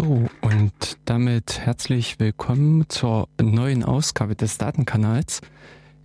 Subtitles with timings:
[0.00, 0.72] So, und
[1.04, 5.42] damit herzlich willkommen zur neuen Ausgabe des Datenkanals.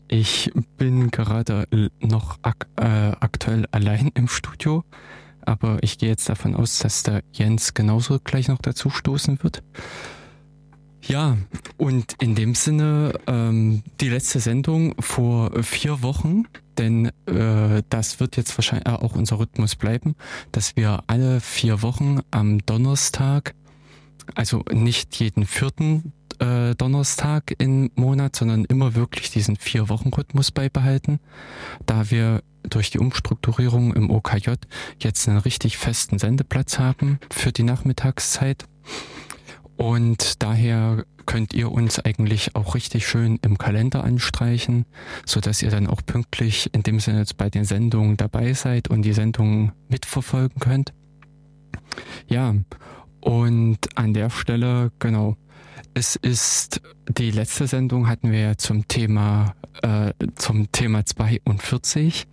[0.10, 1.65] Ich bin gerade
[2.02, 4.84] noch ak äh, aktuell allein im Studio,
[5.46, 9.63] aber ich gehe jetzt davon aus, dass der Jens genauso gleich noch dazu stoßen wird.
[11.01, 11.37] Ja,
[11.77, 16.43] und in dem Sinne ähm, die letzte Sendung vor vier Wochen,
[16.77, 20.16] denn äh, das wird jetzt wahrscheinlich auch unser Rhythmus bleiben,
[20.52, 23.55] dass wir alle vier Wochen am Donnerstag,
[24.34, 30.52] also nicht jeden vierten äh, Donnerstag im Monat, sondern immer wirklich diesen vier Wochen Rhythmus
[30.52, 31.20] beibehalten,
[31.86, 34.54] da wir durch die Umstrukturierung im OKJ
[35.00, 38.66] jetzt einen richtig festen Sendeplatz haben für die Nachmittagszeit.
[39.78, 44.86] Und daher könnt ihr uns eigentlich auch richtig schön im Kalender anstreichen,
[45.26, 49.02] so dass ihr dann auch pünktlich in dem Sinne bei den Sendungen dabei seid und
[49.02, 50.94] die Sendungen mitverfolgen könnt.
[52.28, 52.56] Ja,
[53.26, 55.36] und an der Stelle, genau,
[55.96, 62.28] es ist die letzte Sendung hatten wir zum Thema äh, zum Thema 42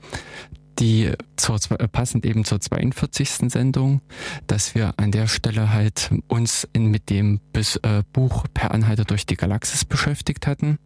[0.78, 3.50] die zur, äh, passend eben zur 42.
[3.50, 4.00] Sendung,
[4.46, 9.04] dass wir an der Stelle halt uns in, mit dem Bis, äh, Buch Per Anhalter
[9.04, 10.78] durch die Galaxis beschäftigt hatten.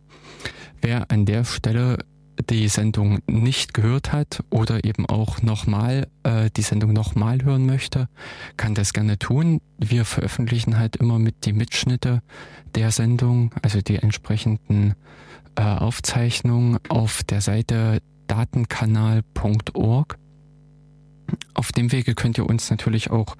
[0.82, 1.98] Wer an der Stelle
[2.50, 8.08] die Sendung nicht gehört hat oder eben auch nochmal äh, die Sendung nochmal hören möchte,
[8.56, 9.60] kann das gerne tun.
[9.78, 12.22] Wir veröffentlichen halt immer mit die Mitschnitte
[12.74, 14.94] der Sendung, also die entsprechenden
[15.56, 20.18] äh, Aufzeichnungen auf der Seite datenkanal.org.
[21.54, 23.36] Auf dem Wege könnt ihr uns natürlich auch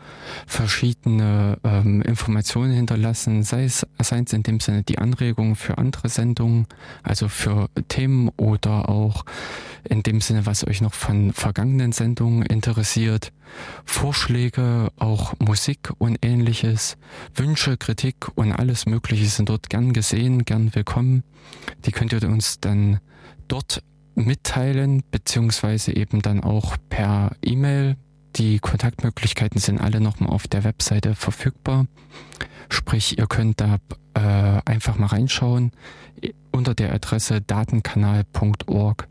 [0.46, 6.08] verschiedene ähm, Informationen hinterlassen, sei es, sei es in dem Sinne die Anregungen für andere
[6.08, 6.66] Sendungen,
[7.02, 9.24] also für Themen oder auch
[9.84, 13.32] in dem Sinne, was euch noch von vergangenen Sendungen interessiert,
[13.84, 16.96] Vorschläge, auch Musik und ähnliches,
[17.34, 21.22] Wünsche, Kritik und alles Mögliche sind dort gern gesehen, gern willkommen.
[21.84, 23.00] Die könnt ihr uns dann
[23.48, 23.82] dort
[24.16, 27.96] mitteilen, beziehungsweise eben dann auch per E-Mail.
[28.36, 31.86] Die Kontaktmöglichkeiten sind alle nochmal auf der Webseite verfügbar.
[32.68, 33.78] Sprich, ihr könnt da
[34.14, 35.70] äh, einfach mal reinschauen
[36.50, 39.08] unter der Adresse datenkanal.org.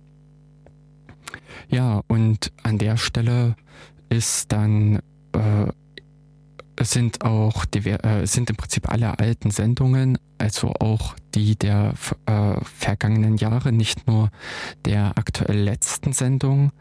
[1.70, 3.56] Ja, und an der Stelle
[4.10, 5.00] ist dann
[5.34, 5.68] äh,
[6.82, 11.94] sind auch die, äh, sind im Prinzip alle alten Sendungen, also auch die der
[12.26, 14.30] äh, vergangenen Jahre, nicht nur
[14.86, 16.72] der aktuell letzten Sendung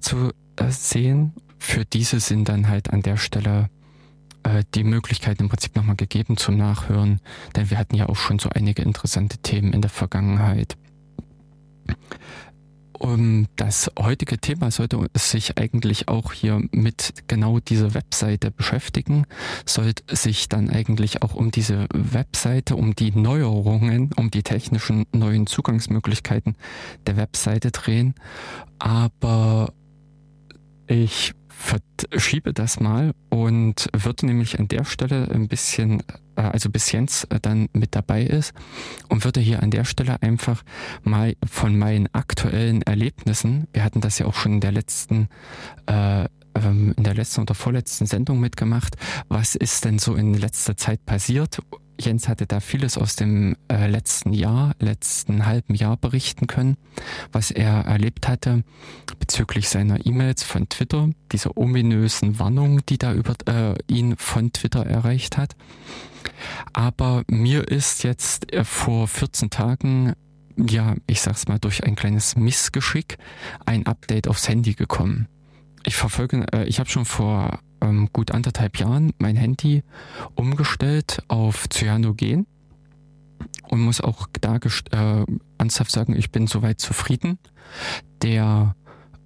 [0.00, 1.32] zu äh, sehen.
[1.58, 3.70] Für diese sind dann halt an der Stelle
[4.42, 7.20] äh, die Möglichkeiten im Prinzip nochmal gegeben zum Nachhören,
[7.56, 10.76] denn wir hatten ja auch schon so einige interessante Themen in der Vergangenheit.
[13.04, 19.26] Um, das heutige Thema sollte sich eigentlich auch hier mit genau dieser Webseite beschäftigen,
[19.66, 25.46] sollte sich dann eigentlich auch um diese Webseite, um die Neuerungen, um die technischen neuen
[25.46, 26.56] Zugangsmöglichkeiten
[27.06, 28.14] der Webseite drehen.
[28.78, 29.74] Aber
[30.86, 36.02] ich verschiebe das mal und würde nämlich an der Stelle ein bisschen,
[36.42, 38.52] also bis Jens äh, dann mit dabei ist
[39.08, 40.62] und würde hier an der Stelle einfach
[41.02, 45.28] mal von meinen aktuellen Erlebnissen, wir hatten das ja auch schon in der letzten
[45.86, 48.96] äh, ähm, in der letzten oder vorletzten Sendung mitgemacht.
[49.28, 51.58] Was ist denn so in letzter Zeit passiert?
[51.98, 56.76] Jens hatte da vieles aus dem äh, letzten Jahr, letzten halben Jahr berichten können,
[57.32, 58.64] was er erlebt hatte
[59.18, 64.84] bezüglich seiner E-Mails von Twitter, dieser ominösen Warnung, die da über äh, ihn von Twitter
[64.84, 65.54] erreicht hat.
[66.72, 70.14] Aber mir ist jetzt äh, vor 14 Tagen,
[70.56, 73.18] ja, ich sag's mal, durch ein kleines Missgeschick
[73.66, 75.28] ein Update aufs Handy gekommen.
[75.86, 79.82] Ich verfolge, äh, ich habe schon vor ähm, gut anderthalb Jahren mein Handy
[80.34, 82.46] umgestellt auf Cyanogen
[83.68, 85.24] und muss auch da äh,
[85.58, 87.38] ernsthaft sagen, ich bin soweit zufrieden.
[88.22, 88.74] Der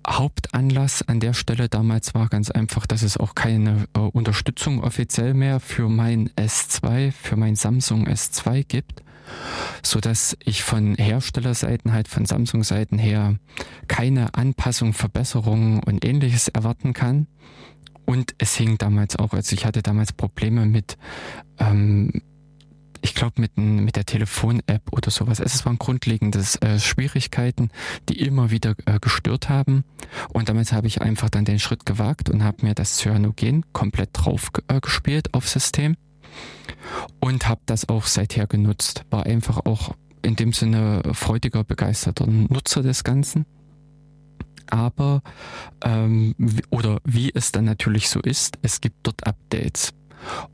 [0.06, 5.34] Hauptanlass an der Stelle damals war ganz einfach, dass es auch keine äh, Unterstützung offiziell
[5.34, 9.02] mehr für mein S2, für mein Samsung S2 gibt,
[9.82, 13.36] so dass ich von Herstellerseiten halt von Samsung Seiten her
[13.86, 17.26] keine Anpassung, Verbesserungen und ähnliches erwarten kann.
[18.08, 20.96] Und es hing damals auch, also ich hatte damals Probleme mit,
[21.58, 22.22] ähm,
[23.02, 25.40] ich glaube mit, mit der Telefon-App oder sowas.
[25.40, 27.68] Es waren grundlegende äh, Schwierigkeiten,
[28.08, 29.84] die immer wieder äh, gestört haben.
[30.32, 34.08] Und damals habe ich einfach dann den Schritt gewagt und habe mir das Cyanogen komplett
[34.14, 35.94] drauf äh, gespielt aufs System
[37.20, 39.04] und habe das auch seither genutzt.
[39.10, 43.44] War einfach auch in dem Sinne freudiger, begeisterter Nutzer des Ganzen
[44.70, 45.22] aber
[45.84, 46.34] ähm,
[46.70, 49.92] oder wie es dann natürlich so ist, es gibt dort Updates.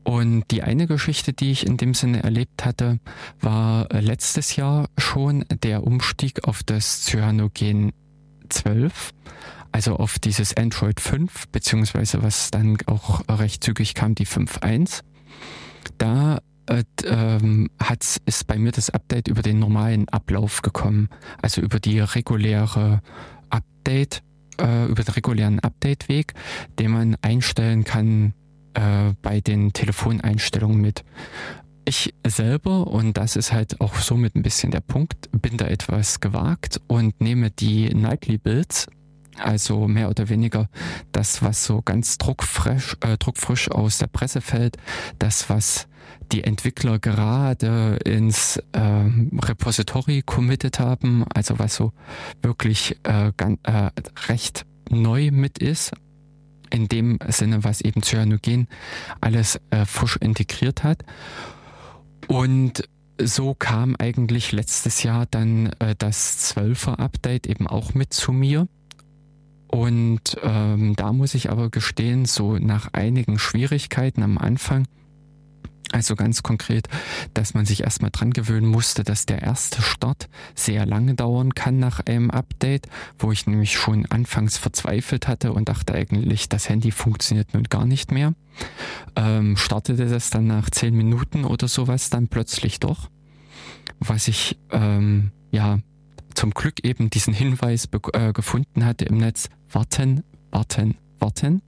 [0.03, 2.99] Und die eine Geschichte, die ich in dem Sinne erlebt hatte,
[3.39, 7.93] war äh, letztes Jahr schon der Umstieg auf das Cyanogen
[8.49, 9.11] 12,
[9.71, 15.01] also auf dieses Android 5, beziehungsweise was dann auch recht zügig kam, die 5.1.
[15.97, 17.69] Da äh, ähm,
[18.25, 21.09] ist bei mir das Update über den normalen Ablauf gekommen,
[21.41, 23.01] also über die reguläre
[23.55, 24.21] Update,
[24.59, 26.33] äh, über den regulären Update-Weg,
[26.79, 28.33] den man einstellen kann
[28.73, 31.03] äh, bei den Telefoneinstellungen mit.
[31.87, 36.19] Ich selber, und das ist halt auch somit ein bisschen der Punkt, bin da etwas
[36.19, 38.87] gewagt und nehme die Nightly Builds,
[39.37, 40.67] also mehr oder weniger
[41.11, 44.77] das, was so ganz druckfrisch, äh, druckfrisch aus der Presse fällt,
[45.19, 45.87] das, was
[46.31, 51.93] die Entwickler gerade ins äh, Repository committed haben, also was so
[52.41, 53.91] wirklich äh, ganz, äh,
[54.27, 55.91] recht neu mit ist,
[56.69, 58.67] in dem Sinne, was eben Cyanogen
[59.21, 61.03] alles äh, frisch integriert hat.
[62.27, 62.87] Und
[63.21, 68.67] so kam eigentlich letztes Jahr dann äh, das 12er Update eben auch mit zu mir.
[69.67, 74.87] Und ähm, da muss ich aber gestehen, so nach einigen Schwierigkeiten am Anfang,
[75.91, 76.87] also ganz konkret,
[77.33, 81.79] dass man sich erstmal dran gewöhnen musste, dass der erste Start sehr lange dauern kann
[81.79, 82.87] nach einem Update,
[83.19, 87.85] wo ich nämlich schon anfangs verzweifelt hatte und dachte eigentlich, das Handy funktioniert nun gar
[87.85, 88.33] nicht mehr.
[89.15, 93.09] Ähm, startete das dann nach zehn Minuten oder sowas dann plötzlich doch,
[93.99, 95.79] was ich ähm, ja
[96.33, 101.61] zum Glück eben diesen Hinweis äh, gefunden hatte im Netz, warten, warten, warten.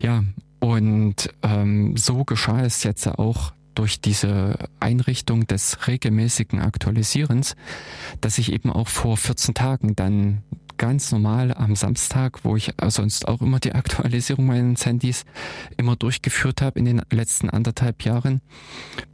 [0.00, 0.24] Ja,
[0.60, 7.54] und ähm, so geschah es jetzt auch durch diese Einrichtung des regelmäßigen Aktualisierens,
[8.20, 10.42] dass ich eben auch vor 14 Tagen dann
[10.78, 15.24] ganz normal am Samstag, wo ich sonst auch immer die Aktualisierung meines Handys
[15.76, 18.40] immer durchgeführt habe in den letzten anderthalb Jahren,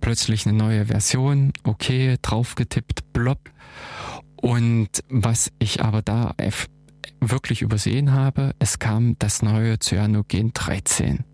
[0.00, 3.50] plötzlich eine neue Version, okay, draufgetippt, blob.
[4.36, 6.34] Und was ich aber da
[7.30, 11.24] wirklich übersehen habe, es kam das neue Cyanogen 13.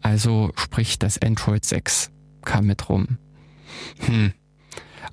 [0.00, 2.10] Also sprich das Android 6
[2.44, 3.18] kam mit rum.
[4.00, 4.32] Hm.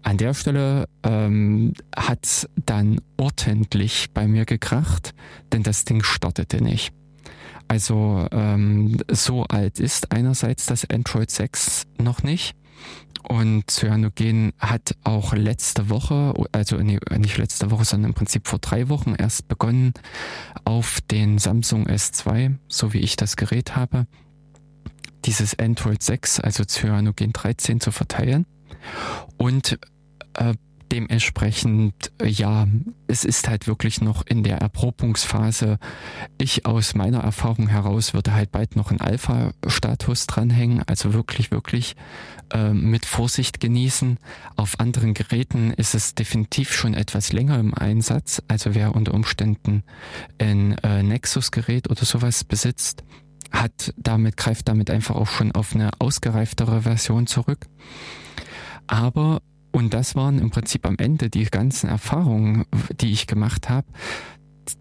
[0.02, 5.14] An der Stelle ähm, hat dann ordentlich bei mir gekracht,
[5.52, 6.94] denn das Ding startete nicht.
[7.68, 12.56] Also ähm, so alt ist einerseits das Android 6 noch nicht
[13.28, 18.90] und Cyanogen hat auch letzte Woche, also nicht letzte Woche, sondern im Prinzip vor drei
[18.90, 19.94] Wochen erst begonnen,
[20.66, 24.08] auf den Samsung S2, so wie ich das Gerät habe,
[25.26, 28.46] dieses Android 6, also Cyanogen 13 zu verteilen.
[29.38, 29.80] Und
[30.36, 30.54] äh,
[30.92, 32.68] dementsprechend, ja,
[33.08, 35.78] es ist halt wirklich noch in der Erprobungsphase.
[36.38, 41.96] Ich aus meiner Erfahrung heraus würde halt bald noch ein Alpha-Status dranhängen, also wirklich, wirklich
[42.54, 44.18] äh, mit Vorsicht genießen.
[44.56, 48.42] Auf anderen Geräten ist es definitiv schon etwas länger im Einsatz.
[48.48, 49.84] Also wer unter Umständen
[50.40, 53.04] ein äh, Nexus-Gerät oder sowas besitzt,
[53.52, 57.66] hat damit, greift damit einfach auch schon auf eine ausgereiftere Version zurück.
[58.88, 62.66] Aber und das waren im Prinzip am Ende die ganzen Erfahrungen,
[63.00, 63.88] die ich gemacht habe.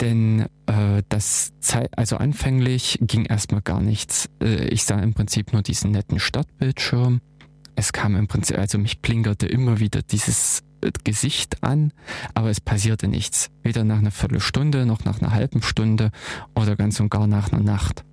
[0.01, 4.29] Denn äh, das Zeit, also anfänglich ging erstmal gar nichts.
[4.43, 7.21] Äh, ich sah im Prinzip nur diesen netten Startbildschirm.
[7.75, 11.93] Es kam im Prinzip, also mich blinkerte immer wieder dieses äh, Gesicht an,
[12.35, 13.51] aber es passierte nichts.
[13.63, 16.11] Weder nach einer Viertelstunde noch nach einer halben Stunde
[16.55, 18.05] oder ganz und gar nach einer Nacht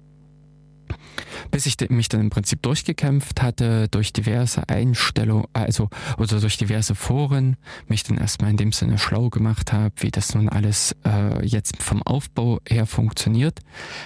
[1.51, 6.95] bis ich mich dann im Prinzip durchgekämpft hatte, durch diverse Einstellungen, also oder durch diverse
[6.95, 7.57] Foren,
[7.87, 11.81] mich dann erstmal in dem Sinne schlau gemacht habe, wie das nun alles äh, jetzt
[11.81, 13.59] vom Aufbau her funktioniert,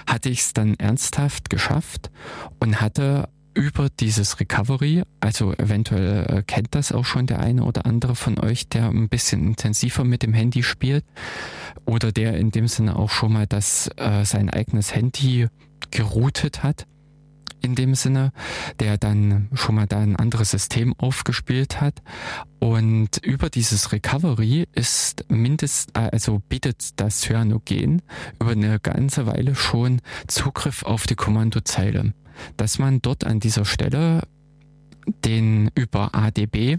[0.06, 2.10] hatte ich es dann ernsthaft geschafft
[2.58, 7.84] und hatte über dieses Recovery, also eventuell äh, kennt das auch schon der eine oder
[7.84, 11.04] andere von euch, der ein bisschen intensiver mit dem Handy spielt
[11.84, 15.48] oder der in dem Sinne auch schon mal das äh, sein eigenes Handy
[15.90, 16.86] geroutet hat
[17.62, 18.32] in dem Sinne,
[18.78, 22.02] der dann schon mal da ein anderes System aufgespielt hat.
[22.58, 28.02] Und über dieses Recovery ist mindest, also bietet das Cyanogen
[28.40, 32.12] über eine ganze Weile schon Zugriff auf die Kommandozeile.
[32.56, 34.22] Dass man dort an dieser Stelle
[35.24, 36.78] den über ADB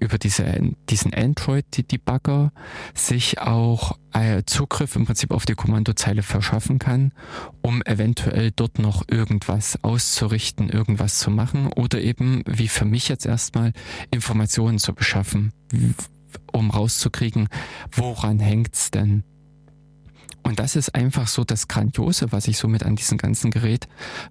[0.00, 2.52] über diese, diesen Android-Debugger
[2.94, 7.12] sich auch äh, Zugriff im Prinzip auf die Kommandozeile verschaffen kann,
[7.62, 13.26] um eventuell dort noch irgendwas auszurichten, irgendwas zu machen oder eben, wie für mich jetzt
[13.26, 13.72] erstmal,
[14.10, 15.52] Informationen zu beschaffen,
[16.52, 17.48] um rauszukriegen,
[17.92, 19.24] woran hängt's denn?
[20.46, 23.88] Und das ist einfach so das Grandiose, was ich somit an diesem ganzen Gerät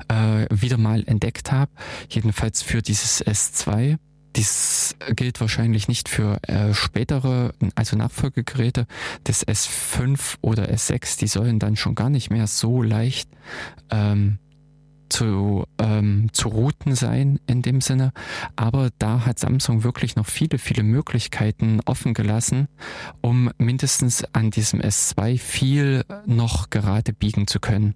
[0.08, 1.72] äh, wieder mal entdeckt habe.
[2.10, 3.98] Jedenfalls für dieses S2.
[4.36, 8.86] Dies gilt wahrscheinlich nicht für äh, spätere, also Nachfolgegeräte
[9.25, 11.20] des S5 oder S6.
[11.20, 13.30] Die sollen dann schon gar nicht mehr so leicht
[13.92, 14.39] ähm,
[15.10, 18.12] zu, ähm, zu routen sein in dem Sinne.
[18.56, 22.68] Aber da hat Samsung wirklich noch viele, viele Möglichkeiten offen gelassen,
[23.22, 27.96] um mindestens an diesem S2 viel noch gerade biegen zu können.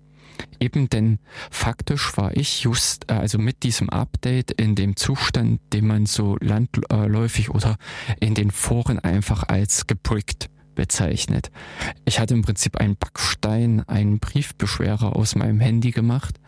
[0.59, 1.19] Eben denn
[1.51, 6.37] faktisch war ich just, äh, also mit diesem Update in dem Zustand, den man so
[6.39, 7.77] landläufig oder
[8.19, 11.51] in den Foren einfach als gebrickt bezeichnet.
[12.05, 16.39] Ich hatte im Prinzip einen Backstein, einen Briefbeschwerer aus meinem Handy gemacht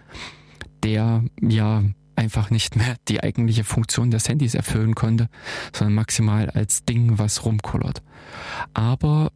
[0.83, 1.83] der ja
[2.15, 5.27] einfach nicht mehr die eigentliche Funktion des Handys erfüllen konnte,
[5.73, 8.01] sondern maximal als Ding, was rumkullert.
[8.73, 9.31] Aber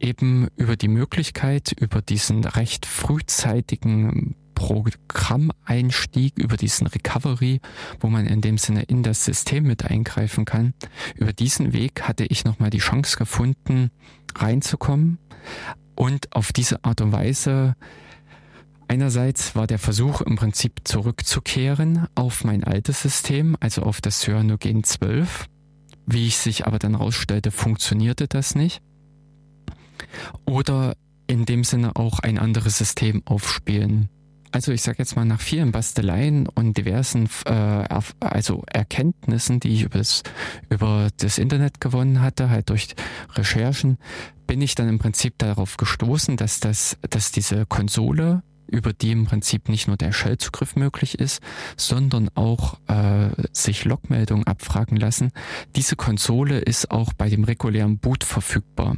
[0.00, 7.60] eben über die Möglichkeit, über diesen recht frühzeitigen Programmeinstieg, über diesen Recovery,
[8.00, 10.74] wo man in dem Sinne in das System mit eingreifen kann,
[11.14, 13.90] über diesen Weg hatte ich nochmal die Chance gefunden,
[14.36, 15.18] reinzukommen
[15.94, 17.74] und auf diese Art und Weise
[18.90, 24.82] Einerseits war der Versuch im Prinzip zurückzukehren auf mein altes System, also auf das Cyanogen
[24.82, 25.46] 12.
[26.06, 28.82] Wie ich sich aber dann rausstellte, funktionierte das nicht.
[30.46, 34.08] Oder in dem Sinne auch ein anderes System aufspielen.
[34.52, 37.86] Also ich sage jetzt mal nach vielen Basteleien und diversen äh,
[38.18, 40.22] also Erkenntnissen, die ich über das,
[40.70, 42.88] über das Internet gewonnen hatte, halt durch
[43.34, 43.96] Recherchen,
[44.48, 49.26] bin ich dann im Prinzip darauf gestoßen, dass das, dass diese Konsole über die im
[49.26, 51.42] Prinzip nicht nur der Shell-Zugriff möglich ist,
[51.76, 55.30] sondern auch äh, sich Logmeldungen abfragen lassen.
[55.76, 58.96] Diese Konsole ist auch bei dem regulären Boot verfügbar.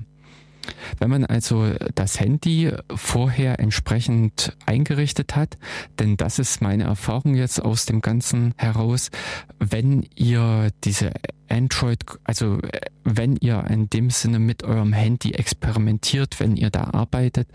[0.98, 5.58] Wenn man also das Handy vorher entsprechend eingerichtet hat,
[5.98, 9.10] denn das ist meine Erfahrung jetzt aus dem Ganzen heraus,
[9.58, 11.12] wenn ihr diese
[11.48, 12.58] Android, also
[13.04, 17.48] wenn ihr in dem Sinne mit eurem Handy experimentiert, wenn ihr da arbeitet,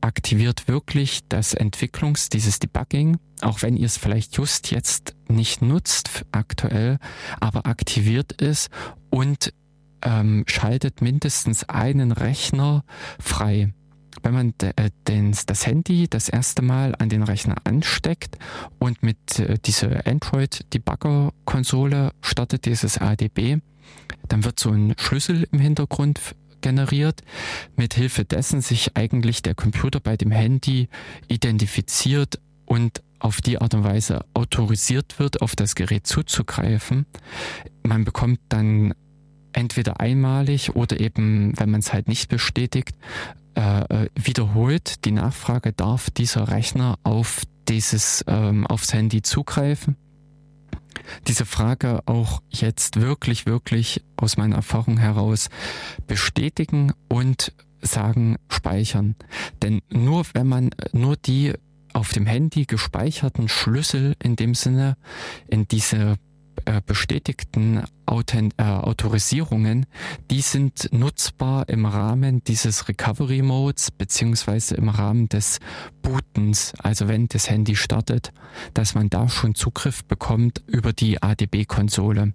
[0.00, 6.24] aktiviert wirklich das Entwicklungs, dieses Debugging, auch wenn ihr es vielleicht just jetzt nicht nutzt
[6.32, 6.98] aktuell,
[7.40, 8.70] aber aktiviert es
[9.10, 9.52] und
[10.02, 12.84] ähm, schaltet mindestens einen Rechner
[13.18, 13.72] frei.
[14.22, 14.90] Wenn man äh,
[15.46, 18.36] das Handy das erste Mal an den Rechner ansteckt
[18.78, 23.58] und mit äh, dieser Android-Debugger-Konsole startet dieses ADB,
[24.28, 26.20] dann wird so ein Schlüssel im Hintergrund
[26.60, 27.22] generiert,
[27.76, 30.88] mit Hilfe dessen sich eigentlich der Computer bei dem Handy
[31.28, 37.06] identifiziert und auf die Art und Weise autorisiert wird, auf das Gerät zuzugreifen.
[37.82, 38.94] Man bekommt dann
[39.52, 42.96] entweder einmalig oder eben, wenn man es halt nicht bestätigt,
[43.54, 49.96] äh, äh, wiederholt die Nachfrage, darf dieser Rechner auf dieses, ähm, aufs Handy zugreifen?
[51.28, 55.50] Diese Frage auch jetzt wirklich, wirklich aus meiner Erfahrung heraus
[56.06, 59.16] bestätigen und sagen, speichern.
[59.62, 61.52] Denn nur wenn man nur die
[61.92, 64.96] auf dem Handy gespeicherten Schlüssel in dem Sinne
[65.48, 66.16] in diese äh,
[66.86, 69.86] bestätigten Authent äh, Autorisierungen,
[70.30, 75.60] die sind nutzbar im Rahmen dieses Recovery Modes beziehungsweise im Rahmen des
[76.02, 78.32] Bootens, also wenn das Handy startet,
[78.74, 82.34] dass man da schon Zugriff bekommt über die ADB-Konsole,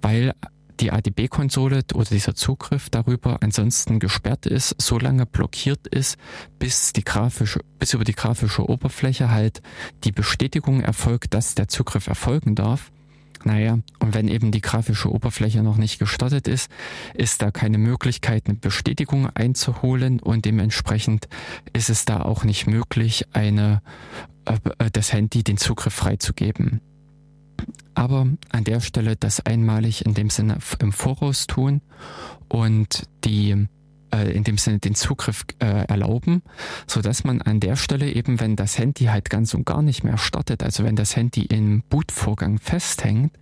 [0.00, 0.34] weil
[0.80, 6.16] die ADB-Konsole oder dieser Zugriff darüber ansonsten gesperrt ist, so lange blockiert ist,
[6.58, 9.62] bis die grafische, bis über die grafische Oberfläche halt
[10.04, 12.90] die Bestätigung erfolgt, dass der Zugriff erfolgen darf.
[13.44, 16.70] Naja, und wenn eben die grafische Oberfläche noch nicht gestartet ist,
[17.14, 21.28] ist da keine Möglichkeit, eine Bestätigung einzuholen und dementsprechend
[21.72, 23.82] ist es da auch nicht möglich, eine,
[24.44, 26.80] äh, das Handy den Zugriff freizugeben.
[27.94, 31.80] Aber an der Stelle das einmalig in dem Sinne im Voraus tun
[32.48, 33.66] und die
[34.14, 36.42] äh, in dem Sinne den Zugriff äh, erlauben,
[36.86, 40.04] so dass man an der Stelle eben, wenn das Handy halt ganz und gar nicht
[40.04, 43.36] mehr startet, also wenn das Handy im Bootvorgang festhängt,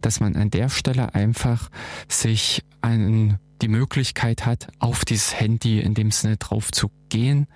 [0.00, 1.70] dass man an der Stelle einfach
[2.08, 7.46] sich an die Möglichkeit hat, auf dieses Handy in dem Sinne drauf zu gehen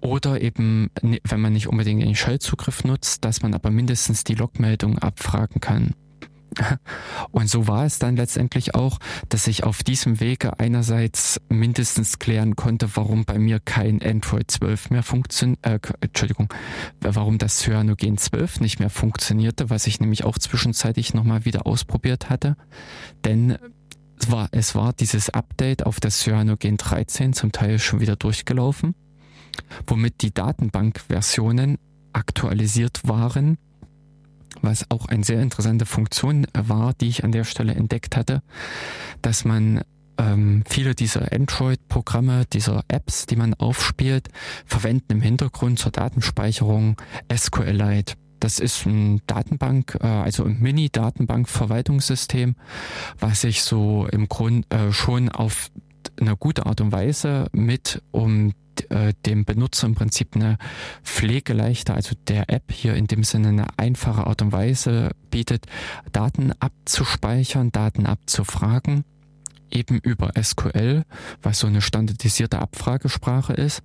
[0.00, 4.98] oder eben, wenn man nicht unbedingt den Shell-Zugriff nutzt, dass man aber mindestens die Logmeldung
[4.98, 5.94] abfragen kann.
[7.30, 8.98] Und so war es dann letztendlich auch,
[9.28, 14.90] dass ich auf diesem Wege einerseits mindestens klären konnte, warum bei mir kein Android 12
[14.90, 16.52] mehr funktioniert, äh, Entschuldigung,
[17.00, 22.30] warum das Cyanogen 12 nicht mehr funktionierte, was ich nämlich auch zwischenzeitlich nochmal wieder ausprobiert
[22.30, 22.56] hatte.
[23.24, 23.58] Denn
[24.18, 28.94] es war, es war dieses Update auf das Cyanogen 13 zum Teil schon wieder durchgelaufen.
[29.86, 31.78] womit die Datenbankversionen
[32.12, 33.56] aktualisiert waren,
[34.62, 38.42] was auch eine sehr interessante Funktion war, die ich an der Stelle entdeckt hatte,
[39.22, 39.82] dass man
[40.18, 44.28] ähm, viele dieser Android-Programme, dieser Apps, die man aufspielt,
[44.64, 46.96] verwenden im Hintergrund zur Datenspeicherung
[47.34, 48.14] SQLite.
[48.40, 52.56] Das ist ein Datenbank, äh, also ein Mini-Datenbank-Verwaltungssystem,
[53.18, 55.70] was sich so im Grund äh, schon auf
[56.20, 58.52] eine gute Art und Weise mit um
[58.90, 60.58] äh, dem Benutzer im Prinzip eine
[61.02, 65.66] pflegeleichte, also der App hier in dem Sinne eine einfache Art und Weise bietet,
[66.12, 69.04] Daten abzuspeichern, Daten abzufragen,
[69.70, 71.04] eben über SQL,
[71.42, 73.82] was so eine standardisierte Abfragesprache ist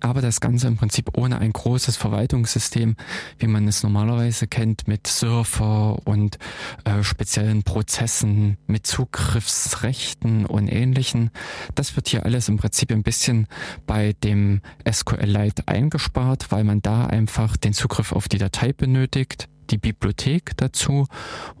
[0.00, 2.96] aber das Ganze im Prinzip ohne ein großes Verwaltungssystem,
[3.38, 6.38] wie man es normalerweise kennt, mit Surfer und
[6.84, 11.30] äh, speziellen Prozessen, mit Zugriffsrechten und ähnlichen.
[11.74, 13.46] Das wird hier alles im Prinzip ein bisschen
[13.86, 19.78] bei dem SQLite eingespart, weil man da einfach den Zugriff auf die Datei benötigt, die
[19.78, 21.06] Bibliothek dazu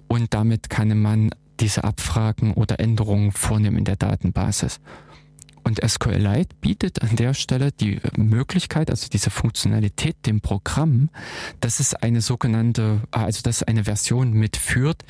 [0.08, 1.30] und damit kann man
[1.60, 4.80] diese Abfragen oder Änderungen vornehmen in der Datenbasis.
[5.66, 11.10] Und SQLite bietet an der Stelle die Möglichkeit, also diese Funktionalität dem Programm,
[11.58, 15.04] dass es eine sogenannte, also dass eine Version mitführt,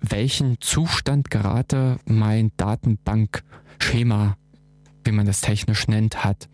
[0.00, 4.36] welchen Zustand gerade mein Datenbankschema,
[5.04, 6.48] wie man das technisch nennt, hat.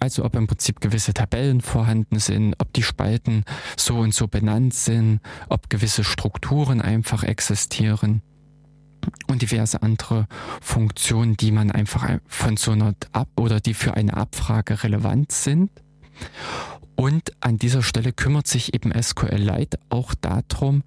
[0.00, 3.44] Also ob im Prinzip gewisse Tabellen vorhanden sind, ob die Spalten
[3.76, 5.20] so und so benannt sind,
[5.50, 8.22] ob gewisse Strukturen einfach existieren
[9.26, 10.26] und diverse andere
[10.60, 15.70] Funktionen, die man einfach von so einer Ab oder die für eine Abfrage relevant sind.
[16.96, 20.84] Und an dieser Stelle kümmert sich eben SQLite auch darum,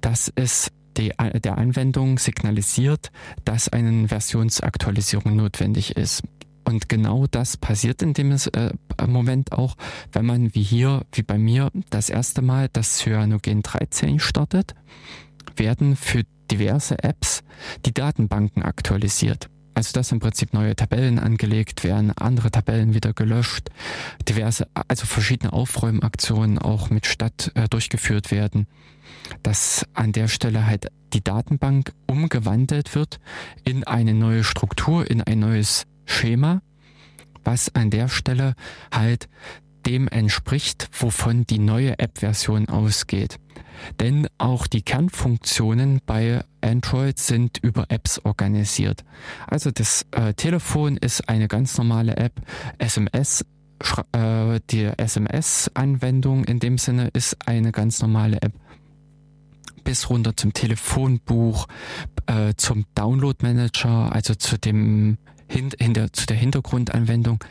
[0.00, 3.10] dass es die, der Anwendung signalisiert,
[3.44, 6.22] dass eine Versionsaktualisierung notwendig ist.
[6.64, 8.70] Und genau das passiert in dem äh,
[9.06, 9.74] Moment auch,
[10.12, 14.74] wenn man wie hier, wie bei mir, das erste Mal das Cyanogen 13 startet,
[15.56, 17.42] werden für diverse Apps
[17.86, 19.48] die Datenbanken aktualisiert.
[19.74, 23.70] Also dass im Prinzip neue Tabellen angelegt werden, andere Tabellen wieder gelöscht,
[24.28, 28.66] diverse, also verschiedene Aufräumaktionen auch mit Stadt äh, durchgeführt werden,
[29.42, 33.18] dass an der Stelle halt die Datenbank umgewandelt wird
[33.64, 36.60] in eine neue Struktur, in ein neues Schema,
[37.44, 38.54] was an der Stelle
[38.92, 39.30] halt
[39.86, 43.38] dem entspricht, wovon die neue App-Version ausgeht.
[44.00, 49.04] Denn auch die Kernfunktionen bei Android sind über Apps organisiert.
[49.46, 52.40] Also das äh, Telefon ist eine ganz normale App,
[52.78, 53.44] SMS
[54.12, 58.52] äh, die SMS-Anwendung in dem Sinne ist eine ganz normale App
[59.84, 61.66] bis runter zum Telefonbuch,
[62.26, 65.18] äh, zum Download-Manager, also zu dem
[65.52, 67.42] hinter, zu der Hintergrundanwendung,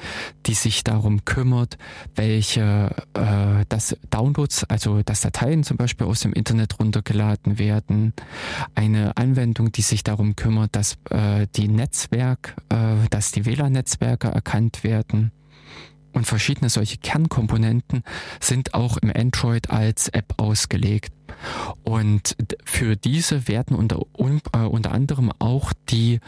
[0.45, 1.77] die sich darum kümmert,
[2.15, 8.13] welche äh, das Downloads, also dass Dateien zum Beispiel aus dem Internet runtergeladen werden.
[8.75, 14.83] Eine Anwendung, die sich darum kümmert, dass äh, die Netzwerk, äh, dass die WLAN-Netzwerke erkannt
[14.83, 15.31] werden.
[16.13, 18.03] Und verschiedene solche Kernkomponenten
[18.39, 21.13] sind auch im Android als App ausgelegt.
[21.83, 24.01] Und für diese werden unter,
[24.53, 26.19] äh, unter anderem auch die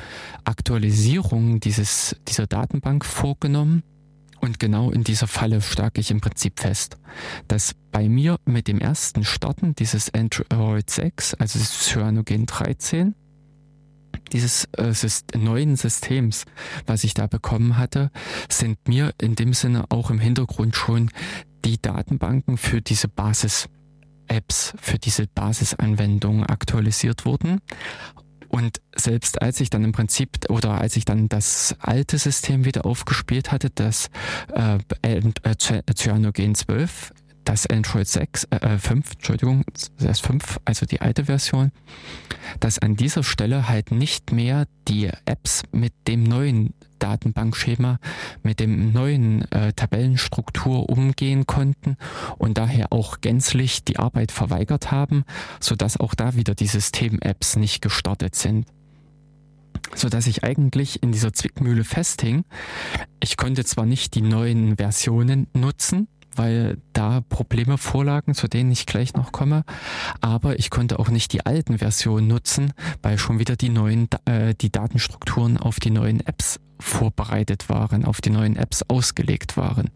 [0.46, 3.84] Aktualisierung dieses, dieser Datenbank vorgenommen.
[4.40, 6.98] Und genau in dieser Falle schlage ich im Prinzip fest,
[7.48, 13.16] dass bei mir mit dem ersten Starten dieses Android 6, also das Cyanogen 13,
[14.34, 14.94] dieses äh,
[15.38, 16.46] neuen Systems,
[16.86, 18.12] was ich da bekommen hatte,
[18.50, 21.10] sind mir in dem Sinne auch im Hintergrund schon
[21.66, 23.70] die Datenbanken für diese Basis
[24.28, 27.60] Apps für diese Basisanwendungen aktualisiert wurden.
[28.48, 32.86] Und selbst als ich dann im Prinzip oder als ich dann das alte System wieder
[32.86, 34.10] aufgespielt hatte, das
[34.54, 35.56] äh, äh,
[35.96, 39.64] Cyanogen 12, das Android 6, äh, 5, äh, Entschuldigung,
[40.00, 41.72] das 5, also die alte Version,
[42.60, 48.00] dass an dieser Stelle halt nicht mehr die Apps mit dem neuen Datenbankschema,
[48.44, 51.98] mit dem neuen äh, Tabellenstruktur umgehen konnten
[52.38, 55.26] und daher auch gänzlich die Arbeit verweigert haben,
[55.60, 58.68] sodass auch da wieder die System-Apps nicht gestartet sind
[59.96, 62.46] so dass ich eigentlich in dieser Zwickmühle festhing.
[63.20, 68.86] Ich konnte zwar nicht die neuen Versionen nutzen, weil da Probleme vorlagen, zu denen ich
[68.86, 69.64] gleich noch komme.
[70.22, 74.56] Aber ich konnte auch nicht die alten Versionen nutzen, weil schon wieder die neuen, äh,
[74.56, 79.90] die Datenstrukturen auf die neuen Apps vorbereitet waren, auf die neuen Apps ausgelegt waren.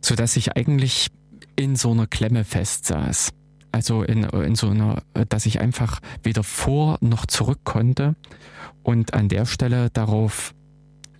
[0.00, 1.08] So dass ich eigentlich
[1.56, 3.32] in so einer Klemme festsaß.
[3.72, 8.16] Also in, in so einer, dass ich einfach weder vor noch zurück konnte
[8.82, 10.54] und an der Stelle darauf,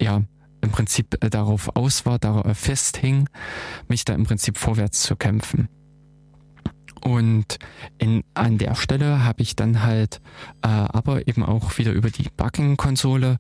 [0.01, 0.23] ja,
[0.67, 3.29] im Prinzip äh, darauf aus war, darauf festhing,
[3.89, 5.69] mich da im Prinzip vorwärts zu kämpfen.
[7.03, 7.59] Und
[7.99, 10.21] in, an der Stelle habe ich dann halt
[10.63, 13.39] äh, aber eben auch wieder über die Bugging-Konsole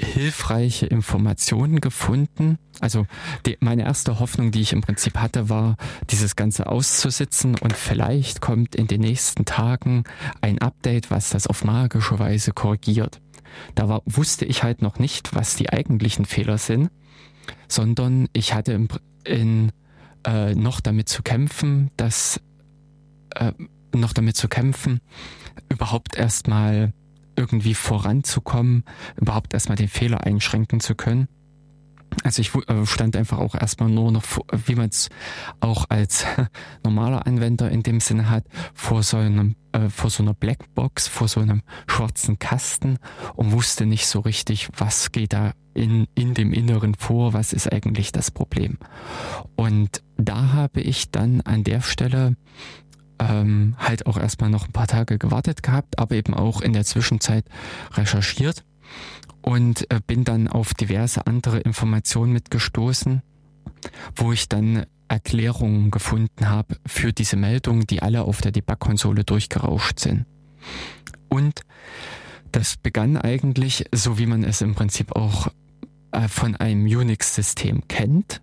[0.00, 2.58] hilfreiche Informationen gefunden.
[2.78, 3.06] Also
[3.44, 5.74] die, meine erste Hoffnung, die ich im Prinzip hatte, war,
[6.10, 10.04] dieses Ganze auszusitzen und vielleicht kommt in den nächsten Tagen
[10.40, 13.20] ein Update, was das auf magische Weise korrigiert.
[13.74, 16.90] Da war, wusste ich halt noch nicht, was die eigentlichen Fehler sind,
[17.68, 18.88] sondern ich hatte in,
[19.24, 19.72] in
[20.26, 22.40] äh, noch damit zu kämpfen, dass
[23.34, 23.52] äh,
[23.94, 25.00] noch damit zu kämpfen,
[25.68, 26.92] überhaupt erstmal
[27.36, 28.84] irgendwie voranzukommen,
[29.16, 31.28] überhaupt erstmal den Fehler einschränken zu können.
[32.24, 34.24] Also ich äh, stand einfach auch erstmal nur noch,
[34.66, 35.08] wie man es
[35.60, 36.24] auch als
[36.84, 38.44] normaler Anwender in dem Sinne hat,
[38.74, 42.98] vor so einem, äh, vor so einer Blackbox, vor so einem schwarzen Kasten
[43.34, 47.72] und wusste nicht so richtig, was geht da in, in dem Inneren vor, was ist
[47.72, 48.78] eigentlich das Problem.
[49.56, 52.36] Und da habe ich dann an der Stelle
[53.20, 56.84] ähm, halt auch erstmal noch ein paar Tage gewartet gehabt, aber eben auch in der
[56.84, 57.44] Zwischenzeit
[57.94, 58.64] recherchiert
[59.48, 63.22] und äh, bin dann auf diverse andere Informationen mitgestoßen,
[64.14, 70.00] wo ich dann Erklärungen gefunden habe für diese Meldungen, die alle auf der Debug-Konsole durchgerauscht
[70.00, 70.26] sind.
[71.30, 71.62] Und
[72.52, 75.48] das begann eigentlich, so wie man es im Prinzip auch
[76.12, 78.42] äh, von einem Unix-System kennt,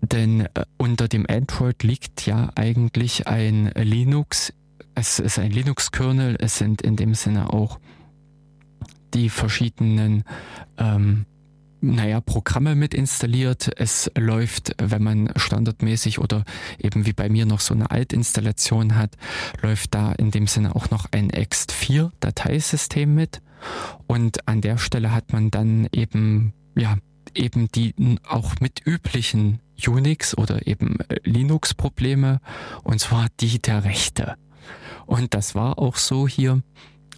[0.00, 4.54] denn äh, unter dem Android liegt ja eigentlich ein Linux.
[4.94, 6.38] Es ist ein Linux-Kernel.
[6.40, 7.78] Es sind in dem Sinne auch
[9.14, 10.24] die verschiedenen
[10.78, 11.26] ähm,
[11.80, 13.70] naja, Programme mit installiert.
[13.76, 16.44] Es läuft, wenn man standardmäßig oder
[16.78, 19.16] eben wie bei mir noch so eine Altinstallation hat,
[19.62, 23.40] läuft da in dem Sinne auch noch ein Ext4 Dateisystem mit.
[24.06, 26.98] Und an der Stelle hat man dann eben, ja,
[27.34, 27.94] eben die
[28.28, 32.40] auch mit üblichen Unix oder eben äh, Linux Probleme
[32.82, 34.36] und zwar die der Rechte.
[35.04, 36.62] Und das war auch so hier.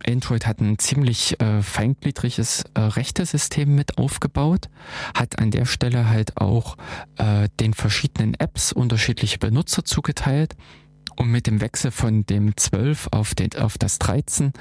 [0.06, 4.68] Android hat ein ziemlich äh, feingliedriges äh, Rechtesystem mit aufgebaut,
[5.14, 6.76] hat an der Stelle halt auch
[7.16, 10.56] äh, den verschiedenen Apps unterschiedliche Benutzer zugeteilt
[11.18, 14.52] und mit dem Wechsel von dem 12 auf, den, auf das 13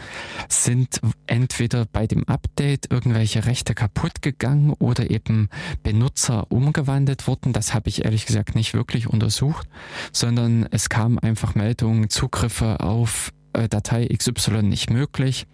[0.50, 5.50] sind entweder bei dem Update irgendwelche Rechte kaputt gegangen oder eben
[5.84, 7.54] Benutzer umgewandelt worden.
[7.54, 9.68] Das habe ich ehrlich gesagt nicht wirklich untersucht,
[10.12, 13.32] sondern es kamen einfach Meldungen, Zugriffe auf
[13.68, 15.48] Datei XY nicht möglich.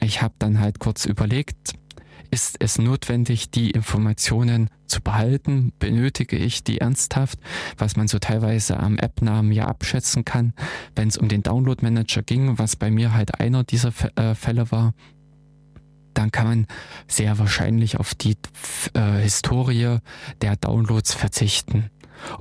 [0.00, 1.74] Ich habe dann halt kurz überlegt,
[2.30, 5.72] ist es notwendig, die Informationen zu behalten?
[5.78, 7.38] Benötige ich die ernsthaft?
[7.78, 10.52] Was man so teilweise am App-Namen ja abschätzen kann,
[10.94, 14.92] wenn es um den Download-Manager ging, was bei mir halt einer dieser äh, Fälle war
[16.16, 16.66] dann kann man
[17.08, 18.36] sehr wahrscheinlich auf die
[18.94, 19.98] äh, Historie
[20.40, 21.90] der Downloads verzichten.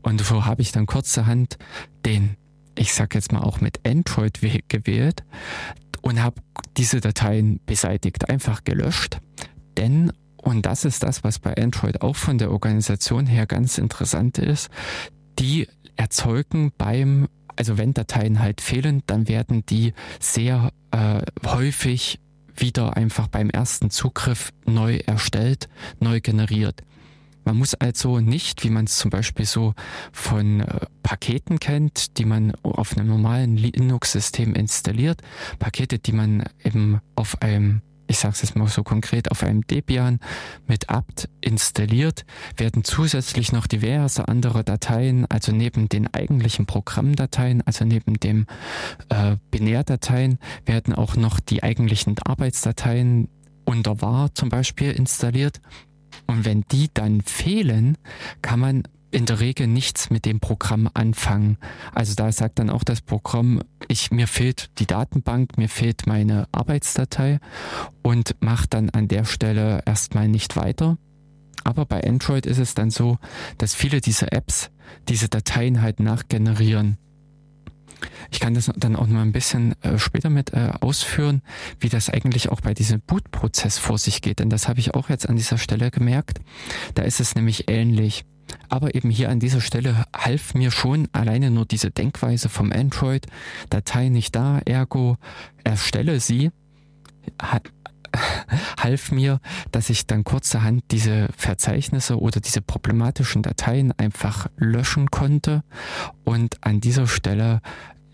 [0.01, 1.57] Und so habe ich dann kurzerhand
[2.05, 2.37] den,
[2.77, 5.23] ich sag jetzt mal auch mit Android-Weg gewählt
[6.01, 6.41] und habe
[6.77, 9.19] diese Dateien beseitigt, einfach gelöscht.
[9.77, 14.37] Denn, und das ist das, was bei Android auch von der Organisation her ganz interessant
[14.37, 14.69] ist,
[15.39, 22.19] die erzeugen beim, also wenn Dateien halt fehlen, dann werden die sehr äh, häufig
[22.55, 25.67] wieder einfach beim ersten Zugriff neu erstellt,
[25.99, 26.83] neu generiert.
[27.45, 29.73] Man muss also nicht, wie man es zum Beispiel so
[30.11, 35.21] von äh, Paketen kennt, die man auf einem normalen Linux-System installiert,
[35.59, 39.65] Pakete, die man eben auf einem ich sage es jetzt mal so konkret, auf einem
[39.65, 40.19] Debian
[40.67, 42.25] mit apt installiert,
[42.57, 48.45] werden zusätzlich noch diverse andere Dateien, also neben den eigentlichen Programmdateien, also neben dem
[49.09, 53.27] äh, Binärdateien, werden auch noch die eigentlichen Arbeitsdateien
[53.65, 55.59] unter var zum Beispiel installiert.
[56.27, 57.97] Und wenn die dann fehlen,
[58.41, 61.57] kann man in der Regel nichts mit dem Programm anfangen.
[61.93, 66.47] Also da sagt dann auch das Programm, ich, mir fehlt die Datenbank, mir fehlt meine
[66.51, 67.39] Arbeitsdatei
[68.03, 70.97] und macht dann an der Stelle erstmal nicht weiter.
[71.63, 73.17] Aber bei Android ist es dann so,
[73.57, 74.69] dass viele dieser Apps
[75.07, 76.97] diese Dateien halt nachgenerieren.
[78.31, 81.41] Ich kann das dann auch noch ein bisschen äh, später mit äh, ausführen,
[81.79, 84.39] wie das eigentlich auch bei diesem Bootprozess vor sich geht.
[84.39, 86.39] Denn das habe ich auch jetzt an dieser Stelle gemerkt.
[86.93, 88.25] Da ist es nämlich ähnlich.
[88.69, 93.25] Aber eben hier an dieser Stelle half mir schon alleine nur diese Denkweise vom Android,
[93.69, 95.17] Datei nicht da, ergo
[95.63, 96.51] erstelle sie,
[98.79, 99.39] half mir,
[99.71, 105.63] dass ich dann kurzerhand diese Verzeichnisse oder diese problematischen Dateien einfach löschen konnte.
[106.23, 107.61] Und an dieser Stelle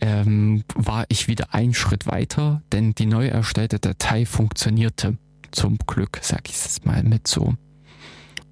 [0.02, 5.18] ähm, war ich wieder einen Schritt weiter, denn die neu erstellte Datei funktionierte.
[5.52, 7.56] Zum Glück, sag ich es mal mit so.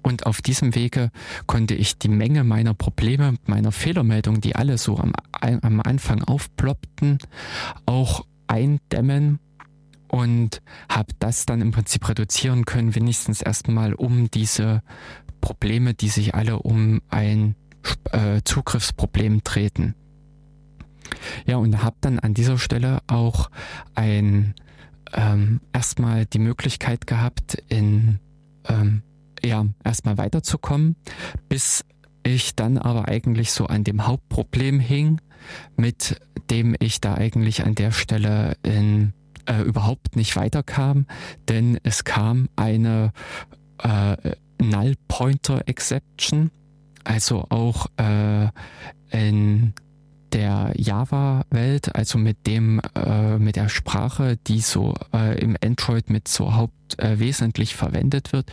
[0.02, 1.10] Und auf diesem Wege
[1.46, 7.18] konnte ich die Menge meiner Probleme, meiner Fehlermeldungen, die alle so am, am Anfang aufploppten,
[7.86, 9.40] auch eindämmen
[10.08, 14.82] und habe das dann im Prinzip reduzieren können, wenigstens erstmal um diese
[15.40, 17.54] Probleme, die sich alle um ein
[18.12, 19.94] äh, Zugriffsproblem treten.
[21.46, 23.50] Ja, und habe dann an dieser Stelle auch
[23.94, 24.54] ein
[25.12, 28.20] ähm, erstmal die Möglichkeit gehabt, in
[28.68, 29.02] ähm,
[29.42, 30.96] ja, erstmal weiterzukommen,
[31.48, 31.84] bis
[32.22, 35.20] ich dann aber eigentlich so an dem Hauptproblem hing,
[35.76, 36.20] mit
[36.50, 39.12] dem ich da eigentlich an der Stelle in,
[39.46, 41.06] äh, überhaupt nicht weiterkam,
[41.48, 43.12] denn es kam eine
[43.78, 44.16] äh,
[44.60, 46.50] Null Pointer Exception,
[47.04, 48.48] also auch äh,
[49.10, 49.72] in
[50.32, 56.28] der Java-Welt, also mit dem, äh, mit der Sprache, die so äh, im Android mit
[56.28, 57.18] so haupt äh,
[57.74, 58.50] verwendet wird,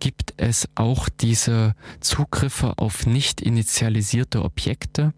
[0.00, 5.12] gibt es auch diese Zugriffe auf nicht initialisierte Objekte.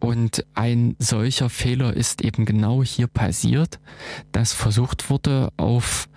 [0.00, 3.80] Und ein solcher Fehler ist eben genau hier passiert,
[4.30, 6.08] dass versucht wurde, auf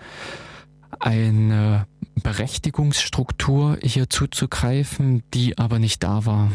[0.99, 1.87] eine
[2.21, 6.51] Berechtigungsstruktur hier zuzugreifen, die aber nicht da war.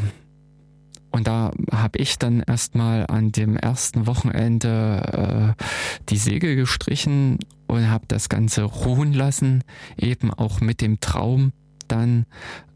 [1.11, 5.65] Und da habe ich dann erstmal an dem ersten Wochenende äh,
[6.09, 9.65] die Segel gestrichen und habe das Ganze ruhen lassen,
[9.97, 11.53] eben auch mit dem Traum
[11.89, 12.27] dann,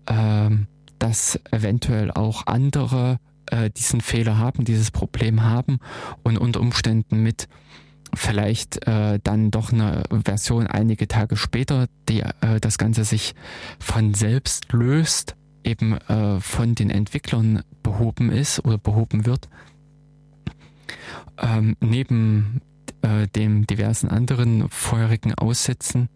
[0.06, 0.50] äh,
[0.98, 5.78] dass eventuell auch andere äh, diesen Fehler haben, dieses Problem haben
[6.22, 7.48] und unter Umständen mit
[8.14, 13.34] vielleicht äh, dann doch eine Version einige Tage später, die äh, das Ganze sich
[13.78, 19.48] von selbst löst eben äh, von den Entwicklern behoben ist oder behoben wird.
[21.38, 22.60] Ähm, neben
[23.02, 26.08] äh, dem diversen anderen vorherigen Aussätzen,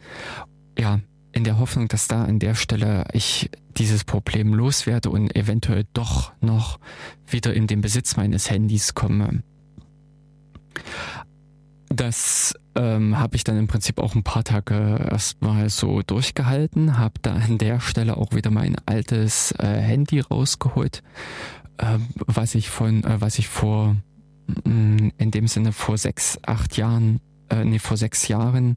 [0.78, 1.00] ja,
[1.32, 6.32] in der Hoffnung, dass da an der Stelle ich dieses Problem loswerde und eventuell doch
[6.40, 6.78] noch
[7.26, 9.42] wieder in den Besitz meines Handys komme.
[11.88, 17.14] Das ähm, habe ich dann im Prinzip auch ein paar Tage erstmal so durchgehalten, habe
[17.22, 21.02] da an der Stelle auch wieder mein altes äh, Handy rausgeholt,
[21.78, 23.96] äh, was ich von, äh, was ich vor,
[24.64, 28.76] mh, mm, in dem Sinne vor sechs, acht Jahren, äh, nee, vor sechs Jahren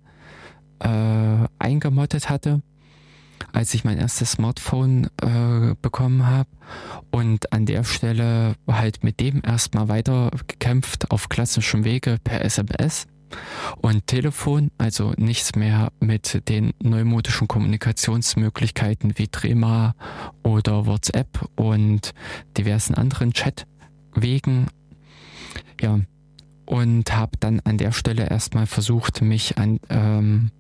[0.80, 2.62] äh, eingemottet hatte
[3.54, 6.50] als ich mein erstes Smartphone äh, bekommen habe
[7.12, 13.08] und an der Stelle halt mit dem erstmal weiter gekämpft auf klassischem Wege per SMS
[13.78, 19.96] und Telefon, also nichts mehr mit den neumodischen Kommunikationsmöglichkeiten wie Trema
[20.44, 22.14] oder WhatsApp und
[22.58, 24.68] diversen anderen Chatwegen.
[25.82, 26.00] Ja,
[26.66, 30.52] und habe dann an der Stelle erstmal versucht, mich an ähm,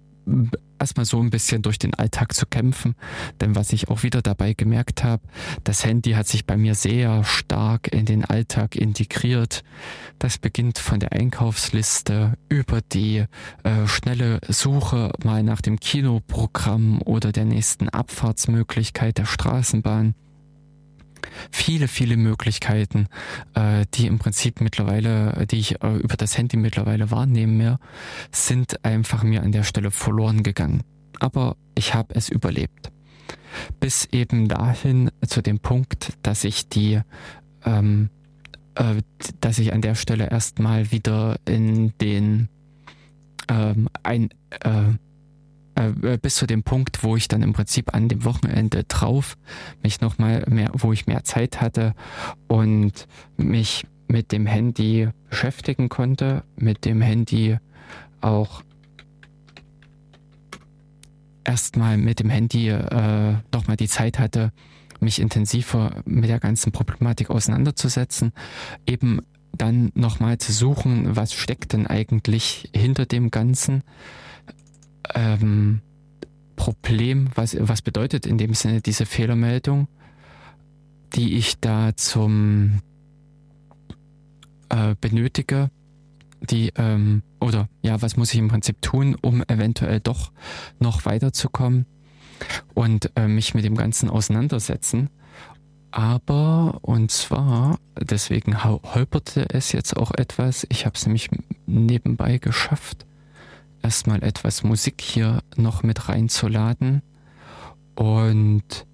[0.79, 2.95] erstmal so ein bisschen durch den Alltag zu kämpfen.
[3.41, 5.23] Denn was ich auch wieder dabei gemerkt habe,
[5.63, 9.63] das Handy hat sich bei mir sehr stark in den Alltag integriert.
[10.19, 13.25] Das beginnt von der Einkaufsliste über die
[13.63, 20.15] äh, schnelle Suche mal nach dem Kinoprogramm oder der nächsten Abfahrtsmöglichkeit der Straßenbahn
[21.51, 23.07] viele, viele Möglichkeiten,
[23.53, 27.79] äh, die im Prinzip mittlerweile, die ich äh, über das Handy mittlerweile wahrnehme,
[28.31, 30.83] sind einfach mir an der Stelle verloren gegangen.
[31.19, 32.91] Aber ich habe es überlebt.
[33.79, 37.01] Bis eben dahin zu dem Punkt, dass ich die
[37.65, 38.09] ähm,
[38.75, 39.01] äh,
[39.41, 42.49] dass ich an der Stelle erstmal wieder in den
[43.49, 44.29] ähm, ein
[44.63, 44.93] äh,
[45.77, 49.37] äh, äh, bis zu dem Punkt, wo ich dann im Prinzip an dem Wochenende drauf
[49.83, 51.93] mich nochmal mehr, wo ich mehr Zeit hatte
[52.47, 57.57] und mich mit dem Handy beschäftigen konnte, mit dem Handy
[58.21, 58.63] auch
[61.43, 64.51] erstmal mit dem Handy äh, nochmal die Zeit hatte,
[64.99, 68.33] mich intensiver mit der ganzen Problematik auseinanderzusetzen,
[68.87, 69.21] eben
[69.53, 73.83] dann nochmal zu suchen, was steckt denn eigentlich hinter dem Ganzen,
[75.15, 75.81] ähm,
[76.55, 79.87] Problem, was, was bedeutet in dem Sinne diese Fehlermeldung,
[81.13, 82.81] die ich da zum
[84.69, 85.69] äh, benötige,
[86.41, 90.31] die ähm, oder ja, was muss ich im Prinzip tun, um eventuell doch
[90.79, 91.85] noch weiterzukommen
[92.73, 95.09] und äh, mich mit dem Ganzen auseinandersetzen.
[95.91, 101.29] Aber, und zwar, deswegen holperte es jetzt auch etwas, ich habe es nämlich
[101.65, 103.05] nebenbei geschafft,
[103.81, 107.01] erstmal etwas Musik hier noch mit reinzuladen.
[107.95, 108.85] Und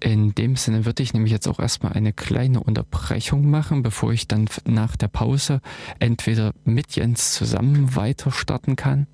[0.00, 4.26] in dem Sinne würde ich nämlich jetzt auch erstmal eine kleine Unterbrechung machen, bevor ich
[4.26, 5.60] dann nach der Pause
[6.00, 9.06] entweder mit Jens zusammen weiter starten kann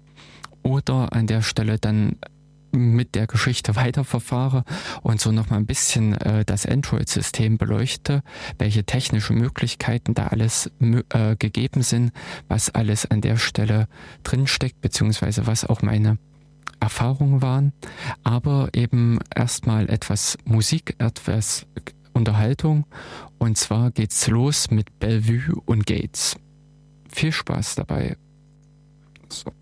[0.62, 2.16] oder an der Stelle dann
[2.72, 4.64] mit der Geschichte weiterverfahre
[5.02, 8.22] und so nochmal ein bisschen äh, das Android-System beleuchte,
[8.59, 12.12] welche technische Möglichkeiten da alles äh, gegeben sind,
[12.48, 13.87] was alles an der Stelle
[14.22, 16.18] drinsteckt, beziehungsweise was auch meine
[16.81, 17.72] Erfahrungen waren,
[18.22, 21.66] aber eben erstmal etwas Musik, etwas
[22.12, 22.85] Unterhaltung
[23.38, 26.37] und zwar geht's los mit Bellevue und Gates.
[27.09, 28.16] Viel Spaß dabei.
[29.28, 29.52] So.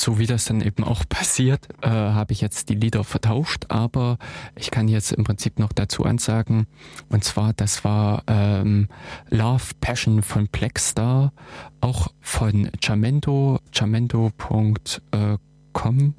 [0.00, 4.16] So wie das dann eben auch passiert, äh, habe ich jetzt die Lieder vertauscht, aber
[4.56, 6.66] ich kann jetzt im Prinzip noch dazu ansagen,
[7.10, 8.88] und zwar, das war ähm,
[9.28, 11.32] Love Passion von Blackstar,
[11.80, 14.74] auch von Jamendo, jamendo.com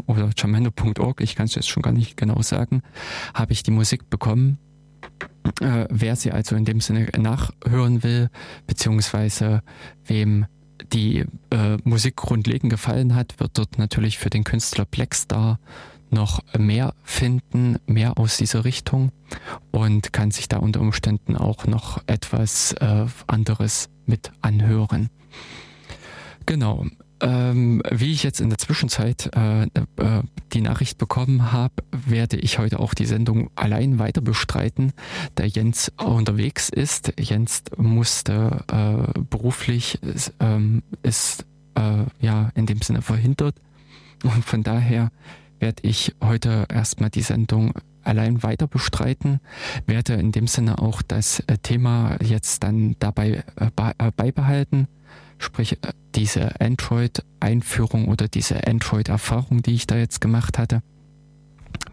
[0.05, 2.83] oder jamendo.org, ich kann es jetzt schon gar nicht genau sagen,
[3.33, 4.59] habe ich die Musik bekommen.
[5.59, 8.29] Äh, wer sie also in dem Sinne nachhören will,
[8.67, 9.63] beziehungsweise
[10.05, 10.45] wem
[10.93, 15.59] die äh, Musik grundlegend gefallen hat, wird dort natürlich für den Künstler Blackstar
[16.09, 19.11] noch mehr finden, mehr aus dieser Richtung
[19.71, 25.09] und kann sich da unter Umständen auch noch etwas äh, anderes mit anhören.
[26.45, 26.85] Genau.
[27.21, 29.67] Ähm, wie ich jetzt in der Zwischenzeit äh, äh,
[30.53, 34.91] die Nachricht bekommen habe, werde ich heute auch die Sendung allein weiter bestreiten,
[35.35, 37.13] da Jens unterwegs ist.
[37.19, 39.99] Jens musste äh, beruflich,
[40.39, 41.45] ähm, ist
[41.75, 43.55] äh, ja in dem Sinne verhindert.
[44.23, 45.11] Und von daher
[45.59, 49.39] werde ich heute erstmal die Sendung allein weiter bestreiten,
[49.85, 54.87] werde in dem Sinne auch das äh, Thema jetzt dann dabei äh, beibehalten
[55.41, 60.83] Sprich, äh, diese Android-Einführung oder diese Android-Erfahrung, die ich da jetzt gemacht hatte,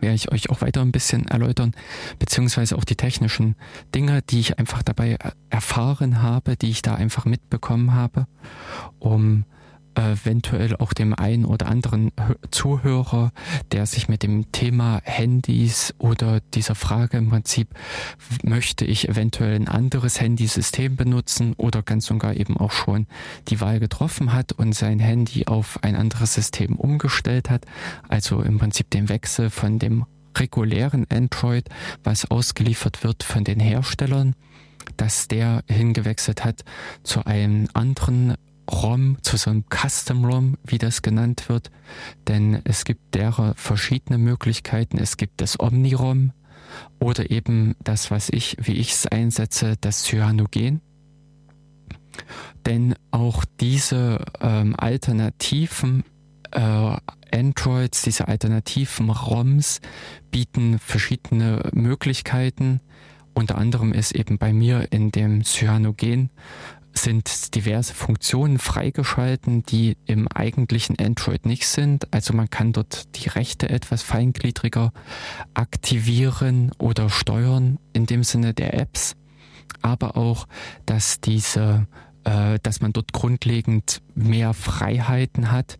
[0.00, 1.72] werde ich euch auch weiter ein bisschen erläutern,
[2.18, 3.56] beziehungsweise auch die technischen
[3.94, 5.16] Dinge, die ich einfach dabei
[5.48, 8.26] erfahren habe, die ich da einfach mitbekommen habe,
[8.98, 9.44] um
[9.98, 12.12] eventuell auch dem einen oder anderen
[12.50, 13.32] Zuhörer,
[13.72, 17.68] der sich mit dem Thema Handys oder dieser Frage im Prinzip,
[18.42, 23.06] möchte ich eventuell ein anderes Handysystem benutzen oder ganz und gar eben auch schon
[23.48, 27.66] die Wahl getroffen hat und sein Handy auf ein anderes System umgestellt hat,
[28.08, 30.04] also im Prinzip den Wechsel von dem
[30.36, 31.68] regulären Android,
[32.04, 34.34] was ausgeliefert wird von den Herstellern,
[34.96, 36.64] dass der hingewechselt hat
[37.02, 38.36] zu einem anderen
[38.70, 41.70] ROM, zu so einem Custom ROM, wie das genannt wird.
[42.26, 44.98] Denn es gibt derer verschiedene Möglichkeiten.
[44.98, 46.32] Es gibt das Omni-ROM
[47.00, 50.80] oder eben das, was ich, wie ich es einsetze, das Cyanogen.
[52.66, 56.04] Denn auch diese ähm, alternativen
[56.50, 56.96] äh,
[57.32, 59.80] Androids, diese alternativen ROMs
[60.30, 62.80] bieten verschiedene Möglichkeiten.
[63.34, 66.30] Unter anderem ist eben bei mir in dem Cyanogen
[67.02, 72.12] sind diverse Funktionen freigeschalten, die im eigentlichen Android nicht sind.
[72.12, 74.92] Also man kann dort die Rechte etwas feingliedriger
[75.54, 79.16] aktivieren oder steuern in dem Sinne der Apps,
[79.82, 80.46] aber auch,
[80.86, 81.86] dass diese
[82.24, 85.78] äh, dass man dort grundlegend mehr Freiheiten hat,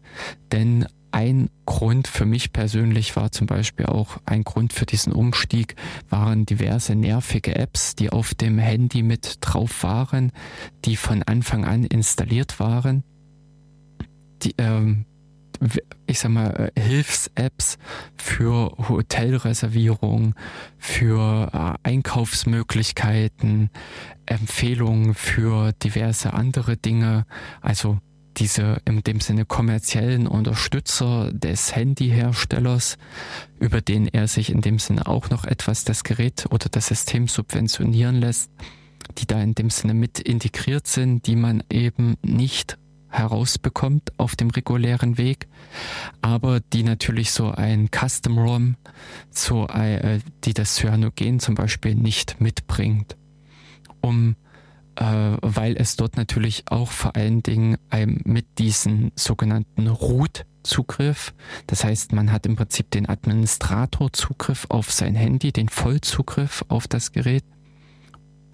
[0.52, 5.76] denn ein Grund für mich persönlich war zum Beispiel auch ein Grund für diesen Umstieg
[6.08, 10.32] waren diverse nervige Apps, die auf dem Handy mit drauf waren,
[10.84, 13.04] die von Anfang an installiert waren.
[14.42, 15.06] Die, ähm,
[16.06, 17.78] ich sag mal, äh, Hilfs-Apps
[18.16, 20.34] für Hotelreservierung,
[20.78, 23.70] für äh, Einkaufsmöglichkeiten,
[24.26, 27.26] Empfehlungen für diverse andere Dinge.
[27.60, 27.98] Also
[28.38, 32.98] diese in dem Sinne kommerziellen Unterstützer des Handyherstellers,
[33.58, 37.28] über den er sich in dem Sinne auch noch etwas das Gerät oder das System
[37.28, 38.50] subventionieren lässt,
[39.18, 42.78] die da in dem Sinne mit integriert sind, die man eben nicht
[43.10, 45.48] herausbekommt auf dem regulären Weg,
[46.20, 48.76] aber die natürlich so ein Custom ROM,
[49.30, 53.16] so äh, die das Cyanogen zum Beispiel nicht mitbringt,
[54.00, 54.36] um
[54.98, 57.78] weil es dort natürlich auch vor allen Dingen
[58.24, 61.34] mit diesen sogenannten Root-Zugriff,
[61.68, 67.12] das heißt, man hat im Prinzip den Administrator-Zugriff auf sein Handy, den Vollzugriff auf das
[67.12, 67.44] Gerät,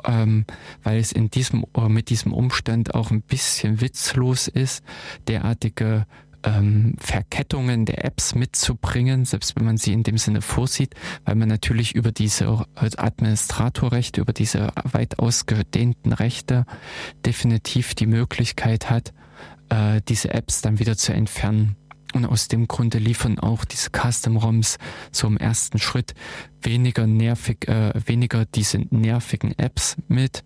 [0.04, 0.44] ähm,
[0.82, 4.84] weil es in diesem, äh, mit diesem Umstand auch ein bisschen witzlos ist,
[5.28, 6.06] derartige
[6.44, 11.48] ähm, Verkettungen der Apps mitzubringen, selbst wenn man sie in dem Sinne vorsieht, weil man
[11.48, 16.66] natürlich über diese Administratorrechte, über diese weit ausgedehnten Rechte
[17.24, 19.12] definitiv die Möglichkeit hat,
[19.70, 21.76] äh, diese Apps dann wieder zu entfernen.
[22.12, 24.78] Und aus dem Grunde liefern auch diese Custom-ROMs
[25.10, 26.14] so im ersten Schritt
[26.62, 30.44] weniger nervig, äh, weniger diese nervigen Apps mit,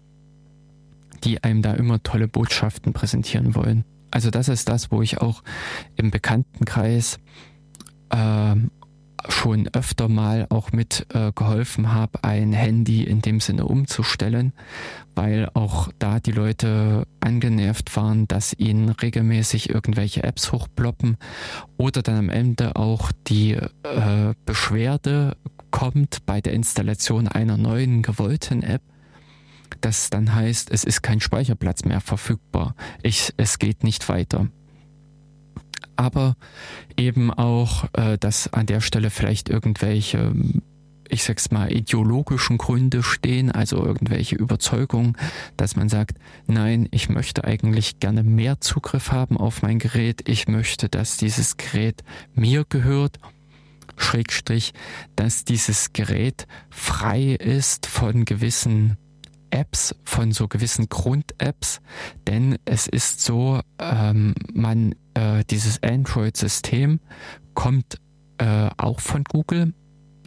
[1.25, 3.85] die einem da immer tolle Botschaften präsentieren wollen.
[4.11, 5.43] Also das ist das, wo ich auch
[5.97, 7.19] im Bekanntenkreis
[8.11, 8.57] äh,
[9.29, 14.53] schon öfter mal auch mit äh, geholfen habe, ein Handy in dem Sinne umzustellen,
[15.15, 21.17] weil auch da die Leute angenervt waren, dass ihnen regelmäßig irgendwelche Apps hochploppen
[21.77, 25.37] oder dann am Ende auch die äh, Beschwerde
[25.71, 28.83] kommt bei der Installation einer neuen gewollten App,
[29.81, 32.75] das dann heißt, es ist kein Speicherplatz mehr verfügbar.
[33.03, 34.49] Ich, es geht nicht weiter.
[35.97, 36.37] Aber
[36.97, 40.33] eben auch, äh, dass an der Stelle vielleicht irgendwelche,
[41.09, 45.17] ich sag's mal, ideologischen Gründe stehen, also irgendwelche Überzeugungen,
[45.57, 50.29] dass man sagt, nein, ich möchte eigentlich gerne mehr Zugriff haben auf mein Gerät.
[50.29, 52.05] Ich möchte, dass dieses Gerät
[52.35, 53.19] mir gehört.
[53.97, 54.75] Schrägstrich,
[55.17, 58.97] dass dieses Gerät frei ist von gewissen
[59.51, 61.81] Apps, von so gewissen Grund-Apps,
[62.27, 67.01] denn es ist so, ähm, man, äh, dieses Android-System
[67.55, 67.99] kommt
[68.39, 69.75] äh, auch von Google,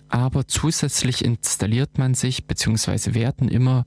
[0.10, 3.86] aber zusätzlich installiert man sich, beziehungsweise werden immer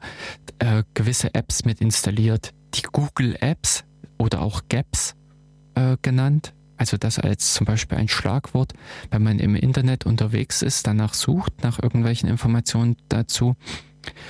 [0.58, 2.52] äh, gewisse Apps mit installiert.
[2.74, 3.84] Die Google Apps
[4.18, 5.14] oder auch Gaps
[5.74, 8.72] äh, genannt, also das als zum Beispiel ein Schlagwort,
[9.10, 13.56] wenn man im Internet unterwegs ist, danach sucht, nach irgendwelchen Informationen dazu,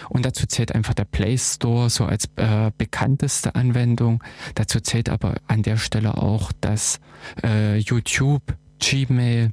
[0.09, 4.23] und dazu zählt einfach der Play Store so als äh, bekannteste Anwendung.
[4.55, 7.01] Dazu zählt aber an der Stelle auch das
[7.43, 8.43] äh, YouTube,
[8.79, 9.53] Gmail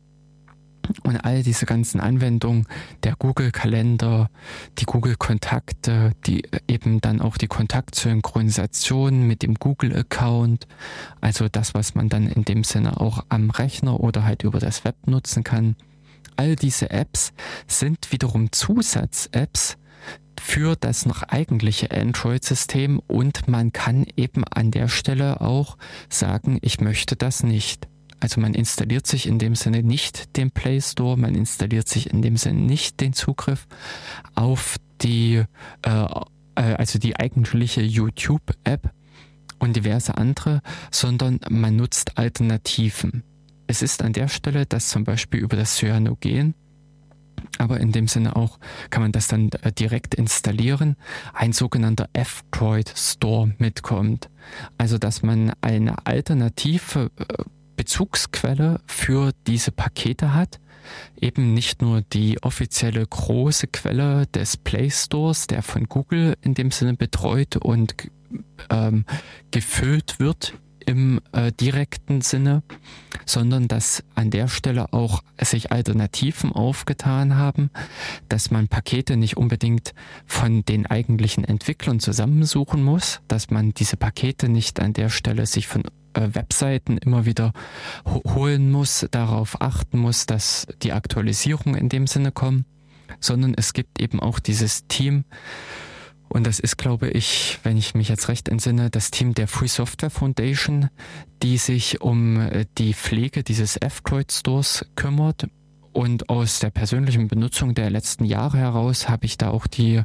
[1.03, 2.67] und all diese ganzen Anwendungen,
[3.03, 4.29] der Google Kalender,
[4.79, 10.67] die Google Kontakte, die eben dann auch die Kontaktsynchronisation mit dem Google Account,
[11.21, 14.83] also das, was man dann in dem Sinne auch am Rechner oder halt über das
[14.83, 15.75] Web nutzen kann
[16.41, 17.33] all diese Apps
[17.67, 19.77] sind wiederum Zusatz-Apps
[20.41, 25.77] für das noch eigentliche Android-System und man kann eben an der Stelle auch
[26.09, 27.87] sagen, ich möchte das nicht.
[28.19, 32.23] Also man installiert sich in dem Sinne nicht den Play Store, man installiert sich in
[32.23, 33.67] dem Sinne nicht den Zugriff
[34.33, 35.43] auf die,
[35.83, 36.05] äh,
[36.55, 38.91] äh also die eigentliche YouTube-App
[39.59, 43.23] und diverse andere, sondern man nutzt Alternativen.
[43.67, 46.55] Es ist an der Stelle, dass zum Beispiel über das Cyanogen,
[47.57, 50.95] aber in dem Sinne auch kann man das dann äh, direkt installieren,
[51.33, 54.29] ein sogenannter F-Droid Store mitkommt.
[54.77, 57.43] Also dass man eine alternative äh,
[57.75, 60.59] Bezugsquelle für diese Pakete hat.
[61.19, 66.71] Eben nicht nur die offizielle große Quelle des Play Stores, der von Google in dem
[66.71, 67.95] Sinne betreut und
[68.69, 69.05] ähm,
[69.51, 70.53] gefüllt wird
[70.91, 72.63] im äh, direkten Sinne,
[73.25, 77.71] sondern dass an der Stelle auch sich Alternativen aufgetan haben,
[78.27, 79.93] dass man Pakete nicht unbedingt
[80.25, 85.65] von den eigentlichen Entwicklern zusammensuchen muss, dass man diese Pakete nicht an der Stelle sich
[85.65, 85.83] von
[86.13, 87.53] äh, Webseiten immer wieder
[88.05, 92.65] holen muss, darauf achten muss, dass die Aktualisierungen in dem Sinne kommen,
[93.21, 95.23] sondern es gibt eben auch dieses Team,
[96.33, 99.67] und das ist, glaube ich, wenn ich mich jetzt recht entsinne, das Team der Free
[99.67, 100.87] Software Foundation,
[101.43, 105.47] die sich um äh, die Pflege dieses F-Droid Stores kümmert.
[105.91, 110.03] Und aus der persönlichen Benutzung der letzten Jahre heraus habe ich da auch die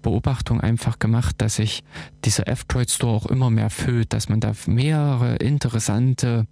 [0.00, 1.84] Beobachtung einfach gemacht, dass sich
[2.24, 6.46] dieser F-Droid Store auch immer mehr füllt, dass man da mehrere interessante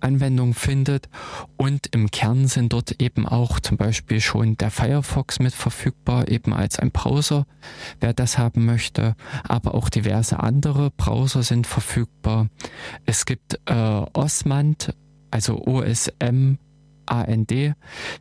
[0.00, 1.08] Anwendung findet
[1.56, 6.52] und im Kern sind dort eben auch zum Beispiel schon der Firefox mit verfügbar, eben
[6.52, 7.46] als ein Browser,
[8.00, 9.14] wer das haben möchte,
[9.44, 12.48] aber auch diverse andere Browser sind verfügbar.
[13.04, 14.94] Es gibt äh, Osmand,
[15.30, 16.56] also OSM
[17.06, 17.74] AND,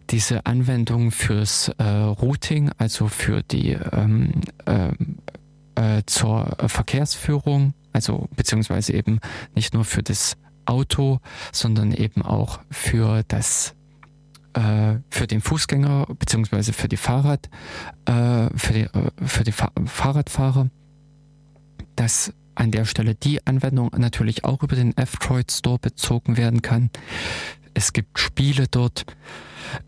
[0.10, 4.92] diese Anwendung fürs äh, Routing, also für die ähm, äh,
[5.76, 9.20] äh, zur Verkehrsführung, also beziehungsweise eben
[9.56, 10.38] nicht nur für das
[10.68, 11.20] Auto,
[11.52, 13.76] sondern eben auch für das
[14.58, 17.48] äh, für den Fußgänger beziehungsweise für die Fahrrad
[18.06, 20.70] äh, für die, äh, für die Fa Fahrradfahrer,
[21.96, 26.90] dass an der Stelle die Anwendung natürlich auch über den F-Droid Store bezogen werden kann.
[27.76, 29.06] Es gibt Spiele dort,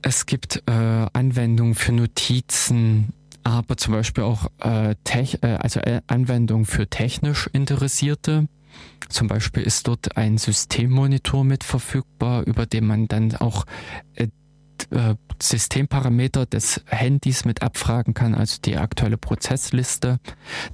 [0.03, 3.11] es gibt Anwendungen für Notizen,
[3.43, 8.47] aber zum Beispiel auch also Anwendungen für technisch Interessierte
[9.09, 13.65] zum Beispiel ist dort ein Systemmonitor mit verfügbar, über den man dann auch
[14.15, 14.27] äh,
[14.91, 20.19] äh, Systemparameter des Handys mit abfragen kann, also die aktuelle Prozessliste,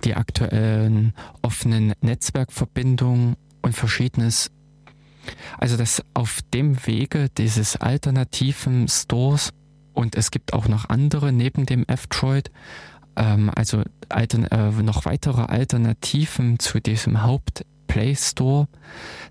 [0.04, 4.52] die aktuellen offenen Netzwerkverbindungen und verschiedenes.
[5.58, 9.52] Also dass auf dem Wege dieses alternativen Stores
[9.94, 12.52] und es gibt auch noch andere neben dem F-Droid,
[13.16, 18.68] ähm, also altern äh, noch weitere Alternativen zu diesem Haupt Play Store,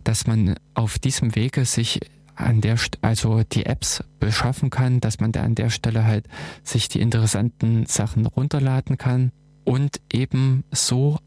[0.05, 2.01] dass man auf diesem Wege sich
[2.37, 6.27] an der, also die Apps beschaffen kann, dass man da an der Stelle halt
[6.63, 9.31] sich die interessanten Sachen runterladen kann
[9.65, 11.19] und eben so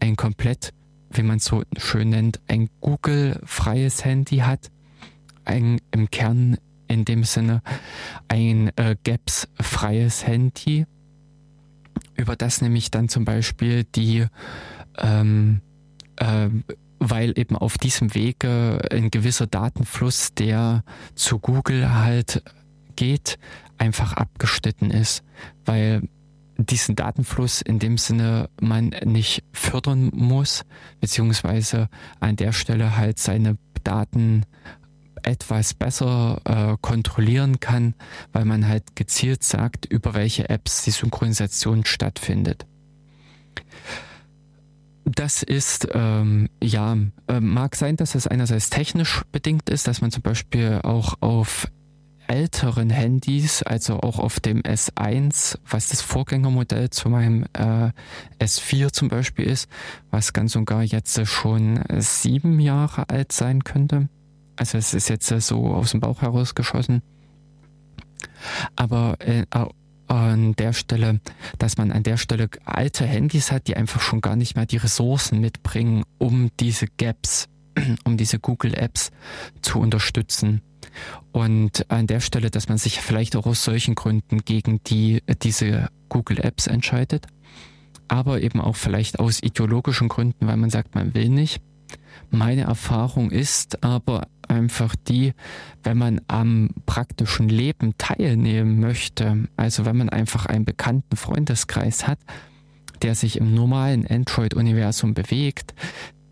[0.00, 0.72] ein komplett,
[1.10, 4.70] wie man es so schön nennt, ein Google-freies Handy hat,
[5.44, 6.56] ein im Kern
[6.88, 7.62] in dem Sinne
[8.28, 10.86] ein äh, Gaps-freies Handy,
[12.16, 14.26] über das nämlich dann zum Beispiel die
[14.98, 15.69] ähm, äh,
[16.98, 22.42] weil eben auf diesem Wege ein gewisser Datenfluss, der zu Google halt
[22.94, 23.38] geht,
[23.78, 25.22] einfach abgeschnitten ist,
[25.64, 26.02] weil
[26.58, 30.64] diesen Datenfluss in dem Sinne man nicht fördern muss,
[31.00, 31.88] beziehungsweise
[32.20, 34.44] an der Stelle halt seine Daten
[35.22, 37.94] etwas besser äh, kontrollieren kann,
[38.32, 42.66] weil man halt gezielt sagt, über welche Apps die Synchronisation stattfindet.
[45.12, 46.96] Das ist, ähm, ja,
[47.26, 51.66] äh, mag sein, dass es einerseits technisch bedingt ist, dass man zum Beispiel auch auf
[52.28, 57.90] älteren Handys, also auch auf dem S1, was das Vorgängermodell zu meinem äh,
[58.38, 59.68] S4 zum Beispiel ist,
[60.12, 64.08] was ganz und gar jetzt schon sieben Jahre alt sein könnte.
[64.56, 67.02] Also es ist jetzt so aus dem Bauch herausgeschossen.
[68.76, 69.44] Aber äh,
[70.10, 71.20] an der Stelle,
[71.58, 74.76] dass man an der Stelle alte Handys hat, die einfach schon gar nicht mehr die
[74.76, 77.48] Ressourcen mitbringen, um diese Gaps,
[78.04, 79.12] um diese Google Apps
[79.62, 80.62] zu unterstützen.
[81.30, 85.88] Und an der Stelle, dass man sich vielleicht auch aus solchen Gründen gegen die, diese
[86.08, 87.28] Google Apps entscheidet,
[88.08, 91.62] aber eben auch vielleicht aus ideologischen Gründen, weil man sagt, man will nicht.
[92.30, 95.32] Meine Erfahrung ist aber einfach die,
[95.82, 102.18] wenn man am praktischen Leben teilnehmen möchte, also wenn man einfach einen bekannten Freundeskreis hat,
[103.02, 105.74] der sich im normalen Android-Universum bewegt,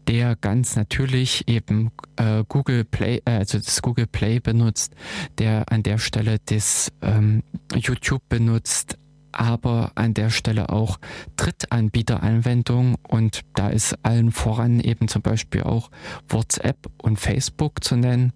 [0.08, 4.94] der ganz natürlich eben äh, Google Play, äh, also das Google Play benutzt,
[5.38, 7.42] der an der Stelle das ähm,
[7.74, 8.98] YouTube benutzt,
[9.32, 10.98] aber an der Stelle auch
[11.36, 15.90] Drittanbieteranwendungen und da ist allen voran eben zum Beispiel auch
[16.28, 18.32] WhatsApp und Facebook zu nennen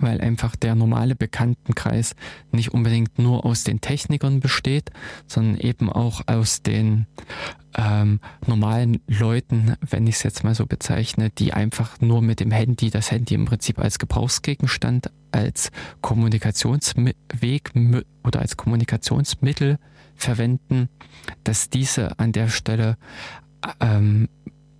[0.00, 2.14] weil einfach der normale Bekanntenkreis
[2.52, 4.90] nicht unbedingt nur aus den Technikern besteht,
[5.26, 7.06] sondern eben auch aus den
[7.76, 12.50] ähm, normalen Leuten, wenn ich es jetzt mal so bezeichne, die einfach nur mit dem
[12.50, 15.70] Handy, das Handy im Prinzip als Gebrauchsgegenstand, als
[16.00, 17.72] Kommunikationsweg
[18.24, 19.78] oder als Kommunikationsmittel
[20.16, 20.88] verwenden,
[21.44, 22.96] dass diese an der Stelle
[23.80, 24.28] ähm,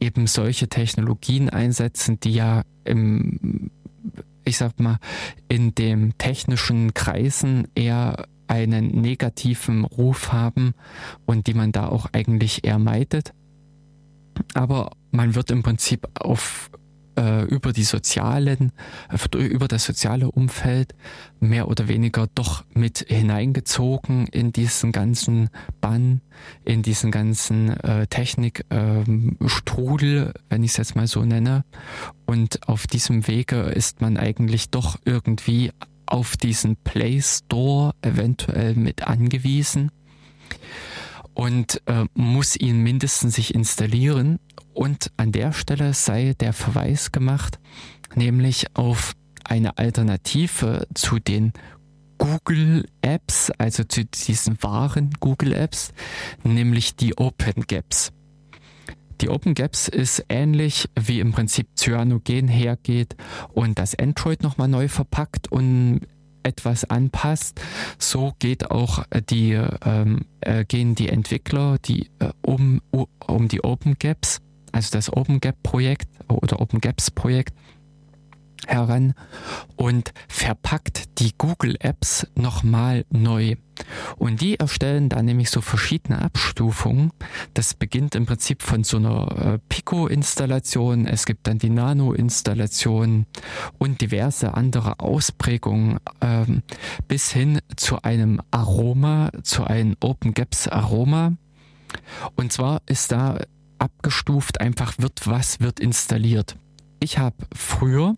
[0.00, 3.70] eben solche Technologien einsetzen, die ja im
[4.44, 4.98] ich sag mal,
[5.48, 10.74] in dem technischen Kreisen eher einen negativen Ruf haben
[11.24, 13.32] und die man da auch eigentlich eher meidet.
[14.54, 16.70] Aber man wird im Prinzip auf
[17.20, 18.72] äh, über die sozialen,
[19.10, 20.94] äh, über das soziale Umfeld
[21.38, 25.50] mehr oder weniger doch mit hineingezogen in diesen ganzen
[25.80, 26.22] Bann,
[26.64, 31.64] in diesen ganzen äh, Technikstrudel, ähm, wenn ich es jetzt mal so nenne.
[32.24, 35.72] Und auf diesem Wege ist man eigentlich doch irgendwie
[36.06, 39.90] auf diesen Play Store eventuell mit angewiesen
[41.34, 44.38] und äh, muss ihn mindestens sich installieren.
[44.80, 47.58] Und an der Stelle sei der Verweis gemacht,
[48.14, 49.12] nämlich auf
[49.44, 51.52] eine Alternative zu den
[52.16, 55.92] Google Apps, also zu diesen wahren Google Apps,
[56.44, 58.10] nämlich die Open Gaps.
[59.20, 63.16] Die Open Gaps ist ähnlich wie im Prinzip Cyanogen hergeht
[63.52, 66.06] und das Android nochmal neu verpackt und
[66.42, 67.60] etwas anpasst,
[67.98, 72.80] so geht auch die, ähm, äh, gehen die Entwickler die, äh, um,
[73.26, 74.40] um die Open Gaps,
[74.72, 77.54] also das Open Gap Projekt oder Open Gaps Projekt
[78.66, 79.14] heran
[79.76, 83.56] und verpackt die Google Apps nochmal neu.
[84.16, 87.12] Und die erstellen da nämlich so verschiedene Abstufungen.
[87.54, 93.26] Das beginnt im Prinzip von so einer äh, Pico-Installation, es gibt dann die Nano-Installation
[93.78, 96.62] und diverse andere Ausprägungen ähm,
[97.08, 101.32] bis hin zu einem Aroma, zu einem OpenGaps Aroma.
[102.36, 103.38] Und zwar ist da
[103.80, 106.56] abgestuft einfach wird was wird installiert.
[107.00, 108.16] Ich habe früher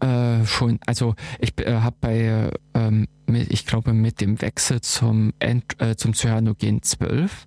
[0.00, 5.94] äh, schon, also ich äh, habe bei, ähm, ich glaube mit dem Wechsel zum, äh,
[5.96, 7.46] zum Cyanogen 12,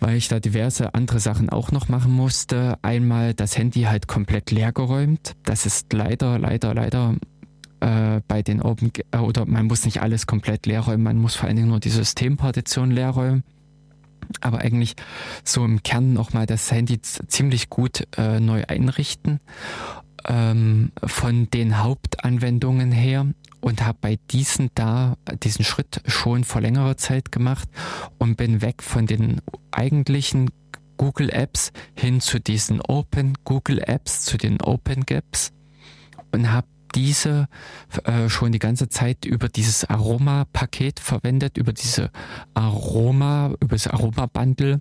[0.00, 4.50] weil ich da diverse andere Sachen auch noch machen musste, einmal das Handy halt komplett
[4.50, 5.36] leer geräumt.
[5.44, 7.16] Das ist leider, leider, leider
[7.80, 11.36] äh, bei den Open, äh, oder man muss nicht alles komplett leer räumen, man muss
[11.36, 13.44] vor allen Dingen nur die Systempartition leer räumen
[14.40, 14.94] aber eigentlich
[15.44, 19.40] so im Kern nochmal das Handy ziemlich gut äh, neu einrichten
[20.26, 23.26] ähm, von den Hauptanwendungen her
[23.60, 27.68] und habe bei diesen da diesen Schritt schon vor längerer Zeit gemacht
[28.18, 30.50] und bin weg von den eigentlichen
[30.96, 35.52] Google Apps hin zu diesen Open Google Apps, zu den Open Gaps
[36.32, 37.48] und habe diese
[38.04, 42.10] äh, schon die ganze Zeit über dieses Aroma-Paket verwendet, über diese
[42.54, 44.80] Aroma, über das Aroma-Bundle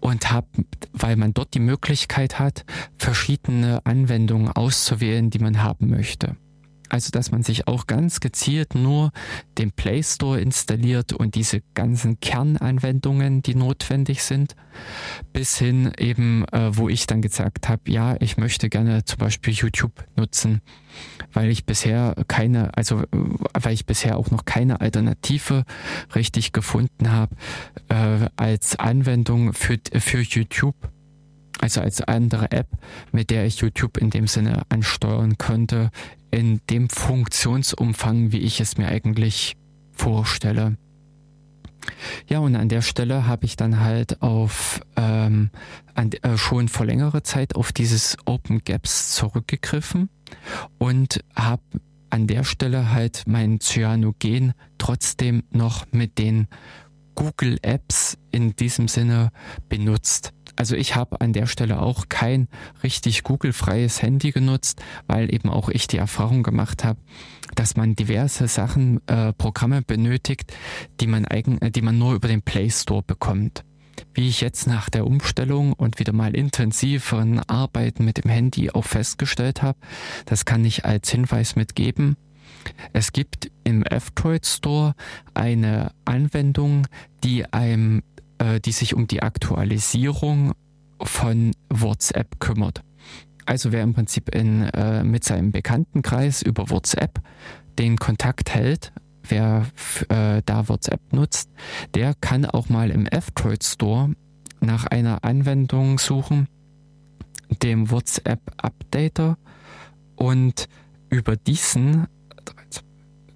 [0.00, 0.46] und habe,
[0.92, 2.64] weil man dort die Möglichkeit hat,
[2.96, 6.36] verschiedene Anwendungen auszuwählen, die man haben möchte.
[6.92, 9.12] Also, dass man sich auch ganz gezielt nur
[9.56, 14.56] den Play Store installiert und diese ganzen Kernanwendungen, die notwendig sind,
[15.32, 19.54] bis hin eben, äh, wo ich dann gesagt habe, ja, ich möchte gerne zum Beispiel
[19.54, 20.60] YouTube nutzen,
[21.32, 25.64] weil ich bisher keine, also weil ich bisher auch noch keine Alternative
[26.14, 27.34] richtig gefunden habe
[27.88, 30.76] äh, als Anwendung für, für YouTube
[31.60, 32.66] also als andere App,
[33.12, 35.90] mit der ich YouTube in dem Sinne ansteuern könnte,
[36.32, 39.54] in dem Funktionsumfang, wie ich es mir eigentlich
[39.92, 40.76] vorstelle.
[42.28, 45.50] Ja, und an der Stelle habe ich dann halt auf ähm,
[45.94, 50.08] an, äh, schon vor längerer Zeit auf dieses Open Gaps zurückgegriffen
[50.78, 51.62] und habe
[52.10, 56.46] an der Stelle halt mein Cyanogen trotzdem noch mit den
[57.14, 59.30] Google Apps in diesem Sinne
[59.68, 60.32] benutzt.
[60.56, 62.48] Also ich habe an der Stelle auch kein
[62.82, 67.00] richtig Google-freies Handy genutzt, weil eben auch ich die Erfahrung gemacht habe,
[67.54, 70.52] dass man diverse Sachen, äh, Programme benötigt,
[71.00, 73.64] die man eigen, äh, die man nur über den Play Store bekommt.
[74.14, 78.84] wie ich jetzt nach der Umstellung und wieder mal intensiveren Arbeiten mit dem Handy auch
[78.84, 79.78] festgestellt habe,
[80.26, 82.16] das kann ich als Hinweis mitgeben.
[82.92, 84.94] Es gibt im F-Droid Store
[85.34, 86.86] eine Anwendung,
[87.24, 88.02] die einem,
[88.64, 90.52] die sich um die Aktualisierung
[91.00, 92.82] von WhatsApp kümmert.
[93.46, 97.20] Also wer im Prinzip in, äh, mit seinem Bekanntenkreis über WhatsApp
[97.78, 98.92] den Kontakt hält,
[99.28, 99.66] wer
[100.08, 101.50] äh, da WhatsApp nutzt,
[101.94, 104.14] der kann auch mal im F-Droid Store
[104.60, 106.46] nach einer Anwendung suchen,
[107.62, 109.36] dem WhatsApp Updater
[110.16, 110.68] und
[111.10, 112.06] über diesen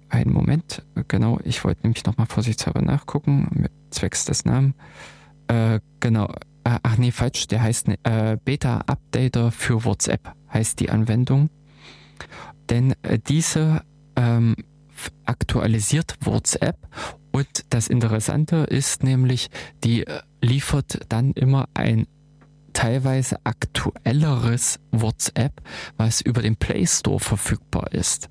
[0.09, 3.67] einen Moment, genau, ich wollte nämlich nochmal vorsichtshalber nachgucken,
[3.97, 4.75] zwecks des Namens.
[5.47, 6.25] Äh, genau,
[6.63, 11.49] äh, ach nee, falsch, der heißt äh, Beta Updater für WhatsApp, heißt die Anwendung.
[12.69, 13.81] Denn äh, diese
[14.15, 14.55] ähm,
[15.25, 16.77] aktualisiert WhatsApp
[17.31, 19.49] und das Interessante ist nämlich,
[19.83, 22.07] die äh, liefert dann immer ein
[22.73, 25.61] teilweise aktuelleres WhatsApp,
[25.97, 28.29] was über den Play Store verfügbar ist.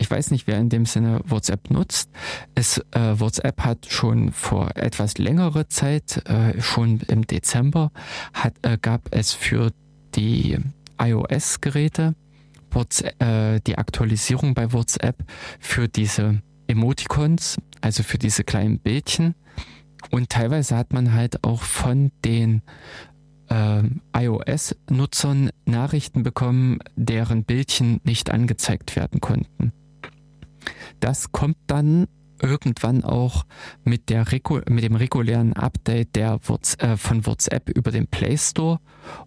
[0.00, 2.10] Ich weiß nicht, wer in dem Sinne WhatsApp nutzt.
[2.54, 7.90] Es, äh, WhatsApp hat schon vor etwas längerer Zeit, äh, schon im Dezember,
[8.32, 9.72] hat, äh, gab es für
[10.14, 10.58] die
[11.00, 12.14] iOS-Geräte
[13.18, 15.24] äh, die Aktualisierung bei WhatsApp
[15.58, 19.34] für diese Emoticons, also für diese kleinen Bildchen.
[20.10, 22.62] Und teilweise hat man halt auch von den
[23.48, 23.82] äh,
[24.16, 29.72] iOS-Nutzern Nachrichten bekommen, deren Bildchen nicht angezeigt werden konnten.
[31.00, 32.06] Das kommt dann
[32.42, 33.44] irgendwann auch
[33.84, 34.24] mit, der
[34.68, 36.38] mit dem regulären Update der
[36.78, 38.80] äh, von WhatsApp über den Play Store.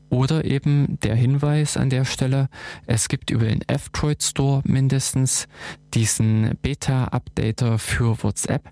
[0.10, 2.50] Oder eben der Hinweis an der Stelle,
[2.86, 5.48] es gibt über den F-Droid Store mindestens
[5.94, 8.70] diesen Beta-Updater für WhatsApp,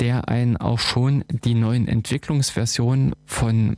[0.00, 3.76] der einen auch schon die neuen Entwicklungsversionen von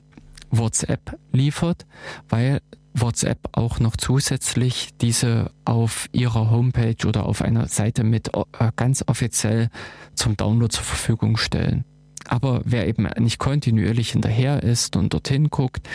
[0.51, 1.87] WhatsApp liefert,
[2.29, 2.61] weil
[3.01, 9.05] WhatsApp auch noch zusätzlich diese auf ihrer Homepage oder auf einer Seite mit äh, ganz
[9.07, 9.69] offiziell
[10.15, 11.85] zum Download zur Verfügung stellen.
[12.29, 15.89] Aber wer eben nicht kontinuierlich hinterher ist und dorthin guckt,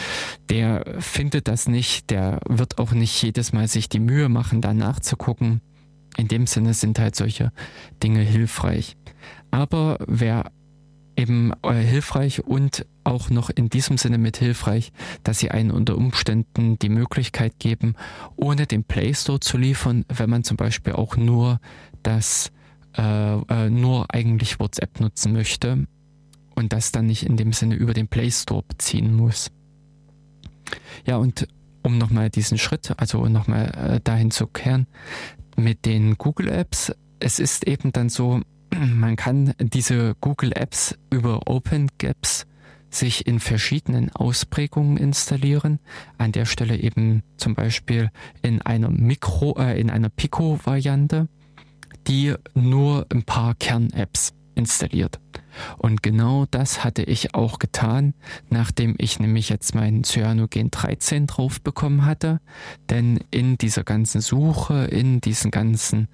[0.50, 4.74] der findet das nicht, der wird auch nicht jedes Mal sich die Mühe machen, da
[4.74, 5.62] nachzugucken.
[6.18, 7.52] In dem Sinne sind halt solche
[8.02, 8.96] Dinge hilfreich.
[9.50, 10.52] Aber wer
[11.16, 14.92] eben äh, hilfreich und auch noch in diesem Sinne mit hilfreich,
[15.24, 17.96] dass sie einen unter Umständen die Möglichkeit geben,
[18.36, 21.60] ohne den Play Store zu liefern, wenn man zum Beispiel auch nur
[22.04, 22.52] das
[22.98, 25.88] äh, äh, nur eigentlich WhatsApp nutzen möchte
[26.56, 29.52] und das dann nicht in dem Sinne über den Play Store beziehen muss.
[31.06, 31.48] Ja, und
[31.84, 34.88] um nochmal diesen Schritt, also nochmal äh, dahin zu kehren,
[35.56, 38.42] mit den Google Apps, es ist eben dann so,
[38.82, 42.48] man kann diese Google Apps über OpenGapps
[42.90, 45.80] sich in verschiedenen Ausprägungen installieren.
[46.18, 48.10] An der Stelle eben zum Beispiel
[48.42, 51.30] in einer Mikro, äh, in einer Pico-Variante,
[52.08, 55.20] die nur ein paar Kern-Apps installiert.
[55.78, 58.14] Und genau das hatte ich auch getan,
[58.50, 62.40] nachdem ich nämlich jetzt mein Cyanogen 13 drauf bekommen hatte.
[62.90, 66.08] Denn in dieser ganzen Suche, in diesen ganzen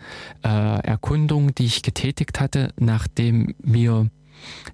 [0.43, 4.09] äh, Erkundungen, die ich getätigt hatte, nachdem mir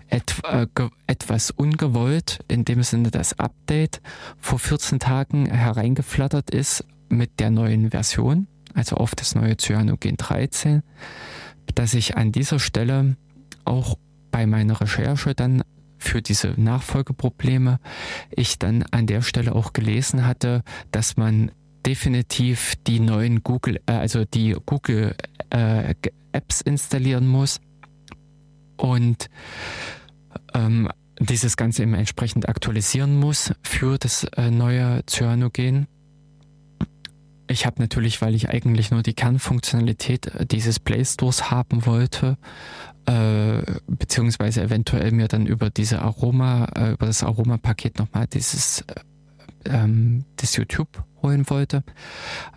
[0.10, 0.68] et, äh,
[1.08, 4.02] etwas ungewollt, in dem Sinne das Update
[4.40, 10.84] vor 14 Tagen hereingeflattert ist mit der neuen Version, also auf das neue Cyanogen 13,
[11.76, 13.16] dass ich an dieser Stelle
[13.66, 13.98] auch
[14.32, 15.64] bei meiner Recherche dann
[15.98, 17.80] für diese Nachfolgeprobleme
[18.32, 21.52] ich dann an der Stelle auch gelesen hatte, dass man
[21.86, 25.16] definitiv die neuen Google, äh, also die Google
[25.50, 25.96] äh,
[26.32, 27.62] Apps installieren muss
[28.78, 29.30] und
[30.54, 30.90] ähm,
[31.20, 35.88] dieses Ganze eben entsprechend aktualisieren muss für das äh, neue Cyanogen.
[37.48, 42.38] Ich habe natürlich, weil ich eigentlich nur die Kernfunktionalität äh, dieses Play Stores haben wollte,
[43.06, 48.96] äh, beziehungsweise eventuell mir dann über diese Aroma, äh, über das Aroma-Paket nochmal dieses äh,
[49.66, 51.84] ähm, das YouTube holen wollte,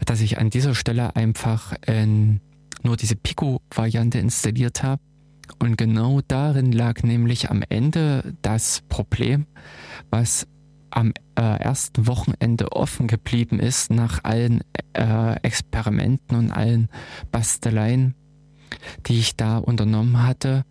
[0.05, 2.41] dass ich an dieser Stelle einfach in,
[2.83, 5.03] nur diese Pico-Variante installiert habe.
[5.61, 9.47] Und genau darin lag nämlich am Ende das Problem,
[10.11, 10.47] was
[10.91, 14.63] am äh, ersten Wochenende offen geblieben ist nach allen
[14.95, 16.89] äh, Experimenten und allen
[17.31, 18.15] Basteleien,
[19.07, 20.65] die ich da unternommen hatte,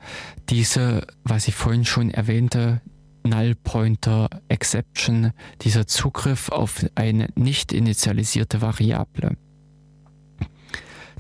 [0.50, 2.82] diese, was ich vorhin schon erwähnte,
[3.24, 5.32] Null Pointer Exception,
[5.62, 9.36] dieser Zugriff auf eine nicht initialisierte Variable.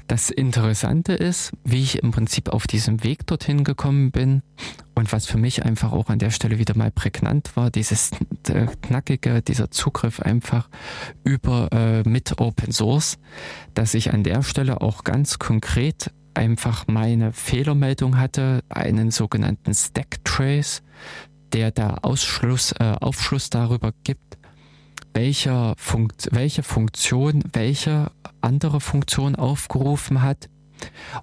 [0.07, 4.43] Das Interessante ist, wie ich im Prinzip auf diesem Weg dorthin gekommen bin
[4.93, 8.11] und was für mich einfach auch an der Stelle wieder mal prägnant war, dieses
[8.47, 10.69] äh, knackige, dieser Zugriff einfach
[11.23, 13.17] über äh, mit Open Source,
[13.73, 20.23] dass ich an der Stelle auch ganz konkret einfach meine Fehlermeldung hatte, einen sogenannten Stack
[20.23, 20.83] Trace,
[21.53, 24.38] der da Ausschluss, äh, Aufschluss darüber gibt,
[25.13, 28.11] welcher Funkt, welche Funktion welche
[28.41, 30.49] andere Funktion aufgerufen hat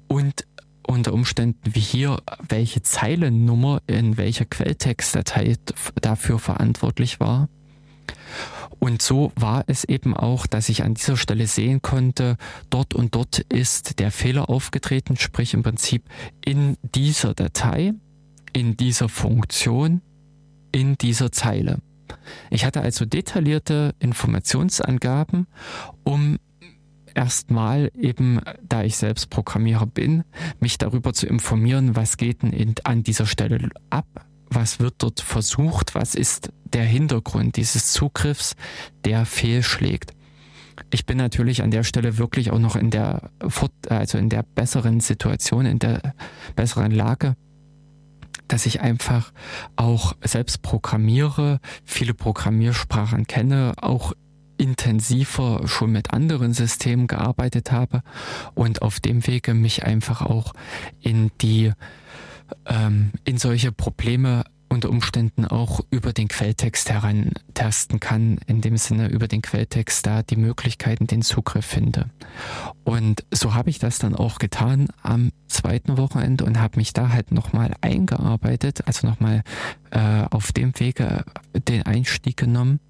[0.09, 0.47] und
[0.87, 5.57] unter Umständen wie hier, welche Zeilennummer in welcher Quelltextdatei
[6.01, 7.49] dafür verantwortlich war.
[8.79, 12.37] Und so war es eben auch, dass ich an dieser Stelle sehen konnte,
[12.71, 16.05] dort und dort ist der Fehler aufgetreten, sprich im Prinzip
[16.45, 17.93] in dieser Datei,
[18.53, 20.01] in dieser Funktion,
[20.73, 21.79] in dieser Zeile.
[22.51, 25.47] Ich hatte also detaillierte Informationsangaben,
[26.05, 26.39] um
[27.15, 30.25] erstmal eben, da ich selbst Programmierer bin,
[30.61, 35.95] mich darüber zu informieren, was geht denn an dieser Stelle ab, was wird dort versucht,
[35.95, 38.55] was ist der Hintergrund dieses Zugriffs,
[39.05, 40.15] der fehlschlägt.
[40.91, 43.31] Ich bin natürlich an der Stelle wirklich auch noch in der,
[43.89, 46.15] also in der besseren Situation, in der
[46.57, 47.37] besseren Lage,
[48.49, 49.33] dass ich einfach
[49.77, 54.13] auch selbst programmiere, viele Programmiersprachen kenne, auch
[54.59, 58.03] intensiver schon mit anderen Systemen gearbeitet habe
[58.55, 60.53] und auf dem Wege mich einfach auch
[61.01, 61.73] in die
[62.67, 69.09] ähm, in solche Probleme unter Umständen auch über den Quelltext herantasten kann, in dem Sinne
[69.09, 72.09] über den Quelltext da die Möglichkeiten, den Zugriff finde.
[72.83, 77.11] Und so habe ich das dann auch getan am zweiten Wochenende und habe mich da
[77.11, 79.43] halt nochmal eingearbeitet, also nochmal
[79.91, 81.25] äh, auf dem Wege
[81.69, 82.81] den Einstieg genommen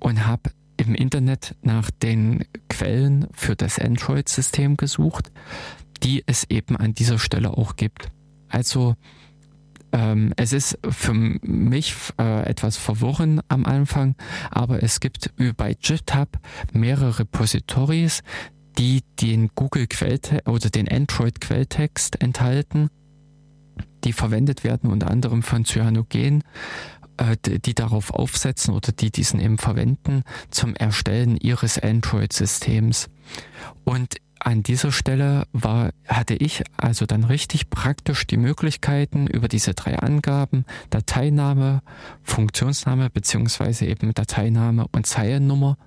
[0.00, 5.30] und habe im Internet nach den Quellen für das Android-System gesucht,
[6.02, 8.10] die es eben an dieser Stelle auch gibt.
[8.54, 8.94] Also
[9.90, 14.14] ähm, es ist für mich äh, etwas verworren am Anfang,
[14.52, 16.38] aber es gibt bei GitHub
[16.72, 18.22] mehrere Repositories,
[18.78, 22.90] die den Google Quelltext oder den Android Quelltext enthalten,
[24.04, 26.44] die verwendet werden unter anderem von Cyanogen,
[27.16, 33.10] äh, die darauf aufsetzen oder die diesen eben verwenden zum Erstellen ihres Android-Systems.
[33.82, 39.74] Und an dieser Stelle war, hatte ich also dann richtig praktisch die Möglichkeiten über diese
[39.74, 41.82] drei Angaben, Dateiname,
[42.22, 45.78] Funktionsname beziehungsweise eben Dateiname und Zeilennummer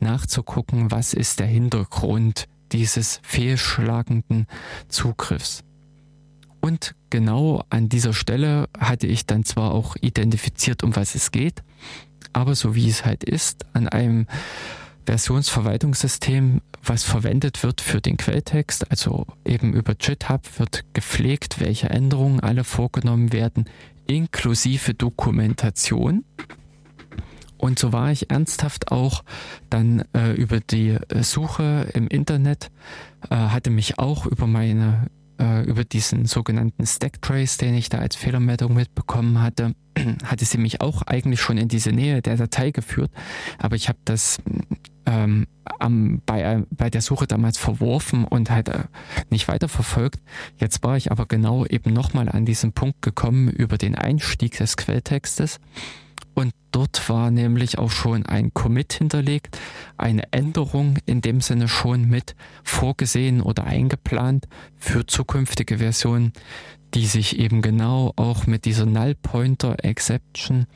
[0.00, 4.46] nachzugucken, was ist der Hintergrund dieses fehlschlagenden
[4.88, 5.64] Zugriffs.
[6.60, 11.62] Und genau an dieser Stelle hatte ich dann zwar auch identifiziert, um was es geht,
[12.32, 14.26] aber so wie es halt ist, an einem
[15.06, 22.40] Versionsverwaltungssystem, was verwendet wird für den Quelltext, also eben über GitHub wird gepflegt, welche Änderungen
[22.40, 23.66] alle vorgenommen werden,
[24.06, 26.24] inklusive Dokumentation.
[27.56, 29.24] Und so war ich ernsthaft auch
[29.70, 32.70] dann äh, über die Suche im Internet,
[33.30, 35.06] äh, hatte mich auch über meine
[35.38, 39.74] äh, über diesen sogenannten Stack Trace, den ich da als Fehlermeldung mitbekommen hatte,
[40.24, 43.10] hatte sie mich auch eigentlich schon in diese Nähe der Datei geführt.
[43.58, 44.38] Aber ich habe das
[45.06, 45.46] ähm,
[45.78, 48.84] am, bei, äh, bei der Suche damals verworfen und halt äh,
[49.30, 50.20] nicht weiterverfolgt.
[50.58, 54.76] Jetzt war ich aber genau eben nochmal an diesen Punkt gekommen über den Einstieg des
[54.76, 55.60] Quelltextes.
[56.34, 59.58] Und dort war nämlich auch schon ein Commit hinterlegt,
[59.96, 66.32] eine Änderung in dem Sinne schon mit vorgesehen oder eingeplant für zukünftige Versionen,
[66.94, 70.66] die sich eben genau auch mit dieser Null Pointer Exception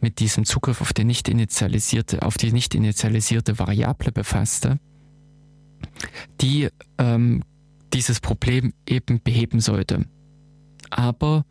[0.00, 4.78] mit diesem Zugriff auf die nicht initialisierte, auf die nicht initialisierte Variable befasste,
[6.40, 7.42] die ähm,
[7.92, 10.06] dieses Problem eben beheben sollte.
[10.90, 11.44] Aber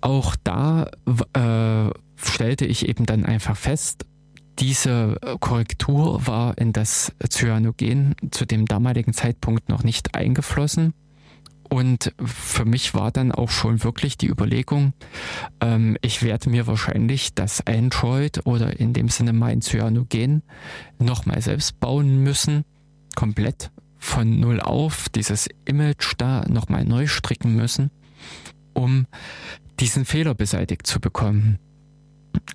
[0.00, 0.90] auch da
[1.34, 4.04] äh, stellte ich eben dann einfach fest,
[4.58, 10.94] diese Korrektur war in das Cyanogen zu dem damaligen Zeitpunkt noch nicht eingeflossen.
[11.70, 14.94] Und für mich war dann auch schon wirklich die Überlegung,
[15.60, 20.42] ähm, ich werde mir wahrscheinlich das Android oder in dem Sinne mein Cyanogen
[20.98, 22.64] nochmal selbst bauen müssen,
[23.14, 27.90] komplett von null auf, dieses Image da nochmal neu stricken müssen,
[28.72, 29.06] um
[29.78, 31.58] diesen Fehler beseitigt zu bekommen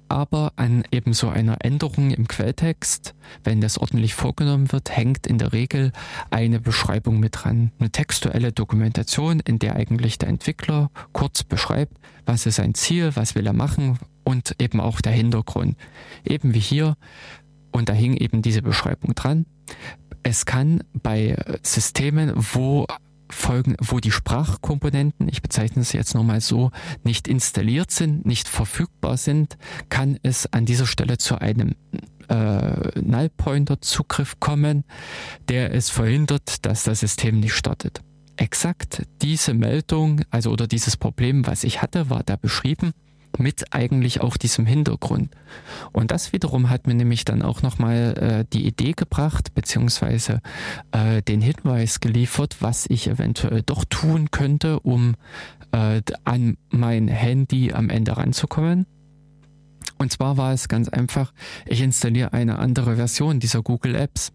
[0.07, 3.13] aber an eben so einer Änderung im Quelltext,
[3.43, 5.91] wenn das ordentlich vorgenommen wird, hängt in der Regel
[6.29, 7.71] eine Beschreibung mit dran.
[7.79, 13.35] Eine textuelle Dokumentation, in der eigentlich der Entwickler kurz beschreibt, was ist sein Ziel, was
[13.35, 15.77] will er machen und eben auch der Hintergrund.
[16.23, 16.95] Eben wie hier.
[17.71, 19.45] Und da hing eben diese Beschreibung dran.
[20.23, 22.85] es kann bei Systemen, wo
[23.33, 26.71] folgen, wo die Sprachkomponenten, ich bezeichne es jetzt nur mal so,
[27.03, 29.57] nicht installiert sind, nicht verfügbar sind,
[29.89, 31.75] kann es an dieser Stelle zu einem
[32.29, 34.83] äh, Null-Pointer-Zugriff kommen,
[35.49, 38.01] der es verhindert, dass das System nicht startet.
[38.35, 42.93] Exakt diese Meldung, also oder dieses Problem, was ich hatte, war da beschrieben
[43.39, 45.31] mit eigentlich auch diesem Hintergrund.
[45.91, 50.39] Und das wiederum hat mir nämlich dann auch nochmal äh, die Idee gebracht, beziehungsweise
[50.91, 55.15] äh, den Hinweis geliefert, was ich eventuell doch tun könnte, um
[55.71, 58.85] äh, an mein Handy am Ende ranzukommen.
[59.97, 61.33] Und zwar war es ganz einfach,
[61.65, 64.31] ich installiere eine andere Version dieser Google Apps.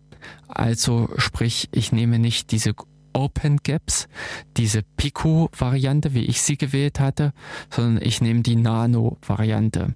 [0.48, 2.74] Also sprich, ich nehme nicht diese
[3.12, 4.08] Open Gaps,
[4.56, 7.32] diese Pico-Variante, wie ich sie gewählt hatte,
[7.70, 9.94] sondern ich nehme die Nano-Variante,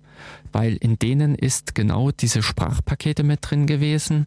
[0.53, 4.27] weil in denen ist genau diese Sprachpakete mit drin gewesen.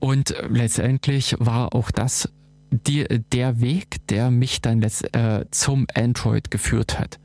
[0.00, 2.28] Und letztendlich war auch das
[2.70, 7.20] die, der Weg, der mich dann letzt, äh, zum Android geführt hat,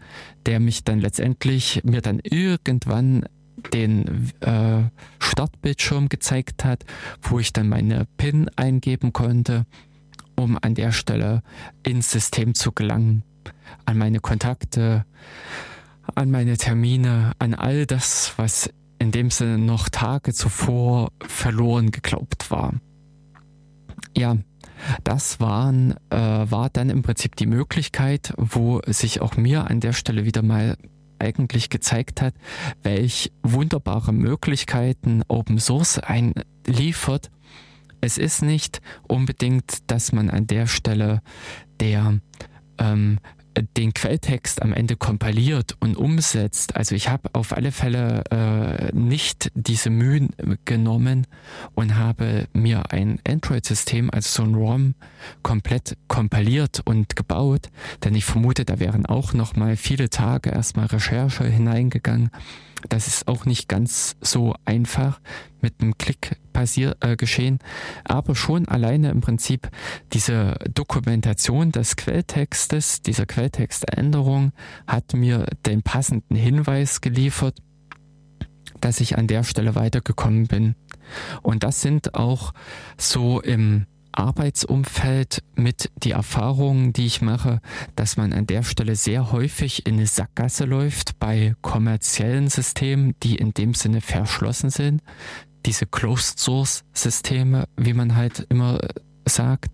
[0.45, 3.25] der mich dann letztendlich mir dann irgendwann
[3.73, 4.83] den äh,
[5.19, 6.85] Startbildschirm gezeigt hat,
[7.21, 9.65] wo ich dann meine PIN eingeben konnte
[10.39, 11.43] um an der Stelle
[11.83, 13.23] ins System zu gelangen,
[13.85, 15.05] an meine Kontakte,
[16.15, 18.69] an meine Termine, an all das, was
[18.99, 22.73] in dem Sinne noch Tage zuvor verloren geglaubt war.
[24.15, 24.37] Ja,
[25.03, 29.91] das waren, äh, war dann im Prinzip die Möglichkeit, wo sich auch mir an der
[29.91, 30.77] Stelle wieder mal
[31.19, 32.33] eigentlich gezeigt hat,
[32.81, 37.29] welch wunderbare Möglichkeiten Open Source einliefert,
[38.01, 41.21] es ist nicht unbedingt, dass man an der Stelle
[41.79, 42.19] der
[42.77, 43.19] ähm,
[43.77, 46.75] den Quelltext am Ende kompiliert und umsetzt.
[46.75, 50.29] Also ich habe auf alle Fälle äh, nicht diese Mühen
[50.65, 51.27] genommen
[51.75, 54.95] und habe mir ein Android-System, also so ein ROM,
[55.43, 57.69] komplett kompiliert und gebaut,
[58.03, 62.29] denn ich vermute, da wären auch noch mal viele Tage erstmal Recherche hineingegangen.
[62.87, 65.19] Das ist auch nicht ganz so einfach
[65.61, 67.59] mit einem Klick passier, äh, geschehen,
[68.05, 69.69] aber schon alleine im Prinzip
[70.13, 74.53] diese Dokumentation des Quelltextes, dieser Quelltextänderung
[74.87, 77.57] hat mir den passenden Hinweis geliefert,
[78.79, 80.75] dass ich an der Stelle weitergekommen bin.
[81.41, 82.53] Und das sind auch
[82.97, 87.61] so im Arbeitsumfeld mit die Erfahrungen, die ich mache,
[87.95, 93.35] dass man an der Stelle sehr häufig in eine Sackgasse läuft bei kommerziellen Systemen, die
[93.35, 95.01] in dem Sinne verschlossen sind.
[95.65, 98.79] Diese Closed Source Systeme, wie man halt immer
[99.25, 99.71] sagt,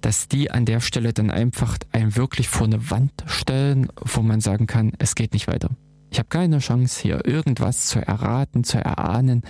[0.00, 4.40] dass die an der Stelle dann einfach einen wirklich vor eine Wand stellen, wo man
[4.40, 5.70] sagen kann, es geht nicht weiter.
[6.10, 9.42] Ich habe keine Chance hier irgendwas zu erraten, zu erahnen,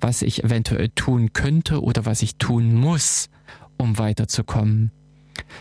[0.00, 3.30] was ich eventuell tun könnte oder was ich tun muss,
[3.80, 4.92] um weiterzukommen.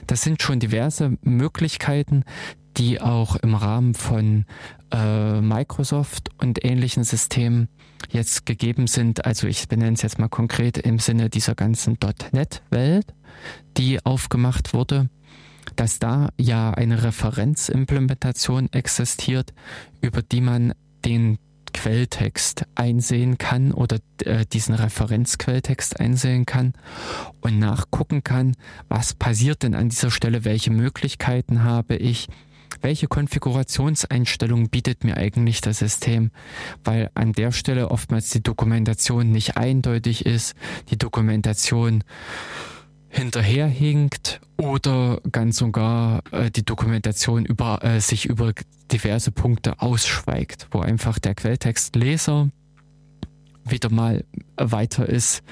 [0.06, 2.24] Das sind schon diverse Möglichkeiten,
[2.78, 4.46] die auch im Rahmen von
[4.92, 7.70] äh, Microsoft und ähnlichen Systemen
[8.10, 9.26] jetzt gegeben sind.
[9.26, 11.98] Also ich benenne es jetzt mal konkret im Sinne dieser ganzen
[12.32, 13.14] .NET-Welt,
[13.78, 15.10] die aufgemacht wurde,
[15.76, 19.54] dass da ja eine Referenzimplementation existiert,
[20.02, 20.74] über die man
[21.06, 21.38] den
[21.74, 26.74] Quelltext einsehen kann oder äh, diesen Referenzquelltext einsehen kann
[27.42, 28.56] und nachgucken kann,
[28.88, 32.28] was passiert denn an dieser Stelle, welche Möglichkeiten habe ich,
[32.82, 36.32] welche Konfigurationseinstellungen bietet mir eigentlich das System,
[36.84, 40.56] weil an der Stelle oftmals die Dokumentation nicht eindeutig ist,
[40.90, 42.04] die Dokumentation
[43.10, 48.52] hinterherhinkt oder ganz sogar äh, die Dokumentation über, äh, sich über
[48.92, 52.50] diverse Punkte ausschweigt, wo einfach der Quelltextleser
[53.66, 54.26] wieder mal
[54.58, 55.44] weiter ist.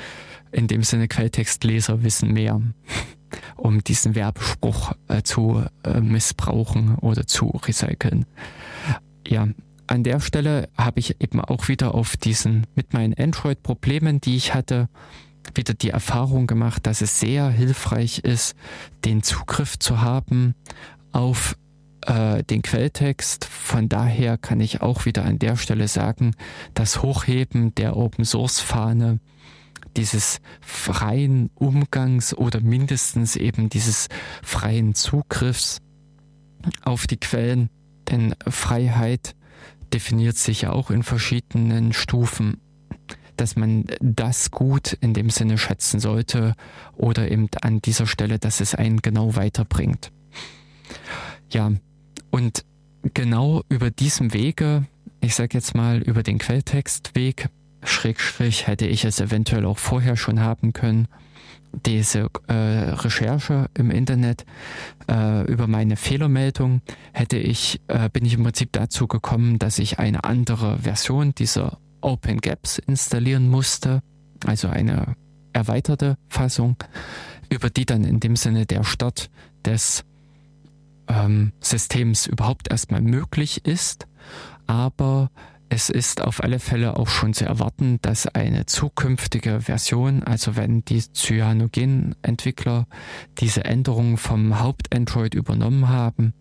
[0.52, 2.62] In dem Sinne Quelltextleser wissen mehr,
[3.56, 8.26] um diesen Werbespruch äh, zu äh, missbrauchen oder zu recyceln.
[9.26, 9.48] Ja,
[9.88, 14.54] an der Stelle habe ich eben auch wieder auf diesen, mit meinen Android-Problemen, die ich
[14.54, 14.90] hatte,
[15.56, 18.56] wieder die Erfahrung gemacht, dass es sehr hilfreich ist,
[19.06, 20.56] den Zugriff zu haben
[21.12, 21.56] auf
[22.06, 23.46] äh, den Quelltext.
[23.46, 26.36] Von daher kann ich auch wieder an der Stelle sagen,
[26.74, 29.20] das Hochheben der Open Source Fahne
[29.96, 34.08] dieses freien Umgangs oder mindestens eben dieses
[34.44, 35.80] freien Zugriffs
[36.84, 37.70] auf die Quellen,
[38.10, 39.36] denn Freiheit
[39.94, 42.62] definiert sich ja auch in verschiedenen Stufen
[43.38, 46.56] dass man das gut in dem Sinne schätzen sollte
[46.96, 50.12] oder eben an dieser Stelle, dass es einen genau weiterbringt.
[51.52, 51.72] Ja,
[52.30, 52.66] und
[53.14, 54.86] genau über diesem Wege,
[55.22, 57.50] ich sage jetzt mal über den Quelltextweg,
[57.84, 61.08] Schrägstrich hätte ich es eventuell auch vorher schon haben können,
[61.86, 64.46] diese äh, Recherche im Internet
[65.10, 66.82] äh, über meine Fehlermeldung
[67.14, 71.78] hätte ich, äh, bin ich im Prinzip dazu gekommen, dass ich eine andere Version dieser
[72.02, 74.02] Open Gaps installieren musste,
[74.46, 75.16] also eine
[75.54, 76.78] erweiterte Fassung,
[77.50, 79.30] über die dann in dem Sinne der Start
[79.66, 80.04] des
[81.08, 84.08] ähm, Systems überhaupt erstmal möglich ist,
[84.68, 85.32] aber
[85.70, 90.86] es ist auf alle Fälle auch schon zu erwarten, dass eine zukünftige Version, also wenn
[90.86, 92.88] die Cyanogen-Entwickler
[93.40, 96.34] diese Änderungen vom Haupt-Android übernommen haben,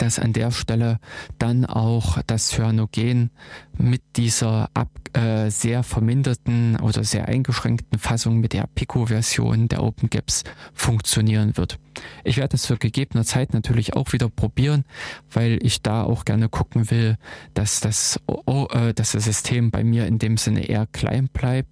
[0.00, 0.98] dass an der Stelle
[1.38, 3.30] dann auch das Cyanogen
[3.76, 10.44] mit dieser ab, äh, sehr verminderten oder sehr eingeschränkten Fassung mit der Pico-Version der OpenGAPS
[10.72, 11.78] funktionieren wird.
[12.24, 14.84] Ich werde das für gegebener Zeit natürlich auch wieder probieren,
[15.30, 17.18] weil ich da auch gerne gucken will,
[17.52, 21.68] dass das, oh, äh, dass das System bei mir in dem Sinne eher klein bleibt.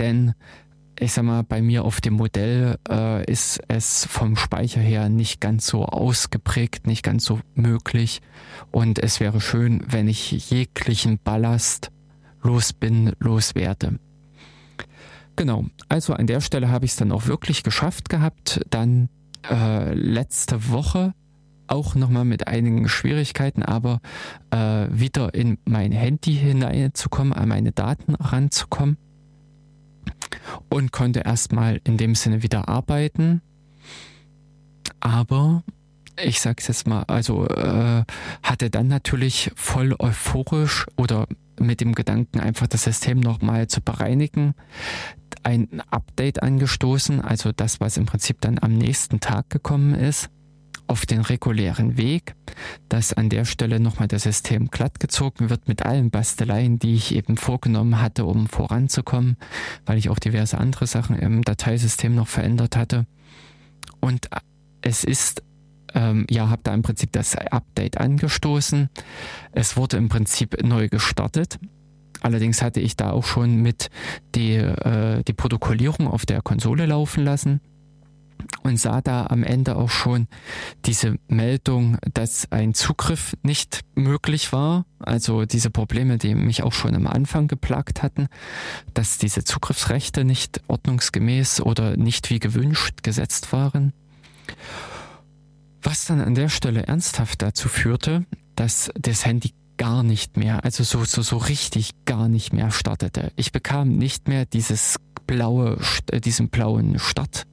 [0.00, 0.34] Denn
[0.98, 5.40] ich sag mal, bei mir auf dem Modell äh, ist es vom Speicher her nicht
[5.40, 8.22] ganz so ausgeprägt, nicht ganz so möglich.
[8.70, 11.90] Und es wäre schön, wenn ich jeglichen Ballast
[12.42, 13.98] los bin, loswerde.
[15.36, 18.62] Genau, also an der Stelle habe ich es dann auch wirklich geschafft gehabt.
[18.70, 19.10] Dann
[19.50, 21.12] äh, letzte Woche
[21.66, 24.00] auch nochmal mit einigen Schwierigkeiten, aber
[24.50, 28.96] äh, wieder in mein Handy hineinzukommen, an meine Daten ranzukommen
[30.68, 33.42] und konnte erstmal in dem Sinne wieder arbeiten.
[35.00, 35.62] Aber
[36.22, 38.04] ich sag's jetzt mal, also äh,
[38.42, 41.26] hatte dann natürlich voll euphorisch oder
[41.58, 44.54] mit dem Gedanken, einfach das System nochmal zu bereinigen,
[45.42, 50.30] ein Update angestoßen, also das, was im Prinzip dann am nächsten Tag gekommen ist
[50.86, 52.34] auf den regulären Weg,
[52.88, 57.14] dass an der Stelle nochmal das System glatt gezogen wird mit allen Basteleien, die ich
[57.14, 59.36] eben vorgenommen hatte, um voranzukommen,
[59.84, 63.06] weil ich auch diverse andere Sachen im Dateisystem noch verändert hatte.
[64.00, 64.28] Und
[64.82, 65.42] es ist,
[65.94, 68.88] ähm, ja, habe da im Prinzip das Update angestoßen.
[69.52, 71.58] Es wurde im Prinzip neu gestartet.
[72.20, 73.88] Allerdings hatte ich da auch schon mit
[74.34, 77.60] die, äh, die Protokollierung auf der Konsole laufen lassen
[78.62, 80.28] und sah da am Ende auch schon
[80.84, 84.84] diese Meldung, dass ein Zugriff nicht möglich war.
[84.98, 88.28] Also diese Probleme, die mich auch schon am Anfang geplagt hatten,
[88.94, 93.92] dass diese Zugriffsrechte nicht ordnungsgemäß oder nicht wie gewünscht gesetzt waren.
[95.82, 98.24] Was dann an der Stelle ernsthaft dazu führte,
[98.56, 103.30] dass das Handy gar nicht mehr, also so, so, so richtig gar nicht mehr startete.
[103.36, 105.78] Ich bekam nicht mehr dieses blaue,
[106.10, 107.46] äh, diesen blauen Start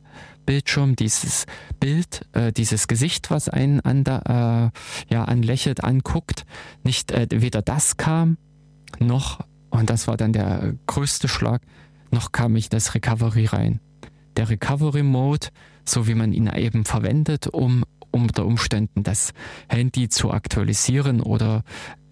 [0.45, 1.45] Bildschirm, dieses
[1.79, 4.71] Bild, äh, dieses Gesicht, was einen an da,
[5.09, 6.45] äh, ja, anlächelt, anguckt,
[6.83, 8.37] nicht äh, weder das kam,
[8.99, 9.39] noch,
[9.69, 11.61] und das war dann der größte Schlag,
[12.11, 13.79] noch kam ich das Recovery rein.
[14.37, 15.47] Der Recovery Mode,
[15.85, 19.33] so wie man ihn eben verwendet, um unter Umständen das
[19.67, 21.63] Handy zu aktualisieren oder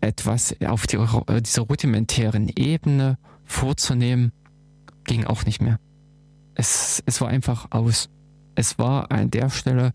[0.02, 0.98] etwas auf die,
[1.42, 4.32] dieser rudimentären Ebene vorzunehmen,
[5.04, 5.80] ging auch nicht mehr.
[6.56, 8.10] Es, es war einfach aus
[8.56, 9.94] es war an der Stelle,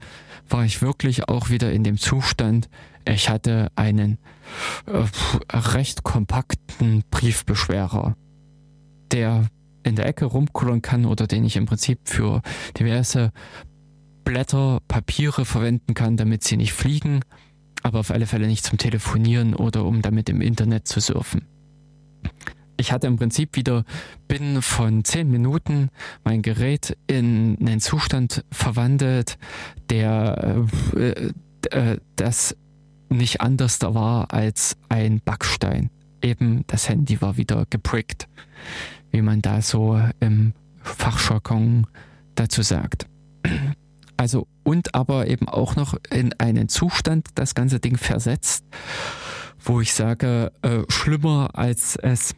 [0.48, 2.68] war ich wirklich auch wieder in dem Zustand,
[3.08, 4.18] ich hatte einen
[4.86, 5.04] äh,
[5.56, 8.16] recht kompakten Briefbeschwerer,
[9.12, 9.46] der
[9.84, 12.42] in der Ecke rumkullern kann oder den ich im Prinzip für
[12.78, 13.32] diverse
[14.24, 17.20] Blätter, Papiere verwenden kann, damit sie nicht fliegen,
[17.84, 21.46] aber auf alle Fälle nicht zum Telefonieren oder um damit im Internet zu surfen
[22.76, 23.84] ich hatte im Prinzip wieder
[24.28, 25.90] binnen von zehn Minuten
[26.24, 29.38] mein Gerät in einen Zustand verwandelt,
[29.90, 31.30] der äh,
[31.70, 32.56] äh, das
[33.08, 35.90] nicht anders da war als ein Backstein.
[36.22, 38.28] Eben das Handy war wieder geprickt,
[39.10, 41.86] wie man da so im Fachjargon
[42.34, 43.06] dazu sagt.
[44.16, 48.64] Also und aber eben auch noch in einen Zustand das ganze Ding versetzt,
[49.62, 52.34] wo ich sage, äh, schlimmer als es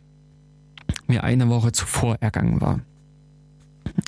[1.09, 2.81] mir eine Woche zuvor ergangen war.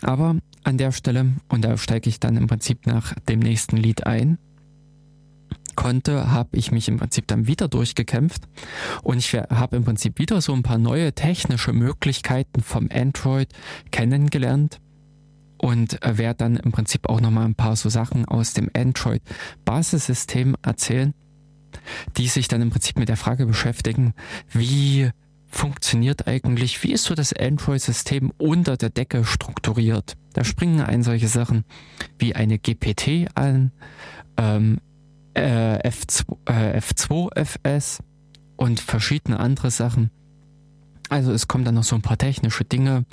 [0.03, 4.07] Aber an der Stelle, und da steige ich dann im Prinzip nach dem nächsten Lied
[4.07, 4.39] ein,
[5.77, 8.49] konnte, habe ich mich im Prinzip dann wieder durchgekämpft
[9.03, 13.49] und ich habe im Prinzip wieder so ein paar neue technische Möglichkeiten vom Android
[13.91, 14.79] kennengelernt
[15.57, 19.23] und werde dann im Prinzip auch nochmal ein paar so Sachen aus dem Android
[19.65, 21.15] Basissystem erzählen,
[22.17, 24.15] die sich dann im Prinzip mit der Frage beschäftigen,
[24.51, 25.11] wie
[25.51, 30.17] funktioniert eigentlich, wie ist so das Android-System unter der Decke strukturiert?
[30.33, 31.65] Da springen ein solche Sachen
[32.19, 33.73] wie eine GPT an,
[34.37, 34.79] ähm,
[35.35, 38.03] äh, F2, äh, F2 FS
[38.57, 40.11] und verschiedene andere Sachen.
[41.09, 43.05] Also es kommen dann noch so ein paar technische Dinge,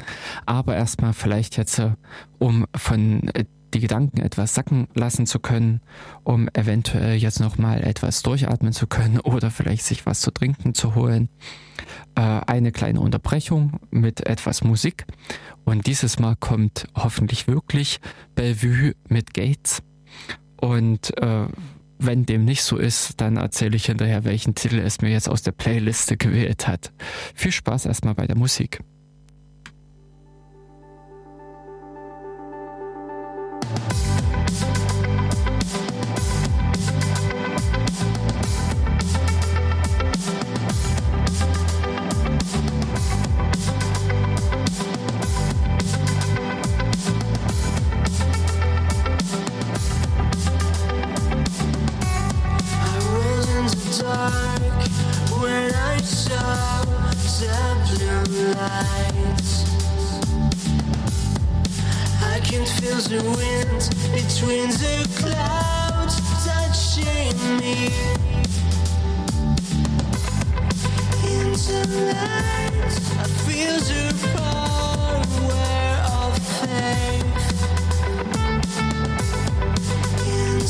[0.45, 1.93] aber erstmal vielleicht jetzt, äh,
[2.38, 5.81] um von äh, die Gedanken etwas sacken lassen zu können,
[6.23, 10.76] um eventuell jetzt noch mal etwas durchatmen zu können oder vielleicht sich was zu trinken
[10.76, 11.30] zu holen.
[12.16, 15.06] Äh, eine kleine Unterbrechung mit etwas Musik
[15.66, 17.99] und dieses Mal kommt hoffentlich wirklich
[18.36, 19.82] Bellevue mit Gates
[20.60, 21.48] und äh,
[21.99, 25.41] wenn dem nicht so ist, dann erzähle ich hinterher, welchen Titel es mir jetzt aus
[25.41, 26.91] der Playliste gewählt hat.
[27.34, 28.80] Viel Spaß erstmal bei der Musik.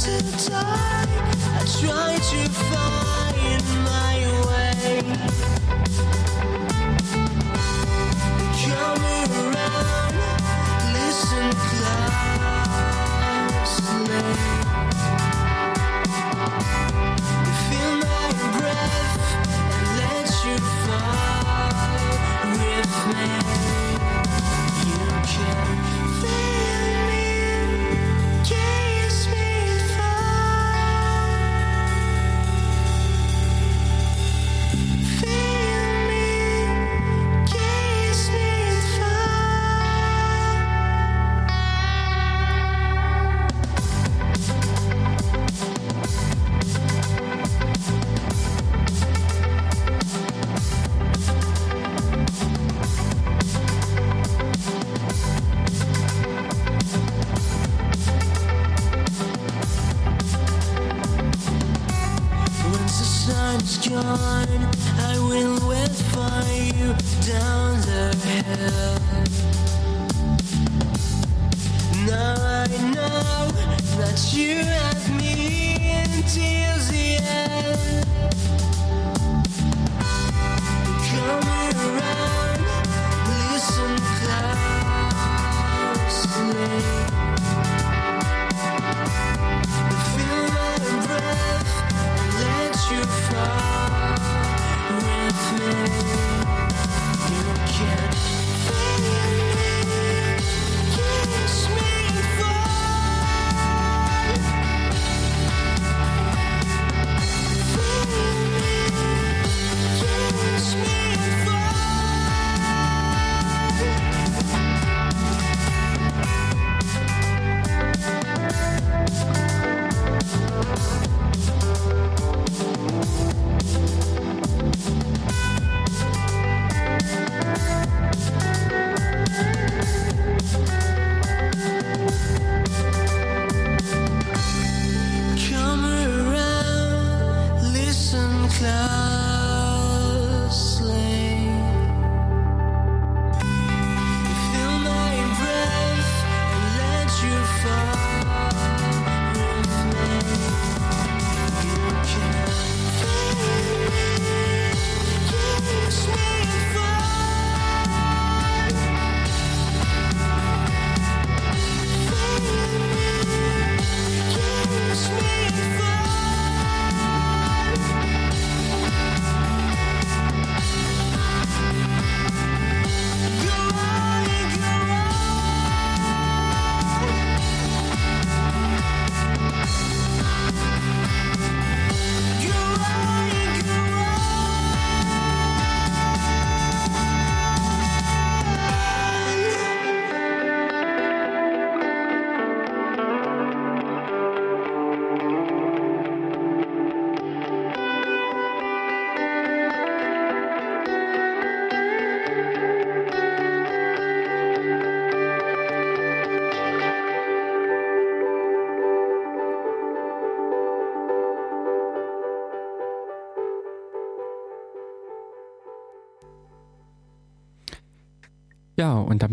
[0.07, 1.05] to die.
[1.55, 4.15] I try to find my
[4.47, 5.46] way.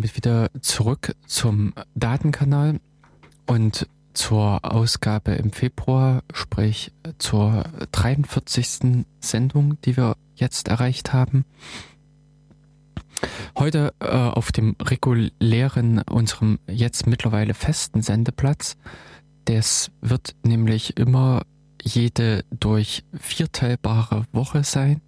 [0.04, 2.78] Damit wieder zurück zum Datenkanal
[3.46, 9.06] und zur Ausgabe im Februar, sprich zur 43.
[9.20, 11.46] Sendung, die wir jetzt erreicht haben.
[13.58, 18.76] Heute äh, auf dem regulären, unserem jetzt mittlerweile festen Sendeplatz.
[19.46, 21.42] Das wird nämlich immer
[21.82, 25.00] jede durch vierteilbare Woche sein.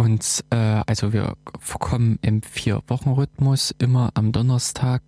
[0.00, 0.56] Und äh,
[0.86, 1.36] also wir
[1.78, 5.02] kommen im Vier-Wochen-Rhythmus immer am Donnerstag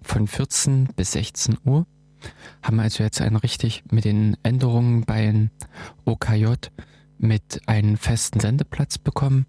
[0.00, 1.86] von 14 bis 16 Uhr.
[2.62, 5.50] Haben also jetzt einen richtig mit den Änderungen bei
[6.06, 6.46] OKJ
[7.18, 9.44] mit einem festen Sendeplatz bekommen.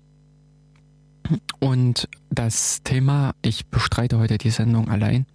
[1.62, 5.26] Und das Thema, ich bestreite heute die Sendung allein,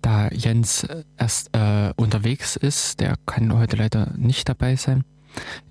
[0.00, 0.86] da Jens
[1.18, 5.04] erst äh, unterwegs ist, der kann heute leider nicht dabei sein.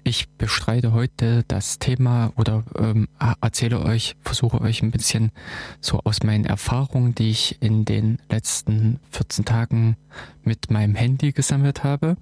[0.04, 3.08] Ich bestreite heute das Thema oder ähm,
[3.42, 5.32] erzähle euch, versuche euch ein bisschen
[5.80, 9.98] so aus meinen Erfahrungen, die ich in den letzten 14 Tagen
[10.44, 12.18] mit meinem Handy gesammelt habe,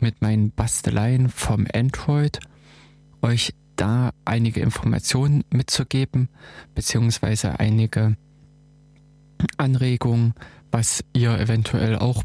[0.00, 2.40] mit meinen Basteleien vom Android,
[3.22, 6.28] euch da einige Informationen mitzugeben,
[6.74, 8.16] beziehungsweise einige
[9.56, 10.34] Anregungen,
[10.70, 12.22] was ihr eventuell auch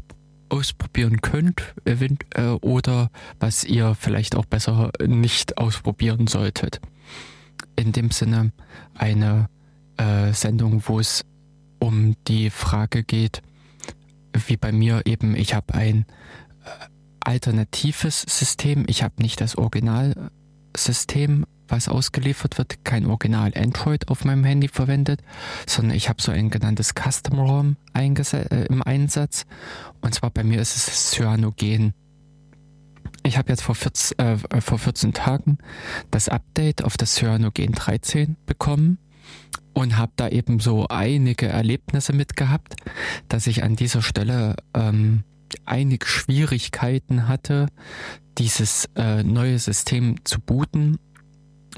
[0.48, 3.10] ausprobieren könnt äh, oder
[3.40, 6.80] was ihr vielleicht auch besser nicht ausprobieren solltet.
[7.76, 8.52] In dem Sinne
[8.94, 9.48] eine
[9.96, 11.24] äh, Sendung, wo es
[11.78, 13.42] um die Frage geht,
[14.46, 16.06] wie bei mir eben, ich habe ein
[16.64, 16.70] äh,
[17.20, 24.44] alternatives System, ich habe nicht das Originalsystem was ausgeliefert wird, kein Original Android auf meinem
[24.44, 25.22] Handy verwendet,
[25.66, 29.46] sondern ich habe so ein genanntes Custom ROM äh, im Einsatz.
[30.00, 31.94] Und zwar bei mir ist es Cyanogen.
[33.22, 35.58] Ich habe jetzt vor 14, äh, vor 14 Tagen
[36.10, 38.98] das Update auf das Cyanogen 13 bekommen
[39.72, 42.76] und habe da eben so einige Erlebnisse mit gehabt,
[43.28, 45.24] dass ich an dieser Stelle ähm,
[45.64, 47.68] einige Schwierigkeiten hatte,
[48.38, 50.98] dieses äh, neue System zu booten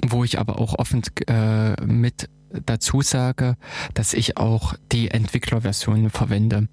[0.04, 2.28] wo ich aber auch offen äh, mit
[2.64, 3.56] dazu sage,
[3.94, 6.68] dass ich auch die Entwicklerversion verwende.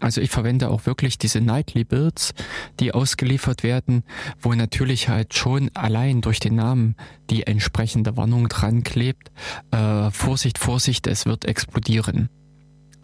[0.00, 2.34] Also ich verwende auch wirklich diese Nightly Builds,
[2.80, 4.04] die ausgeliefert werden,
[4.40, 6.96] wo natürlich halt schon allein durch den Namen
[7.30, 9.30] die entsprechende Warnung dran klebt.
[9.70, 12.28] Äh, Vorsicht, Vorsicht, es wird explodieren.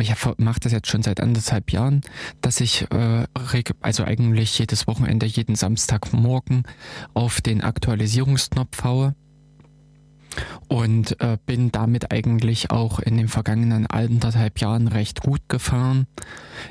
[0.01, 2.01] Ich mache das jetzt schon seit anderthalb Jahren,
[2.40, 3.27] dass ich äh,
[3.81, 6.65] also eigentlich jedes Wochenende, jeden Samstagmorgen
[7.15, 9.15] auf den Aktualisierungsknopf haue
[10.73, 16.07] und äh, bin damit eigentlich auch in den vergangenen anderthalb Jahren recht gut gefahren.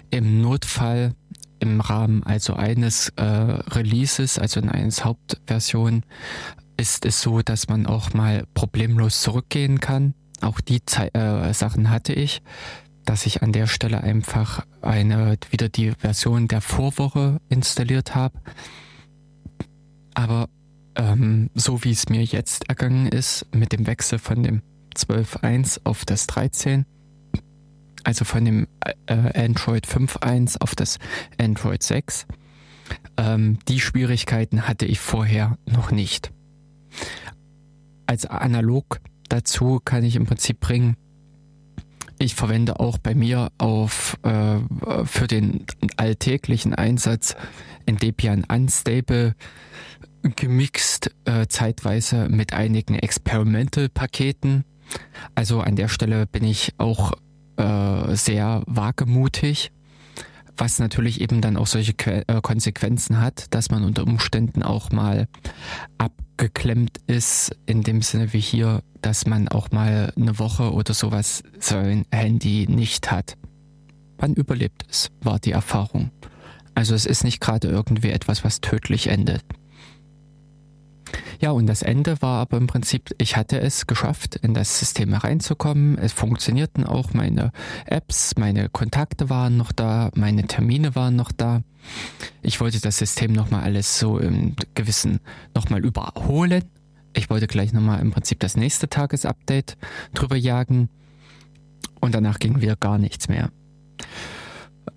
[0.09, 1.13] Im Notfall
[1.59, 6.01] im Rahmen also eines äh, Releases, also in eines Hauptversion,
[6.77, 10.15] ist es so, dass man auch mal problemlos zurückgehen kann.
[10.41, 12.41] Auch die Ze äh, Sachen hatte ich,
[13.05, 18.39] dass ich an der Stelle einfach eine wieder die Version der Vorwoche installiert habe.
[20.15, 20.49] Aber
[20.95, 24.61] ähm, so wie es mir jetzt ergangen ist, mit dem Wechsel von dem
[24.95, 26.85] 12.1 auf das 13,
[28.03, 28.67] also von dem
[29.05, 30.97] äh, Android 5.1 auf das
[31.39, 32.25] Android 6,
[33.17, 36.31] ähm, die Schwierigkeiten hatte ich vorher noch nicht.
[38.07, 38.99] Als analog
[39.29, 40.97] dazu kann ich im Prinzip bringen,
[42.21, 44.59] ich verwende auch bei mir auf äh,
[45.05, 45.65] für den
[45.97, 47.35] alltäglichen Einsatz
[47.87, 49.33] in Debian Unstable
[50.23, 54.63] gemixt, äh, zeitweise mit einigen Experimental-Paketen.
[55.35, 57.13] Also an der Stelle bin ich auch
[57.57, 59.71] äh, sehr wagemutig,
[60.57, 64.91] was natürlich eben dann auch solche que äh, Konsequenzen hat, dass man unter Umständen auch
[64.91, 65.27] mal
[65.97, 71.43] abgeklemmt ist, in dem Sinne wie hier, dass man auch mal eine Woche oder sowas
[71.59, 73.37] sein Handy nicht hat.
[74.19, 76.11] Man überlebt es, war die Erfahrung.
[76.75, 79.43] Also es ist nicht gerade irgendwie etwas, was tödlich endet.
[81.39, 85.13] Ja, und das Ende war aber im Prinzip, ich hatte es geschafft, in das System
[85.13, 85.97] reinzukommen.
[85.97, 87.51] Es funktionierten auch meine
[87.85, 91.61] Apps, meine Kontakte waren noch da, meine Termine waren noch da.
[92.41, 95.19] Ich wollte das System nochmal alles so im gewissen
[95.55, 96.63] nochmal überholen.
[97.13, 99.77] Ich wollte gleich nochmal im Prinzip das nächste Tagesupdate
[100.13, 100.89] drüber jagen.
[101.99, 103.51] Und danach ging wieder gar nichts mehr.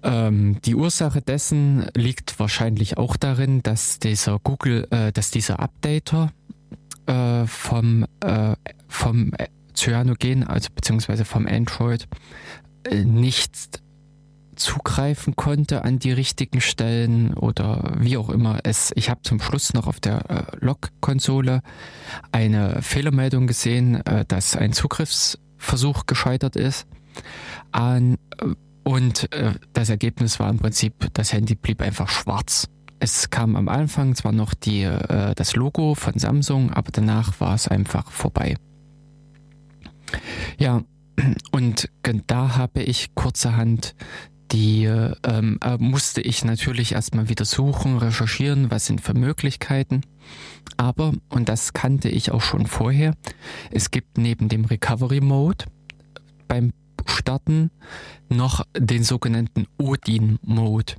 [0.02, 6.32] Ähm, die Ursache dessen liegt wahrscheinlich auch darin, dass dieser Google, äh, dass dieser Updater
[7.06, 8.54] äh, vom, äh,
[8.88, 9.32] vom
[9.74, 12.08] Cyanogen, also beziehungsweise vom Android,
[12.84, 13.82] äh, nicht
[14.56, 18.92] zugreifen konnte an die richtigen Stellen oder wie auch immer es.
[18.94, 21.60] Ich habe zum Schluss noch auf der äh, Log-Konsole
[22.32, 26.86] eine Fehlermeldung gesehen, äh, dass ein Zugriffsversuch gescheitert ist.
[27.72, 28.16] An,
[28.84, 32.68] und äh, das Ergebnis war im Prinzip, das Handy blieb einfach schwarz.
[33.00, 37.54] Es kam am Anfang zwar noch die, äh, das Logo von Samsung, aber danach war
[37.54, 38.56] es einfach vorbei.
[40.58, 40.82] Ja,
[41.52, 41.90] und
[42.26, 43.94] da habe ich kurzerhand
[44.52, 50.02] die ähm, äh, musste ich natürlich erstmal wieder suchen, recherchieren, was sind für Möglichkeiten.
[50.76, 53.14] Aber, und das kannte ich auch schon vorher,
[53.70, 55.64] es gibt neben dem Recovery Mode
[56.46, 56.72] beim
[57.06, 57.70] Starten
[58.28, 60.94] noch den sogenannten Odin Mode.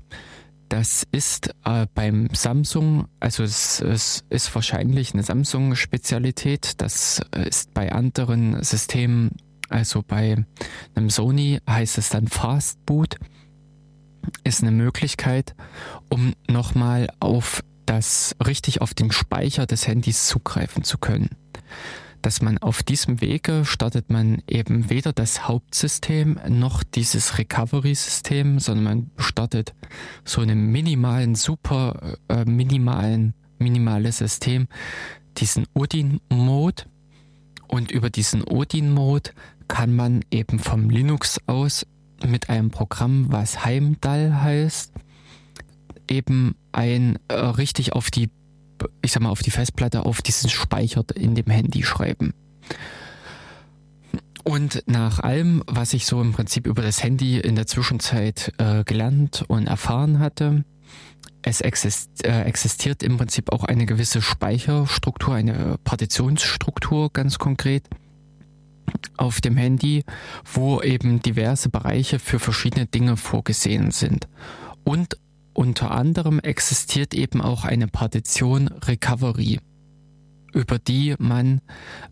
[0.69, 6.81] Das ist äh, beim Samsung, also es, es, ist wahrscheinlich eine Samsung-Spezialität.
[6.81, 9.31] Das ist bei anderen Systemen,
[9.69, 10.43] also bei
[10.95, 13.17] einem Sony heißt es dann Fast Boot,
[14.43, 15.55] ist eine Möglichkeit,
[16.09, 21.29] um nochmal auf das richtig auf den Speicher des Handys zugreifen zu können
[22.25, 28.83] dass man auf diesem Wege startet man eben weder das Hauptsystem noch dieses Recovery-System, sondern
[28.83, 29.75] man startet
[30.23, 34.67] so einen minimalen, super äh, minimalen, minimales System,
[35.37, 36.85] diesen Odin-Mode.
[37.67, 39.29] Und über diesen Odin-Mode
[39.67, 41.85] kann man eben vom Linux aus
[42.25, 44.93] mit einem Programm, was Heimdall heißt,
[46.09, 48.31] eben ein äh, richtig auf die
[49.01, 52.33] ich sag mal, auf die Festplatte, auf diesen Speicher in dem Handy schreiben.
[54.43, 58.83] Und nach allem, was ich so im Prinzip über das Handy in der Zwischenzeit äh,
[58.83, 60.63] gelernt und erfahren hatte,
[61.41, 67.87] es exist, äh, existiert im Prinzip auch eine gewisse Speicherstruktur, eine Partitionsstruktur ganz konkret
[69.17, 70.03] auf dem Handy,
[70.43, 74.27] wo eben diverse Bereiche für verschiedene Dinge vorgesehen sind.
[74.83, 75.17] Und
[75.55, 79.59] unter anderem existiert eben auch eine Partition Recovery,
[80.53, 81.61] über die man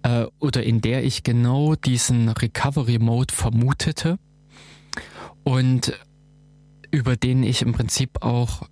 [0.01, 4.17] äh, oder in der ich genau diesen Recovery Mode vermutete
[5.43, 5.93] und
[6.89, 8.63] über den ich im Prinzip auch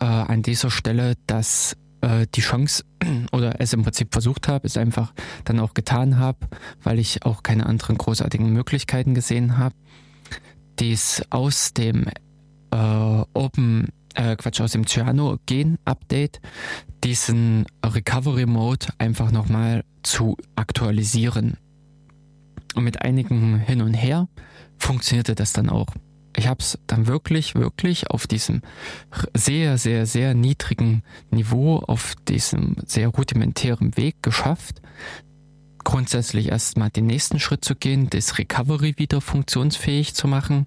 [0.00, 2.84] äh, an dieser Stelle das äh, die Chance
[3.32, 5.12] oder es im Prinzip versucht habe, es einfach
[5.44, 6.38] dann auch getan habe,
[6.82, 9.74] weil ich auch keine anderen großartigen Möglichkeiten gesehen habe,
[10.78, 12.06] dies aus dem
[12.70, 16.40] äh, Open äh, Quatsch, aus dem Cyano-Gen-Update
[17.02, 21.56] diesen Recovery Mode einfach nochmal zu aktualisieren.
[22.74, 24.28] Und mit einigen Hin und Her
[24.78, 25.86] funktionierte das dann auch.
[26.36, 28.62] Ich habe es dann wirklich, wirklich auf diesem
[29.34, 34.82] sehr, sehr, sehr niedrigen Niveau, auf diesem sehr rudimentären Weg geschafft,
[35.84, 40.66] grundsätzlich erstmal den nächsten Schritt zu gehen, das Recovery wieder funktionsfähig zu machen.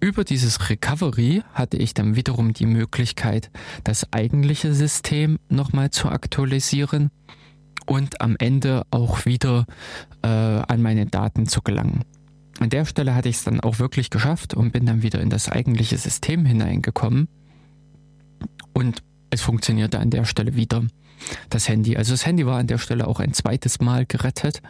[0.00, 3.50] Über dieses Recovery hatte ich dann wiederum die Möglichkeit,
[3.84, 7.10] das eigentliche System nochmal zu aktualisieren
[7.86, 9.66] und am Ende auch wieder
[10.22, 12.04] äh, an meine Daten zu gelangen.
[12.58, 15.30] An der Stelle hatte ich es dann auch wirklich geschafft und bin dann wieder in
[15.30, 17.28] das eigentliche System hineingekommen
[18.72, 20.84] und es funktionierte an der Stelle wieder
[21.50, 21.96] das Handy.
[21.96, 24.62] Also das Handy war an der Stelle auch ein zweites Mal gerettet.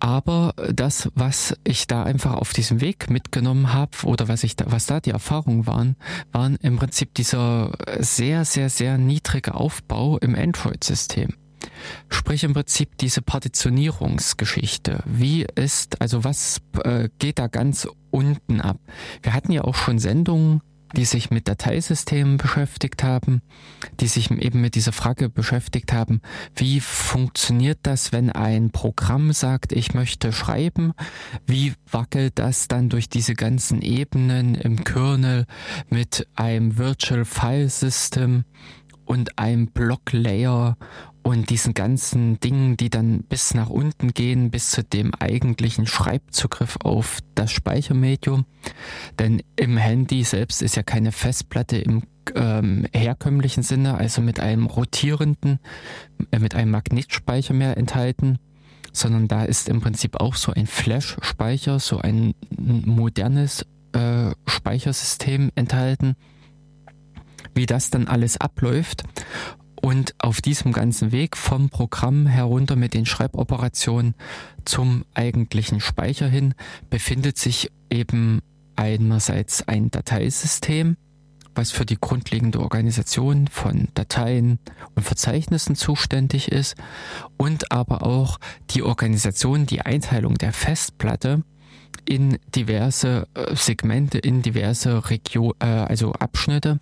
[0.00, 4.66] Aber das, was ich da einfach auf diesem Weg mitgenommen habe oder was ich da,
[4.68, 5.96] was da die Erfahrungen waren,
[6.30, 11.34] waren im Prinzip dieser sehr, sehr, sehr niedrige Aufbau im Android-System.
[12.08, 15.02] Sprich im Prinzip diese Partitionierungsgeschichte.
[15.04, 18.78] Wie ist, also was äh, geht da ganz unten ab?
[19.22, 20.62] Wir hatten ja auch schon Sendungen
[20.96, 23.42] die sich mit Dateisystemen beschäftigt haben,
[24.00, 26.20] die sich eben mit dieser Frage beschäftigt haben,
[26.54, 30.92] wie funktioniert das, wenn ein Programm sagt, ich möchte schreiben,
[31.46, 35.46] wie wackelt das dann durch diese ganzen Ebenen im Kernel
[35.88, 38.44] mit einem Virtual File System
[39.04, 40.76] und einem Block Layer
[41.28, 46.78] und diesen ganzen Dingen, die dann bis nach unten gehen, bis zu dem eigentlichen Schreibzugriff
[46.82, 48.46] auf das Speichermedium.
[49.18, 54.64] Denn im Handy selbst ist ja keine Festplatte im ähm, herkömmlichen Sinne, also mit einem
[54.64, 55.58] rotierenden,
[56.30, 58.38] äh, mit einem Magnetspeicher mehr enthalten,
[58.94, 66.14] sondern da ist im Prinzip auch so ein Flash-Speicher, so ein modernes äh, Speichersystem enthalten.
[67.54, 69.04] Wie das dann alles abläuft
[69.80, 74.14] und auf diesem ganzen Weg vom Programm herunter mit den Schreiboperationen
[74.64, 76.54] zum eigentlichen Speicher hin
[76.90, 78.40] befindet sich eben
[78.76, 80.96] einerseits ein Dateisystem,
[81.54, 84.58] was für die grundlegende Organisation von Dateien
[84.94, 86.76] und Verzeichnissen zuständig ist
[87.36, 88.38] und aber auch
[88.70, 91.42] die Organisation, die Einteilung der Festplatte
[92.04, 96.80] in diverse äh, Segmente, in diverse Region, äh, also Abschnitte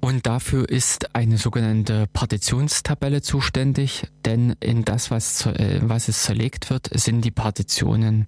[0.00, 6.70] und dafür ist eine sogenannte Partitionstabelle zuständig, denn in das, was, äh, was es zerlegt
[6.70, 8.26] wird, sind die Partitionen.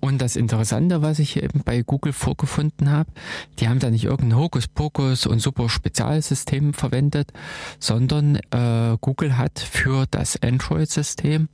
[0.00, 3.10] Und das Interessante, was ich eben bei Google vorgefunden habe,
[3.58, 7.32] die haben da nicht irgendein Hokuspokus und super Spezialsystem verwendet,
[7.78, 11.48] sondern äh, Google hat für das Android-System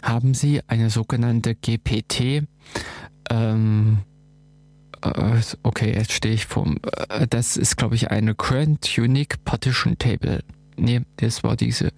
[0.00, 2.46] haben sie eine sogenannte GPT
[3.30, 4.07] ähm, äh,
[5.62, 10.42] okay, jetzt stehe ich vom, äh, das ist glaube ich eine Current Unique Partition Table.
[10.76, 11.90] Nee, das war diese.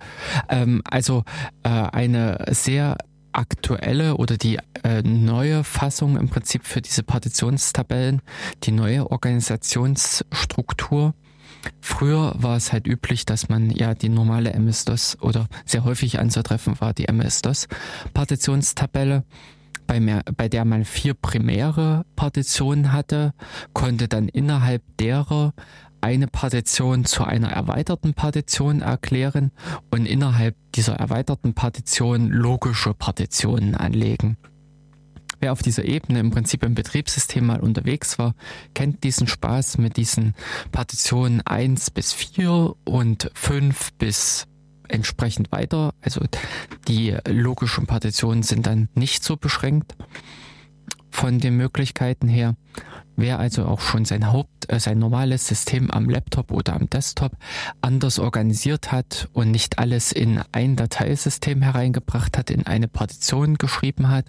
[0.48, 1.24] Ähm, also
[1.62, 2.96] äh, eine sehr
[3.32, 8.22] aktuelle oder die äh, neue Fassung im Prinzip für diese Partitionstabellen,
[8.64, 11.12] die neue Organisationsstruktur.
[11.80, 16.80] Früher war es halt üblich, dass man ja die normale MS-DOS oder sehr häufig anzutreffen
[16.80, 19.24] war die MS-DOS-Partitionstabelle,
[19.90, 23.34] bei, mehr, bei der man vier primäre Partitionen hatte,
[23.72, 25.52] konnte dann innerhalb derer
[26.00, 29.50] eine Partition zu einer erweiterten Partition erklären
[29.90, 34.36] und innerhalb dieser erweiterten Partition logische Partitionen anlegen.
[35.40, 38.36] Wer auf dieser Ebene im Prinzip im Betriebssystem mal unterwegs war,
[38.74, 40.34] kennt diesen Spaß mit diesen
[40.70, 44.46] Partitionen 1 bis 4 und 5 bis
[44.90, 45.94] entsprechend weiter.
[46.00, 46.20] Also
[46.88, 49.94] die logischen Partitionen sind dann nicht so beschränkt
[51.10, 52.54] von den Möglichkeiten her.
[53.16, 57.32] Wer also auch schon sein Haupt, äh, sein normales System am Laptop oder am Desktop
[57.82, 64.08] anders organisiert hat und nicht alles in ein Dateisystem hereingebracht hat, in eine Partition geschrieben
[64.08, 64.24] hat,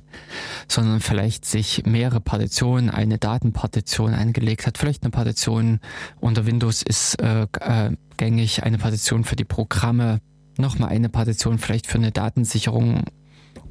[0.67, 5.79] sondern vielleicht sich mehrere Partitionen, eine Datenpartition angelegt hat, vielleicht eine Partition
[6.19, 10.19] unter Windows ist äh, äh, gängig, eine Partition für die Programme,
[10.57, 13.03] nochmal eine Partition vielleicht für eine Datensicherung.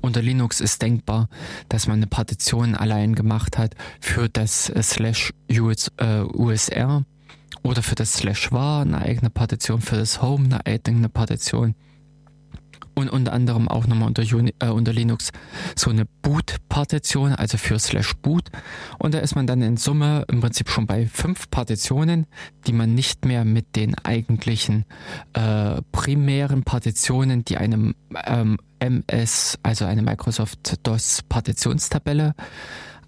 [0.00, 1.28] Unter Linux ist denkbar,
[1.68, 7.04] dass man eine Partition allein gemacht hat für das äh, slash US, äh, USR
[7.62, 11.74] oder für das slash var eine eigene Partition, für das Home eine eigene Partition
[13.00, 15.30] und unter anderem auch nochmal unter, äh, unter Linux
[15.76, 18.44] so eine Boot-Partition, also für slash boot.
[18.98, 22.26] Und da ist man dann in Summe im Prinzip schon bei fünf Partitionen,
[22.66, 24.84] die man nicht mehr mit den eigentlichen
[25.32, 27.94] äh, primären Partitionen, die einem
[28.26, 32.34] ähm, MS, also eine Microsoft DOS Partitionstabelle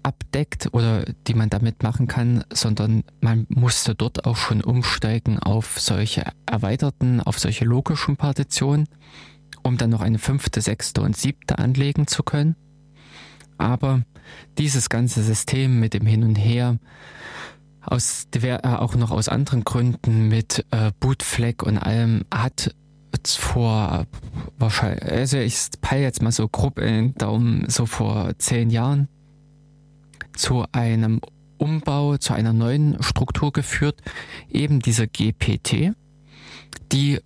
[0.03, 5.79] abdeckt oder die man damit machen kann, sondern man musste dort auch schon umsteigen auf
[5.79, 8.87] solche erweiterten, auf solche logischen Partitionen
[9.63, 12.55] um dann noch eine fünfte, sechste und siebte anlegen zu können.
[13.57, 14.03] Aber
[14.57, 16.77] dieses ganze System mit dem Hin und Her,
[17.81, 22.75] aus, äh, auch noch aus anderen Gründen mit äh, Bootflag und allem, hat
[23.25, 24.05] vor
[24.57, 29.07] wahrscheinlich, also ich peile jetzt mal so grob in den Daumen, so vor zehn Jahren
[30.35, 31.21] zu einem
[31.57, 34.01] Umbau, zu einer neuen Struktur geführt,
[34.49, 35.93] eben dieser GPT
[36.91, 37.19] die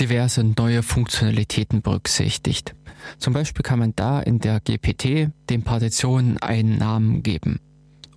[0.00, 2.74] diverse neue Funktionalitäten berücksichtigt.
[3.18, 7.60] Zum Beispiel kann man da in der GPT den Partitionen einen Namen geben.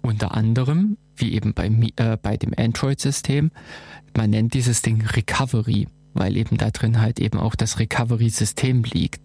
[0.02, 3.52] Unter anderem, wie eben bei, äh, bei dem Android-System,
[4.16, 9.22] man nennt dieses Ding Recovery, weil eben da drin halt eben auch das Recovery-System liegt.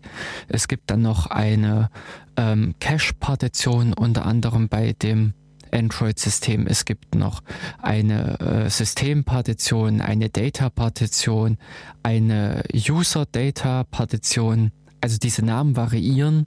[0.48, 1.90] Es gibt dann noch eine
[2.36, 5.32] ähm, Cache-Partition unter anderem bei dem
[5.76, 6.66] Android-System.
[6.66, 7.42] Es gibt noch
[7.80, 11.58] eine äh, Systempartition, eine Data-Partition,
[12.02, 14.72] eine User-Data-Partition.
[15.00, 16.46] Also diese Namen variieren.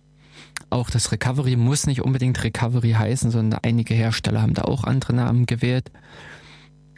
[0.70, 5.14] Auch das Recovery muss nicht unbedingt Recovery heißen, sondern einige Hersteller haben da auch andere
[5.14, 5.92] Namen gewählt.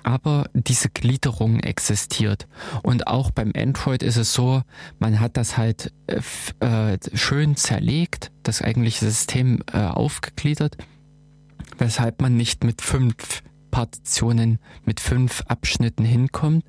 [0.03, 2.47] Aber diese Gliederung existiert.
[2.81, 4.63] Und auch beim Android ist es so,
[4.97, 6.21] man hat das halt äh,
[6.65, 10.77] äh schön zerlegt, das eigentliche System äh, aufgegliedert
[11.77, 16.65] weshalb man nicht mit fünf Partitionen, mit fünf Abschnitten hinkommt.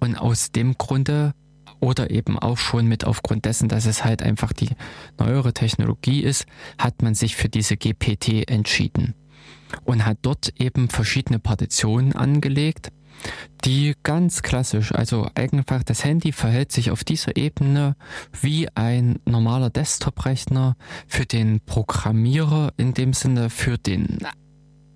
[0.00, 1.34] Und aus dem Grunde
[1.80, 4.70] oder eben auch schon mit aufgrund dessen, dass es halt einfach die
[5.18, 6.46] neuere Technologie ist,
[6.78, 9.14] hat man sich für diese GPT entschieden
[9.84, 12.92] und hat dort eben verschiedene Partitionen angelegt,
[13.64, 17.96] die ganz klassisch, also einfach das Handy verhält sich auf dieser Ebene
[18.40, 20.76] wie ein normaler Desktop-Rechner
[21.06, 24.18] für den Programmierer in dem Sinne, für den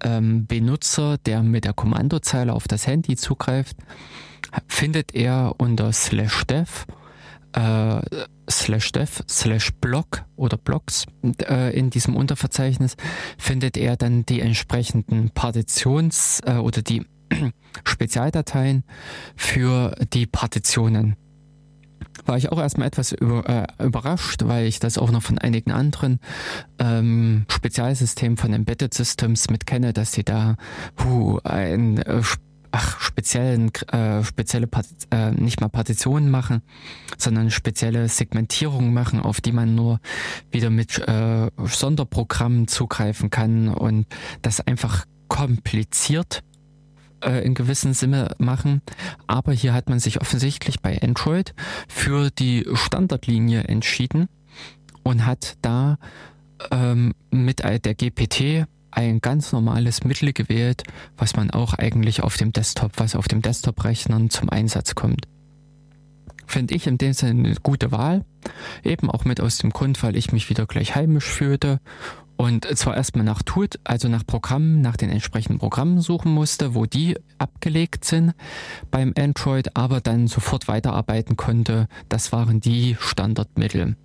[0.02, 3.76] ähm, Benutzer, der mit der Kommandozeile auf das Handy zugreift,
[4.68, 6.86] findet er unter slash dev
[7.52, 8.01] äh,
[8.51, 11.06] slash dev slash blog oder blogs
[11.48, 12.97] äh, in diesem Unterverzeichnis
[13.38, 17.06] findet er dann die entsprechenden Partitions äh, oder die
[17.85, 18.85] Spezialdateien
[19.36, 21.16] für die Partitionen.
[22.24, 25.70] War ich auch erstmal etwas über, äh, überrascht, weil ich das auch noch von einigen
[25.70, 26.19] anderen
[26.78, 30.57] ähm, Spezialsystemen von Embedded Systems mit kenne, dass sie da
[31.03, 32.23] hu, ein, äh,
[32.73, 34.69] ach, speziellen, äh, spezielle,
[35.11, 36.62] äh, nicht mal Partitionen machen,
[37.16, 40.01] sondern spezielle Segmentierungen machen, auf die man nur
[40.51, 44.07] wieder mit äh, Sonderprogrammen zugreifen kann und
[44.43, 46.43] das einfach kompliziert
[47.27, 48.82] äh, in gewissem Sinne machen.
[49.27, 51.55] Aber hier hat man sich offensichtlich bei Android
[51.89, 54.28] für die Standardlinie entschieden
[55.03, 55.98] und hat da
[56.70, 60.85] ähm, mit der GPT ein ganz normales Mittel gewählt,
[61.19, 65.28] was man auch eigentlich auf dem Desktop, was auf dem Desktop-Rechnern zum Einsatz kommt.
[66.47, 68.24] Finde ich in dem Sinne eine gute Wahl.
[68.85, 71.81] Eben auch mit aus dem Grund, weil ich mich wieder gleich heimisch fühlte
[72.36, 76.84] und zwar erstmal nach Tut, also nach Programmen, nach den entsprechenden Programmen suchen musste, wo
[76.84, 78.34] die abgelegt sind
[78.90, 81.88] beim Android, aber dann sofort weiterarbeiten konnte.
[82.08, 83.96] Das waren die Standardmittel.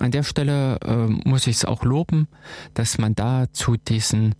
[0.00, 2.26] An der Stelle äh, muss ich es auch loben,
[2.74, 4.34] dass man da zu diesen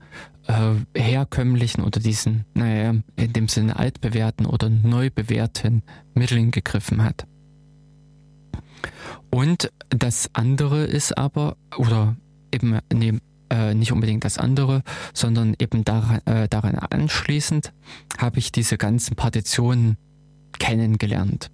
[0.46, 5.82] äh, herkömmlichen oder diesen, naja, in dem Sinne altbewährten oder neu bewährten
[6.14, 7.26] Mitteln gegriffen hat.
[9.30, 12.16] Und das andere ist aber, oder
[12.52, 13.14] eben nee,
[13.50, 14.82] äh, nicht unbedingt das andere,
[15.12, 17.72] sondern eben daran, äh, daran anschließend
[18.18, 19.96] habe ich diese ganzen Partitionen
[20.58, 21.50] kennengelernt.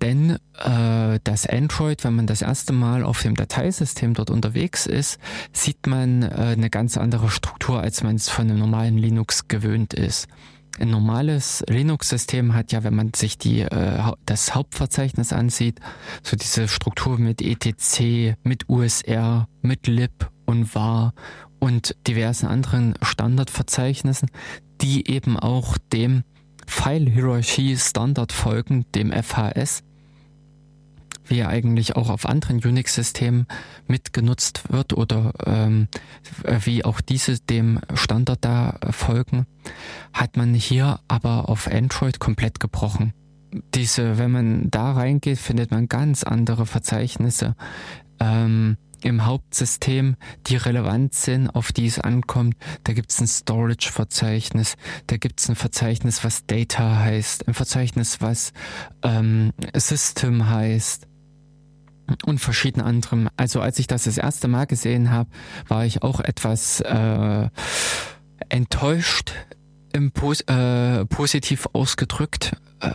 [0.00, 5.18] Denn äh, das Android, wenn man das erste Mal auf dem Dateisystem dort unterwegs ist,
[5.52, 9.92] sieht man äh, eine ganz andere Struktur, als man es von einem normalen Linux gewöhnt
[9.92, 10.26] ist.
[10.78, 15.80] Ein normales Linux-System hat ja, wenn man sich die, äh, das Hauptverzeichnis ansieht,
[16.22, 21.12] so diese Struktur mit etc, mit USR, mit lib und var
[21.58, 24.30] und diversen anderen Standardverzeichnissen,
[24.80, 26.24] die eben auch dem
[26.66, 29.82] File-Hierarchie-Standard folgen, dem FHS,
[31.30, 33.46] wie er eigentlich auch auf anderen Unix-Systemen
[33.86, 35.88] mitgenutzt wird oder ähm,
[36.64, 39.46] wie auch diese dem Standard da folgen,
[40.12, 43.14] hat man hier aber auf Android komplett gebrochen.
[43.74, 47.56] Diese, wenn man da reingeht, findet man ganz andere Verzeichnisse
[48.20, 50.16] ähm, im Hauptsystem,
[50.46, 52.56] die relevant sind, auf die es ankommt.
[52.84, 54.76] Da gibt es ein Storage-Verzeichnis,
[55.06, 58.52] da gibt es ein Verzeichnis, was Data heißt, ein Verzeichnis, was
[59.02, 61.09] ähm, System heißt
[62.24, 63.28] und verschiedene anderen.
[63.36, 65.30] Also als ich das das erste Mal gesehen habe,
[65.68, 67.48] war ich auch etwas äh,
[68.48, 69.32] enttäuscht,
[69.92, 72.56] im Pos äh, positiv ausgedrückt.
[72.80, 72.92] Äh,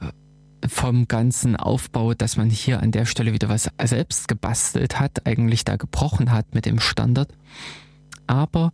[0.68, 5.64] vom ganzen Aufbau, dass man hier an der Stelle wieder was selbst gebastelt hat, eigentlich
[5.64, 7.32] da gebrochen hat mit dem Standard.
[8.28, 8.74] Aber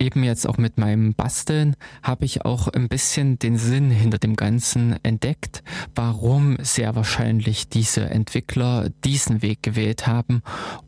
[0.00, 4.36] eben jetzt auch mit meinem Basteln habe ich auch ein bisschen den Sinn hinter dem
[4.36, 5.62] Ganzen entdeckt,
[5.94, 10.42] warum sehr wahrscheinlich diese Entwickler diesen Weg gewählt haben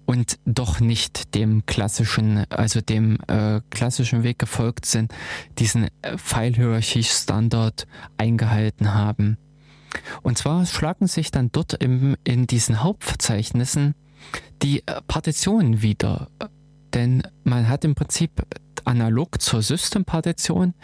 [0.06, 5.12] und doch nicht dem klassischen, also dem äh, klassischen Weg gefolgt sind,
[5.58, 7.86] diesen äh, File-Hierarchie-Standard
[8.18, 9.38] eingehalten haben.
[10.22, 13.94] Und zwar schlagen sich dann dort im, in diesen Hauptverzeichnissen
[14.62, 16.28] die äh, Partitionen wieder.
[16.94, 18.30] Denn man hat im Prinzip
[18.90, 20.74] analog zur Systempartition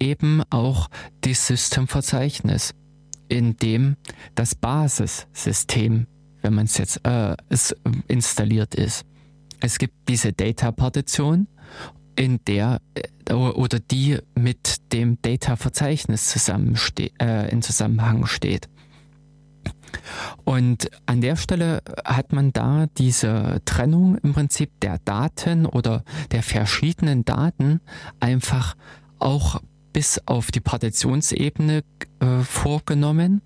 [0.00, 0.90] eben auch
[1.20, 2.74] das Systemverzeichnis,
[3.28, 3.96] in dem
[4.34, 6.06] das Basissystem,
[6.42, 7.74] wenn man es jetzt äh, es
[8.08, 9.04] installiert ist.
[9.60, 11.46] Es gibt diese Data-Partition,
[12.16, 16.36] in der äh, oder die mit dem Data-Verzeichnis
[17.20, 18.68] äh, in Zusammenhang steht.
[20.44, 26.42] Und an der Stelle hat man da diese Trennung im Prinzip der Daten oder der
[26.42, 27.80] verschiedenen Daten
[28.20, 28.74] einfach
[29.18, 29.60] auch
[29.92, 31.82] bis auf die Partitionsebene
[32.20, 33.42] äh, vorgenommen.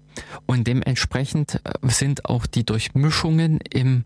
[0.47, 4.05] Und dementsprechend äh, sind auch die Durchmischungen im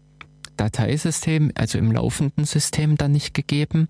[0.57, 3.89] Dateisystem, also im laufenden System dann nicht gegeben,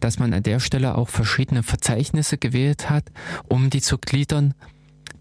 [0.00, 3.04] dass man an der Stelle auch verschiedene Verzeichnisse gewählt hat,
[3.48, 4.52] um die zu gliedern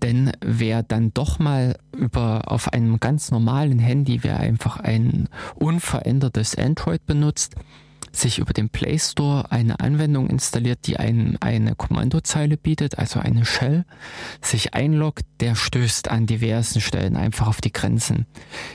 [0.03, 6.55] denn wer dann doch mal über auf einem ganz normalen Handy, wer einfach ein unverändertes
[6.55, 7.55] Android benutzt,
[8.11, 13.45] sich über den Play Store eine Anwendung installiert, die einem eine Kommandozeile bietet, also eine
[13.45, 13.85] Shell,
[14.41, 18.27] sich einloggt, der stößt an diversen Stellen einfach auf die Grenzen.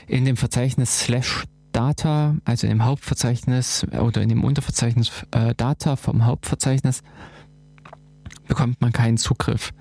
[0.07, 5.95] In dem Verzeichnis slash Data, also in dem Hauptverzeichnis oder in dem Unterverzeichnis äh, Data
[5.95, 7.03] vom Hauptverzeichnis,
[8.47, 9.71] bekommt man keinen Zugriff.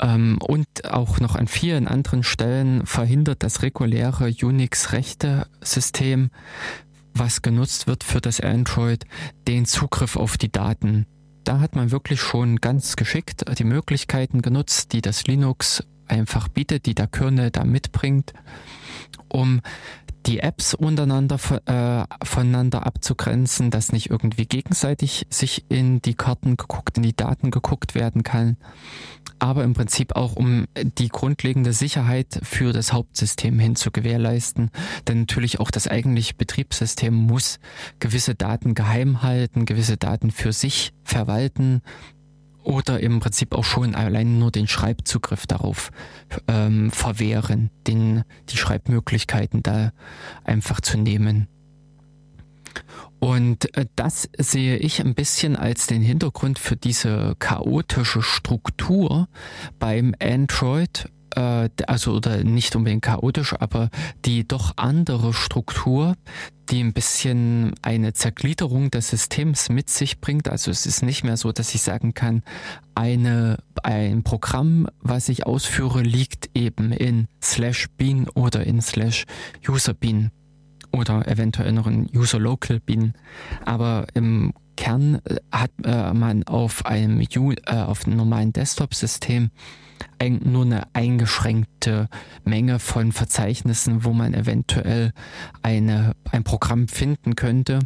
[0.00, 6.30] Ähm, und auch noch an vielen anderen Stellen verhindert das reguläre Unix-Rechte-System,
[7.14, 9.06] was genutzt wird für das Android,
[9.46, 11.06] den Zugriff auf die Daten.
[11.44, 16.86] Da hat man wirklich schon ganz geschickt die Möglichkeiten genutzt, die das Linux einfach bietet,
[16.86, 18.32] die der Kernel da mitbringt,
[19.28, 19.60] um
[20.26, 26.96] die Apps untereinander äh, voneinander abzugrenzen, dass nicht irgendwie gegenseitig sich in die Karten geguckt,
[26.96, 28.56] in die Daten geguckt werden kann,
[29.38, 34.70] aber im Prinzip auch um die grundlegende Sicherheit für das Hauptsystem hin zu gewährleisten.
[35.06, 37.58] Denn natürlich auch das eigentliche Betriebssystem muss
[37.98, 41.82] gewisse Daten geheim halten, gewisse Daten für sich verwalten,
[42.64, 45.90] oder im Prinzip auch schon allein nur den Schreibzugriff darauf
[46.48, 49.92] ähm, verwehren, den, die Schreibmöglichkeiten da
[50.44, 51.48] einfach zu nehmen.
[53.20, 59.28] Und äh, das sehe ich ein bisschen als den Hintergrund für diese chaotische Struktur
[59.78, 63.90] beim Android äh, also oder nicht unbedingt chaotisch, aber
[64.24, 66.14] die doch andere Struktur,
[66.70, 70.48] die ein bisschen eine Zergliederung des Systems mit sich bringt.
[70.48, 72.42] Also es ist nicht mehr so, dass ich sagen kann,
[72.94, 79.24] eine, ein Programm, was ich ausführe, liegt eben in slash bean oder in slash
[79.68, 80.30] user bean
[80.92, 83.14] oder eventuell noch in user local bean.
[83.64, 89.50] Aber im Kern äh, hat äh, man auf einem, äh, auf einem normalen Desktop-System
[90.20, 92.08] nur eine eingeschränkte
[92.44, 95.12] Menge von Verzeichnissen, wo man eventuell
[95.62, 97.80] eine, ein Programm finden könnte,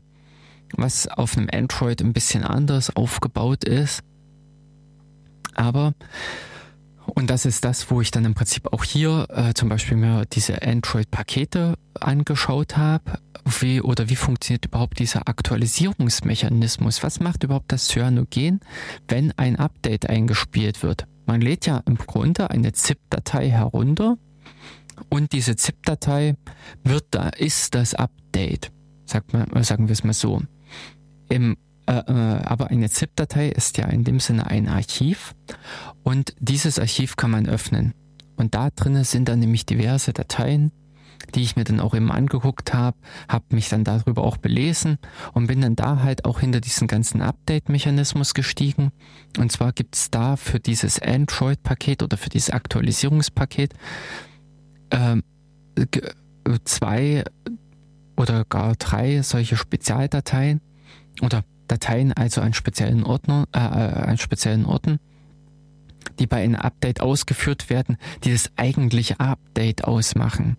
[0.76, 4.02] was auf einem Android ein bisschen anders aufgebaut ist.
[5.55, 5.94] Aber
[7.14, 10.24] und das ist das, wo ich dann im Prinzip auch hier äh, zum Beispiel mir
[10.26, 13.18] diese Android-Pakete angeschaut habe.
[13.60, 17.02] Wie oder wie funktioniert überhaupt dieser Aktualisierungsmechanismus?
[17.02, 18.60] Was macht überhaupt das Cyanogen,
[19.09, 21.06] wenn ein Update eingespielt wird?
[21.28, 24.16] Man lädt ja im Grunde eine ZIP-Datei herunter
[25.10, 26.36] und diese ZIP-Datei
[26.84, 28.72] wird da, ist das Update.
[29.05, 30.40] Sagt man, sagen wir es mal so.
[31.28, 35.34] Im, äh, äh, aber eine ZIP-Datei ist ja in dem Sinne ein Archiv
[36.02, 37.92] und dieses Archiv kann man öffnen.
[38.36, 40.72] Und da drinnen sind dann nämlich diverse Dateien,
[41.35, 42.97] die ich mir dann auch eben angeguckt habe,
[43.28, 44.99] habe mich dann darüber auch belesen
[45.32, 48.93] und bin dann da halt auch hinter diesen ganzen Update-Mechanismus gestiegen.
[49.39, 53.74] Und zwar gibt's da für dieses Android-Paket oder für dieses Aktualisierungspaket
[54.90, 55.16] äh,
[56.65, 57.24] zwei
[58.16, 60.61] oder gar drei solche Spezialdateien
[61.23, 64.99] oder Dateien also an speziellen Ordner, äh an speziellen Orten,
[66.19, 70.57] die bei einem Update ausgeführt werden, die das eigentliche Update ausmachen.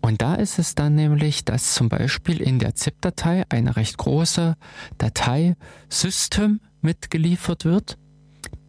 [0.00, 4.56] Und da ist es dann nämlich, dass zum Beispiel in der ZIP-Datei eine recht große
[4.98, 5.54] Datei
[5.88, 7.98] System mitgeliefert wird,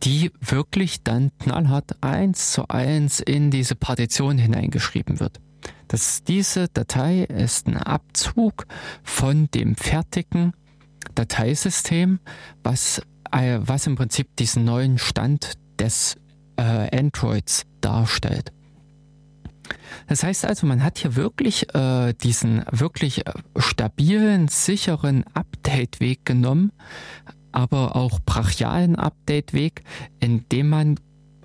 [0.03, 5.39] die wirklich dann knallhart eins zu eins in diese Partition hineingeschrieben wird.
[5.87, 8.65] Das, diese Datei ist ein Abzug
[9.03, 10.53] von dem fertigen
[11.15, 12.19] Dateisystem,
[12.63, 13.01] was,
[13.31, 16.15] äh, was im Prinzip diesen neuen Stand des
[16.57, 18.51] äh, Androids darstellt.
[20.07, 26.71] Das heißt also, man hat hier wirklich äh, diesen wirklich äh, stabilen, sicheren Update-Weg genommen,
[27.51, 29.83] aber auch brachialen Update-Weg,
[30.19, 30.99] indem man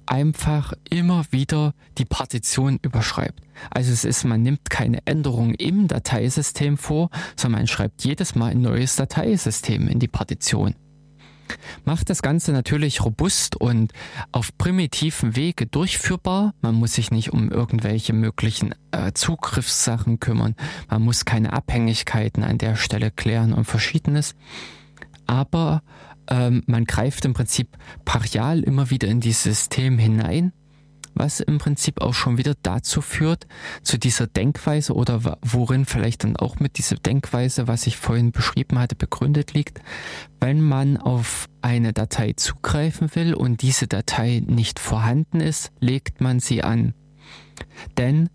[0.07, 3.41] einfach immer wieder die Partition überschreibt.
[3.71, 8.53] Also es ist, man nimmt keine Änderung im Dateisystem vor, sondern man schreibt jedes Mal
[8.53, 10.75] ein neues Dateisystem in die Partition
[11.85, 13.93] macht das Ganze natürlich robust und
[14.33, 16.55] auf primitiven Wege durchführbar.
[16.61, 20.55] Man muss sich nicht um irgendwelche möglichen äh, Zugriffssachen kümmern.
[20.89, 24.35] Man muss keine Abhängigkeiten an der Stelle klären und verschiedenes.
[25.27, 25.83] Aber
[26.31, 30.53] ähm, man greift im Prinzip partial immer wieder in dieses System hinein
[31.19, 33.47] was im Prinzip auch schon wieder dazu führt,
[33.83, 38.79] zu dieser Denkweise oder worin vielleicht dann auch mit dieser Denkweise, was ich vorhin beschrieben
[38.79, 39.81] hatte, begründet liegt,
[40.41, 46.41] wenn man auf eine Datei zugreifen will und diese Datei nicht vorhanden ist, legt man
[46.41, 46.95] sie an.
[47.97, 48.31] Denn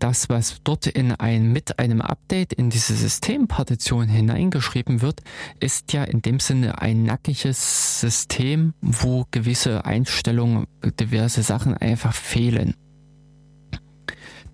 [0.00, 5.20] das, was dort in ein, mit einem Update in diese Systempartition hineingeschrieben wird,
[5.60, 10.66] ist ja in dem Sinne ein nackiges System, wo gewisse Einstellungen,
[10.98, 12.74] diverse Sachen einfach fehlen.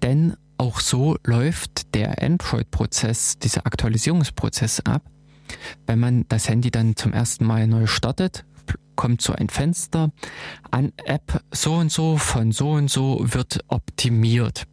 [0.02, 5.02] Denn auch so läuft der Android-Prozess, dieser Aktualisierungsprozess ab.
[5.86, 8.44] Wenn man das Handy dann zum ersten Mal neu startet,
[8.96, 10.10] kommt so ein Fenster
[10.70, 14.66] an App so und so von so und so wird optimiert.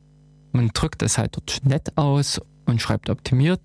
[0.53, 3.59] Man drückt es halt dort nett aus und schreibt optimiert.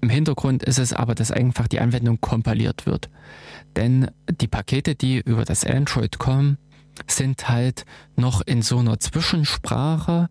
[0.00, 3.10] Im Hintergrund ist es aber, dass einfach die Anwendung kompiliert wird.
[3.76, 6.58] Denn die Pakete, die über das Android kommen,
[7.06, 7.84] sind halt
[8.16, 10.28] noch in so einer Zwischensprache,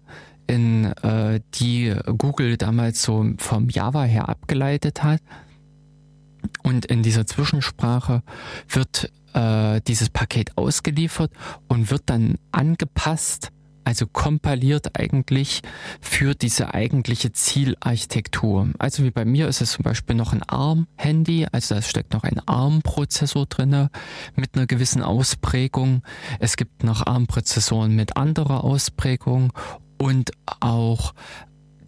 [0.47, 5.21] in äh, die Google damals so vom Java her abgeleitet hat.
[6.63, 8.23] Und in dieser Zwischensprache
[8.67, 11.31] wird äh, dieses Paket ausgeliefert
[11.67, 13.51] und wird dann angepasst
[13.83, 15.61] also kompiliert eigentlich
[15.99, 18.69] für diese eigentliche Zielarchitektur.
[18.79, 22.23] Also wie bei mir ist es zum Beispiel noch ein ARM-Handy, also da steckt noch
[22.23, 23.89] ein ARM-Prozessor drinne
[24.35, 26.03] mit einer gewissen Ausprägung.
[26.39, 29.53] Es gibt noch ARM-Prozessoren mit anderer Ausprägung
[29.97, 31.13] und auch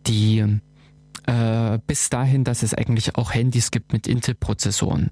[0.07, 0.59] die
[1.25, 5.11] äh, bis dahin, dass es eigentlich auch Handys gibt mit Intel-Prozessoren.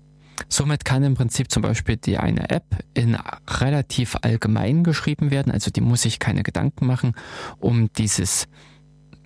[0.50, 5.72] Somit kann im Prinzip zum Beispiel die eine App in relativ allgemein geschrieben werden, also
[5.72, 7.14] die muss sich keine Gedanken machen
[7.60, 8.48] um dieses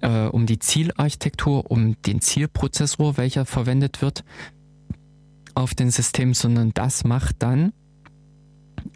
[0.02, 4.24] äh, um die Zielarchitektur, um den Zielprozessor, welcher verwendet wird
[5.56, 7.74] auf den System, sondern das macht dann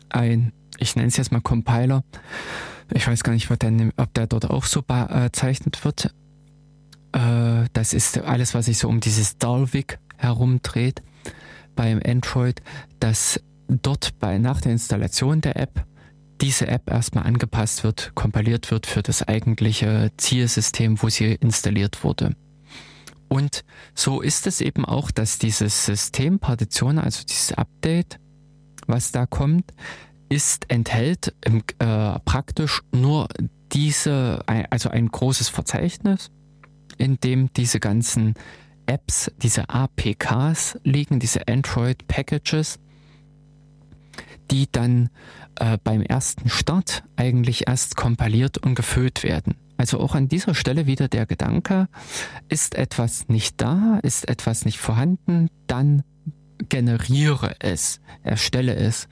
[0.10, 2.04] ein, ich nenne es jetzt mal Compiler.
[2.94, 6.14] Ich weiß gar nicht, ob der, ob der dort auch so bezeichnet wird.
[7.14, 11.02] Äh, das ist alles, was sich so um dieses Dalvik herumdreht
[11.80, 12.61] beim Android,
[12.99, 13.39] dass
[13.69, 15.85] dort bei nach der Installation der App
[16.41, 22.35] diese App erstmal angepasst wird, kompiliert wird für das eigentliche Zielsystem, wo sie installiert wurde.
[23.30, 23.64] Und
[23.95, 28.19] so ist es eben auch, dass dieses Systempartition, also dieses Update,
[28.85, 29.72] was da kommt,
[30.27, 33.30] ist enthält im, äh, praktisch nur
[33.72, 36.30] diese, also ein großes Verzeichnis,
[36.97, 38.34] in dem diese ganzen
[38.90, 42.80] Apps, diese APKs liegen, diese Android Packages,
[44.49, 45.10] die dann
[45.60, 49.56] äh, beim ersten Start eigentlich erst kompiliert und gefüllt werden.
[49.78, 51.88] Also auch an dieser Stelle wieder der Gedanke,
[52.49, 56.03] ist etwas nicht da, ist etwas nicht vorhanden, dann
[56.68, 59.07] generiere es, erstelle es.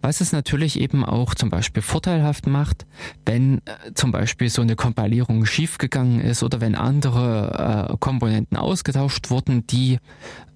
[0.00, 2.86] Was es natürlich eben auch zum Beispiel vorteilhaft macht,
[3.26, 9.30] wenn äh, zum Beispiel so eine Kompilierung schiefgegangen ist oder wenn andere äh, Komponenten ausgetauscht
[9.30, 9.98] wurden, die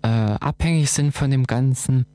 [0.02, 2.06] äh, abhängig sind von dem Ganzen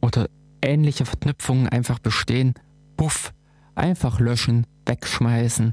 [0.00, 0.28] oder
[0.62, 2.54] ähnliche Verknüpfungen einfach bestehen,
[2.96, 3.32] puff,
[3.74, 5.72] einfach löschen, wegschmeißen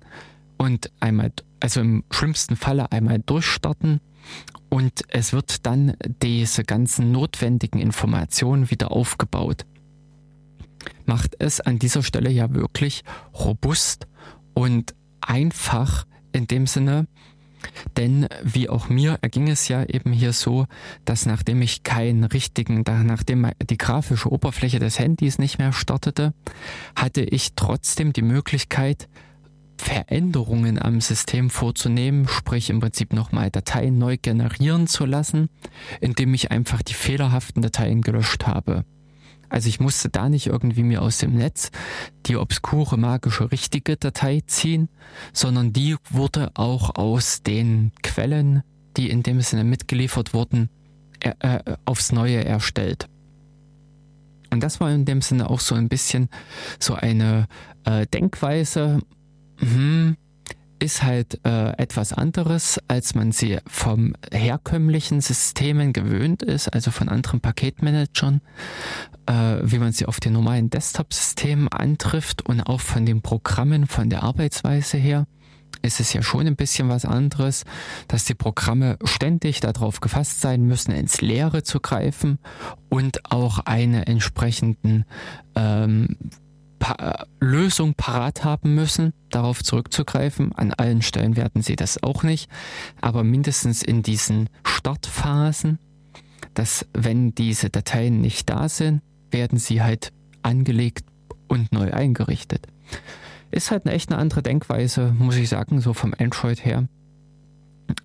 [0.57, 4.01] und einmal, also im schlimmsten Falle einmal durchstarten
[4.69, 9.65] und es wird dann diese ganzen notwendigen Informationen wieder aufgebaut
[11.05, 13.03] macht es an dieser Stelle ja wirklich
[13.33, 14.07] robust
[14.53, 17.07] und einfach in dem Sinne,
[17.97, 20.65] denn wie auch mir erging es ja eben hier so,
[21.03, 26.33] dass nachdem ich keinen richtigen, nachdem die grafische Oberfläche des Handys nicht mehr startete,
[26.95, 29.07] hatte ich trotzdem die Möglichkeit,
[29.77, 35.49] Veränderungen am System vorzunehmen, sprich im Prinzip nochmal Dateien neu generieren zu lassen,
[35.99, 38.85] indem ich einfach die fehlerhaften Dateien gelöscht habe.
[39.49, 41.71] Also ich musste da nicht irgendwie mir aus dem Netz
[42.25, 44.89] die obskure, magische, richtige Datei ziehen,
[45.33, 48.63] sondern die wurde auch aus den Quellen,
[48.97, 50.69] die in dem Sinne mitgeliefert wurden,
[51.19, 53.07] äh, aufs Neue erstellt.
[54.51, 56.29] Und das war in dem Sinne auch so ein bisschen
[56.79, 57.47] so eine
[57.83, 58.99] äh, Denkweise,
[59.57, 60.17] hm,
[60.79, 67.09] ist halt äh, etwas anderes, als man sie vom herkömmlichen Systemen gewöhnt ist, also von
[67.09, 68.41] anderen Paketmanagern,
[69.25, 74.09] äh, wie man sie auf den normalen Desktop-Systemen antrifft und auch von den Programmen, von
[74.09, 75.27] der Arbeitsweise her
[75.81, 77.63] ist es ja schon ein bisschen was anderes,
[78.07, 82.39] dass die Programme ständig darauf gefasst sein müssen, ins Leere zu greifen
[82.89, 85.05] und auch eine entsprechenden
[85.55, 86.17] ähm,
[86.79, 90.53] pa Lösung parat haben müssen, darauf zurückzugreifen.
[90.53, 92.49] An allen Stellen werden sie das auch nicht,
[93.01, 95.79] aber mindestens in diesen Startphasen,
[96.53, 100.11] dass wenn diese Dateien nicht da sind, werden sie halt
[100.41, 101.05] angelegt
[101.47, 102.67] und neu eingerichtet.
[103.51, 106.87] Ist halt eine echt eine andere Denkweise, muss ich sagen, so vom Android her.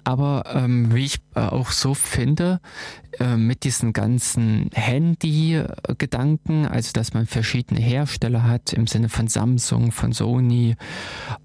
[0.04, 2.60] Aber ähm, wie ich äh, auch so finde,
[3.18, 9.92] äh, mit diesen ganzen Handy-Gedanken, also dass man verschiedene Hersteller hat im Sinne von Samsung,
[9.92, 10.76] von Sony,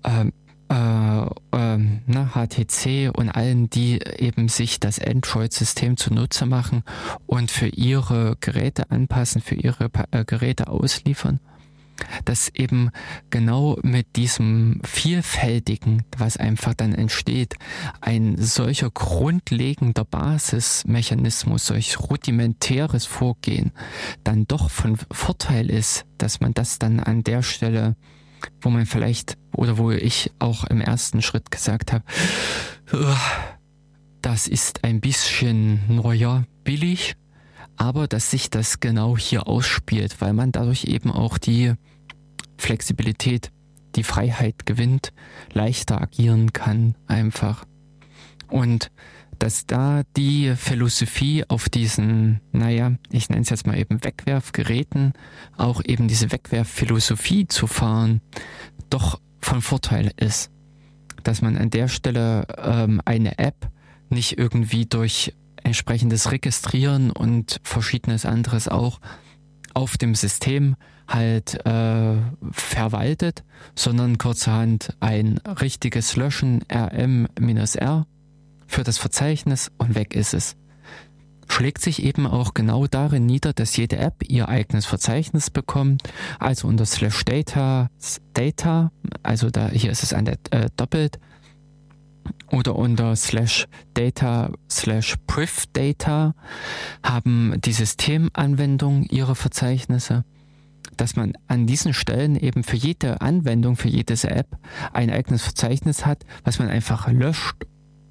[0.03, 0.34] ähm,
[0.70, 6.84] äh, äh, na, HTC und allen, die eben sich das Android-System zunutze machen
[7.28, 11.40] und für ihre Geräte anpassen, für ihre äh, Geräte ausliefern
[12.26, 12.92] dass eben
[13.30, 17.56] genau mit diesem Vielfältigen, was einfach dann entsteht,
[18.02, 23.72] ein solcher grundlegender Basismechanismus, solch rudimentäres Vorgehen
[24.24, 27.96] dann doch von Vorteil ist, dass man das dann an der Stelle,
[28.62, 32.04] wo man vielleicht oder wo ich auch im ersten Schritt gesagt habe,
[34.22, 37.16] das ist ein bisschen, naja, billig,
[37.77, 41.73] aber dass sich das genau hier ausspielt, weil man dadurch eben auch die
[42.57, 43.52] Flexibilität,
[43.95, 45.14] die Freiheit gewinnt,
[45.53, 47.65] leichter agieren kann einfach.
[48.47, 48.91] Und
[49.39, 55.14] dass da die Philosophie auf diesen, naja, ich nenne es jetzt mal eben Wegwerfgeräten,
[55.57, 58.22] auch eben diese Wegwerfphilosophie zu fahren,
[58.89, 60.52] doch von Vorteil ist.
[61.23, 63.69] Dass man an der Stelle ähm, eine App
[64.10, 65.34] nicht irgendwie durch
[65.66, 69.00] entsprechendes Registrieren und verschiedenes anderes auch
[69.74, 70.76] auf dem System
[71.08, 72.16] halt äh,
[72.52, 73.44] verwaltet,
[73.76, 78.08] sondern kurzerhand ein richtiges Löschen rm-r
[78.68, 80.56] für das Verzeichnis und weg ist es.
[81.48, 86.02] Schlägt sich eben auch genau darin nieder, dass jede App ihr eigenes Verzeichnis bekommt,
[86.40, 87.90] also unter slash data,
[88.34, 91.20] data, also da hier ist es an der äh, doppelt,
[92.52, 96.34] oder unter slash data slash priv data
[97.03, 100.23] haben die Systemanwendungen ihre Verzeichnisse
[100.97, 104.47] dass man an diesen Stellen eben für jede Anwendung, für jede App
[104.93, 107.65] ein eigenes Verzeichnis hat, was man einfach löscht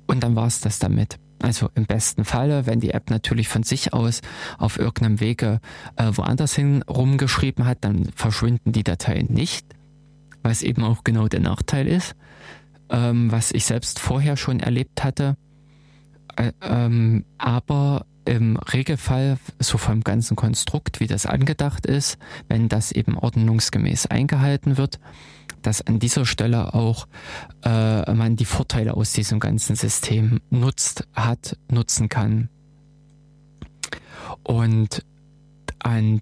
[0.06, 1.18] und dann war es das damit.
[1.40, 4.22] Also im besten Falle, wenn die App natürlich von sich aus
[4.58, 5.60] auf irgendeinem Wege
[5.96, 9.66] äh, woanders hin rumgeschrieben hat, dann verschwinden die Dateien nicht,
[10.42, 12.14] was eben auch genau der Nachteil ist,
[12.90, 15.36] ähm, was ich selbst vorher schon erlebt hatte.
[16.36, 22.90] Äh, ähm, aber im Regelfall, so vom ganzen Konstrukt, wie das angedacht ist, wenn das
[22.92, 24.98] eben ordnungsgemäß eingehalten wird,
[25.62, 27.06] dass an dieser Stelle auch
[27.64, 32.48] äh, man die Vorteile aus diesem ganzen System nutzt, hat, nutzen kann.
[34.42, 35.04] Und
[35.78, 36.20] an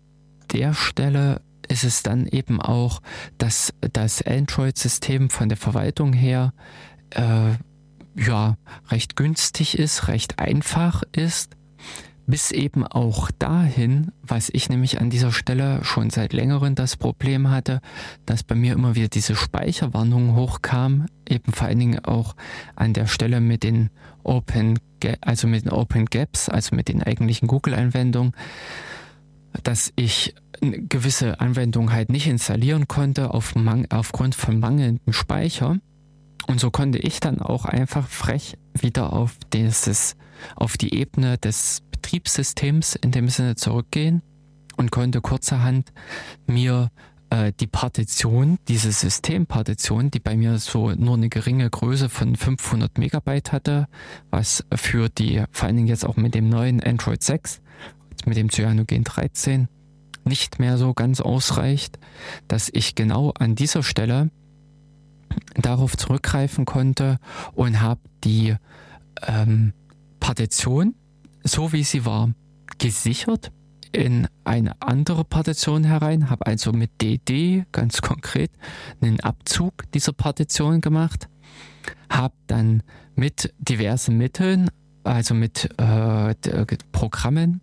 [0.53, 1.41] der Stelle
[1.73, 3.01] ist es dann eben auch,
[3.39, 6.53] dass das Android-System von der Verwaltung her
[7.11, 7.53] äh,
[8.15, 8.57] ja
[8.91, 11.57] recht günstig ist, recht einfach ist
[12.27, 17.51] bis eben auch dahin, was ich nämlich an dieser Stelle schon seit längerem das Problem
[17.51, 17.81] hatte,
[18.27, 22.37] dass bei mir immer wieder diese Speicherwarnung hochkam, eben vor allen Dingen auch
[22.77, 23.91] an der Stelle mit den
[24.23, 24.79] Open,
[25.21, 28.33] also mit den Open Gaps, also mit den eigentlichen Google-Anwendungen,
[29.65, 33.55] dass ich gewisse Anwendungen halt nicht installieren konnte auf
[33.91, 35.79] aufgrund von mangelndem Speicher.
[36.47, 40.17] Und so konnte ich dann auch einfach frech wieder auf dieses,
[40.57, 44.23] auf die Ebene des Betriebssystems in dem Sinne zurückgehen
[44.77, 45.93] und konnte kurzerhand
[46.47, 46.91] mir
[47.31, 52.99] äh, die Partition, diese Systempartition, die bei mir so nur eine geringe Größe von 500
[52.99, 53.89] Megabyte hatte,
[54.31, 57.61] was für die, vor allen Dingen jetzt auch mit dem neuen Android 6,
[58.27, 59.69] mit dem Cyanogen 13,
[60.25, 61.99] nicht mehr so ganz ausreicht,
[62.49, 64.31] dass ich genau an dieser Stelle
[65.55, 67.19] darauf zurückgreifen konnte
[67.55, 68.55] und habe die
[69.27, 69.73] ähm,
[70.21, 70.95] Partition
[71.45, 72.31] so wie sie war,
[72.79, 73.53] gesichert
[73.93, 78.51] in eine andere Partition herein, habe also mit DD ganz konkret
[79.01, 81.29] einen Abzug dieser Partition gemacht,
[82.09, 82.83] habe dann
[83.15, 84.71] mit diversen Mitteln,
[85.05, 86.35] also mit äh,
[86.93, 87.61] Programmen,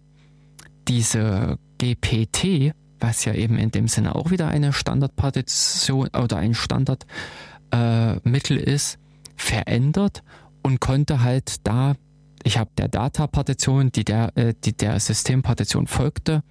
[0.88, 8.60] diese GPT, was ja eben in dem Sinne auch wieder eine Standardpartition oder ein Standardmittel
[8.60, 9.00] äh, ist,
[9.36, 10.22] verändert
[10.62, 11.96] und konnte halt da
[12.44, 16.44] ich habe der Data-Partition, die der, äh, die der Systempartition folgte,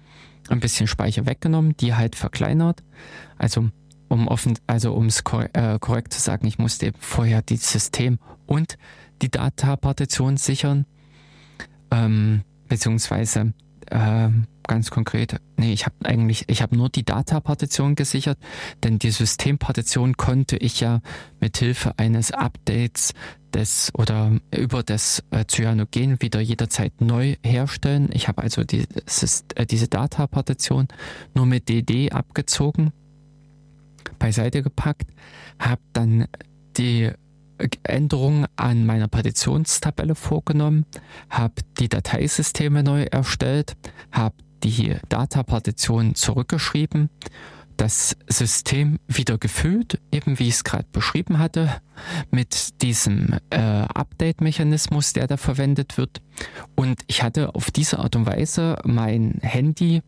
[0.49, 2.83] ein bisschen Speicher weggenommen, die halt verkleinert.
[3.37, 3.69] Also
[4.07, 7.57] um offen, also um es kor äh, korrekt zu sagen, ich musste eben vorher die
[7.57, 8.77] System und
[9.21, 10.85] die Data-Partition sichern,
[11.91, 13.53] ähm, beziehungsweise
[13.91, 18.37] ähm, ganz konkret, nee, ich habe eigentlich, ich habe nur die Data-Partition gesichert,
[18.83, 21.01] denn die Systempartition konnte ich ja
[21.39, 23.13] mit Hilfe eines Updates
[23.53, 28.09] des oder über das äh, Cyanogen wieder jederzeit neu herstellen.
[28.13, 28.81] Ich habe also die,
[29.55, 30.87] äh, diese Data-Partition
[31.33, 32.91] nur mit DD abgezogen,
[34.19, 35.09] beiseite gepackt,
[35.57, 36.27] habe dann
[36.77, 37.11] die
[37.83, 40.85] Änderungen an meiner Partitionstabelle vorgenommen,
[41.29, 43.75] habe die Dateisysteme neu erstellt,
[44.11, 47.09] habe die Data-Partition zurückgeschrieben,
[47.77, 51.81] das System wieder gefüllt, eben wie ich es gerade beschrieben hatte,
[52.29, 56.21] mit diesem äh, Update-Mechanismus, der da verwendet wird.
[56.75, 60.01] Und ich hatte auf diese Art und Weise mein Handy,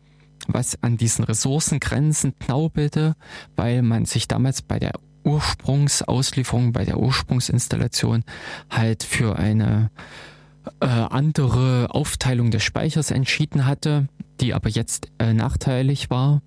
[0.48, 3.14] was an diesen Ressourcengrenzen knaubelte,
[3.56, 4.92] weil man sich damals bei der
[5.24, 8.24] Ursprungsauslieferung, bei der Ursprungsinstallation
[8.70, 9.90] halt für eine
[10.80, 14.08] äh, andere Aufteilung des Speichers entschieden hatte,
[14.40, 16.42] die aber jetzt äh, nachteilig war,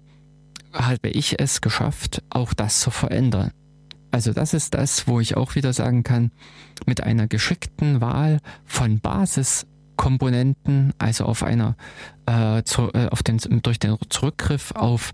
[0.74, 3.52] habe ich es geschafft, auch das zu verändern.
[4.12, 6.32] Also das ist das, wo ich auch wieder sagen kann,
[6.86, 11.76] mit einer geschickten Wahl von Basiskomponenten, also auf einer
[12.26, 15.12] äh, zu, äh, auf den, durch den Zurückgriff auf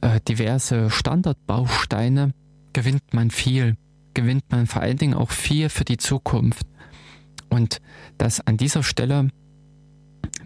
[0.00, 2.32] äh, diverse Standardbausteine
[2.72, 3.76] gewinnt man viel,
[4.14, 6.66] gewinnt man vor allen Dingen auch viel für die Zukunft.
[7.48, 7.80] Und
[8.18, 9.28] dass an dieser Stelle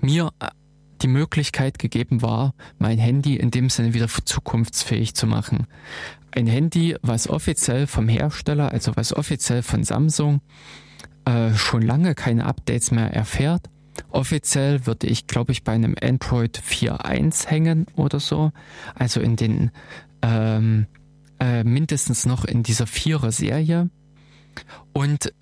[0.00, 0.48] mir äh,
[1.02, 5.66] die Möglichkeit gegeben war, mein Handy in dem Sinne wieder zukunftsfähig zu machen.
[6.30, 10.40] Ein Handy, was offiziell vom Hersteller, also was offiziell von Samsung
[11.24, 13.68] äh, schon lange keine Updates mehr erfährt.
[14.10, 18.52] Offiziell würde ich, glaube ich, bei einem Android 4.1 hängen oder so.
[18.94, 19.70] Also in den
[20.22, 20.86] ähm,
[21.40, 23.90] äh, mindestens noch in dieser Vierer-Serie.
[24.92, 25.32] Und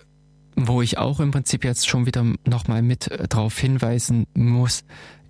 [0.55, 4.83] wo ich auch im Prinzip jetzt schon wieder nochmal mit äh, darauf hinweisen muss,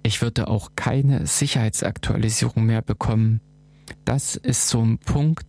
[0.04, 3.42] ich würde auch keine Sicherheitsaktualisierung mehr bekommen.
[4.04, 5.46] Das ist so ein Punkt,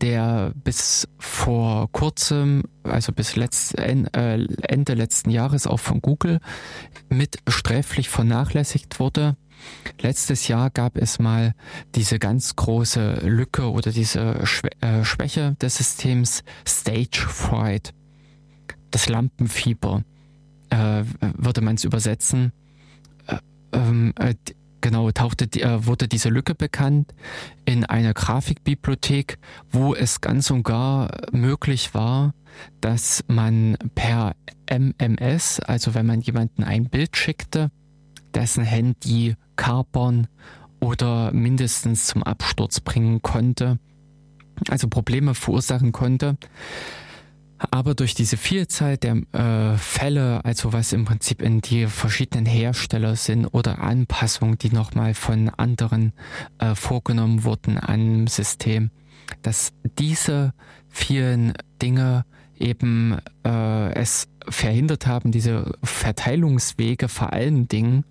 [0.00, 6.40] der bis vor kurzem, also bis letzt, äh, Ende letzten Jahres auch von Google
[7.08, 9.36] mit sträflich vernachlässigt wurde.
[10.00, 11.54] Letztes Jahr gab es mal
[11.94, 14.20] diese ganz große Lücke oder diese
[14.80, 17.94] äh, Schwäche des Systems Stage Fright
[18.90, 20.02] das Lampenfieber,
[20.70, 22.52] äh, würde man es übersetzen.
[23.26, 23.38] Äh,
[23.72, 24.34] ähm, äh,
[24.80, 27.12] genau, tauchte, äh, wurde diese Lücke bekannt
[27.64, 29.38] in einer Grafikbibliothek,
[29.70, 32.34] wo es ganz und gar möglich war,
[32.80, 34.34] dass man per
[34.70, 37.70] MMS, also wenn man jemanden ein Bild schickte,
[38.36, 40.28] dessen Handy kapern
[40.80, 43.78] oder mindestens zum Absturz bringen konnte,
[44.68, 46.36] also Probleme verursachen konnte.
[47.58, 53.16] Aber durch diese Vielzahl der äh, Fälle, also was im Prinzip in die verschiedenen Hersteller
[53.16, 56.12] sind oder Anpassungen, die nochmal von anderen
[56.58, 58.90] äh, vorgenommen wurden am System,
[59.40, 60.52] dass diese
[60.90, 62.26] vielen Dinge
[62.58, 68.04] eben äh, es verhindert haben, diese Verteilungswege vor allen Dingen,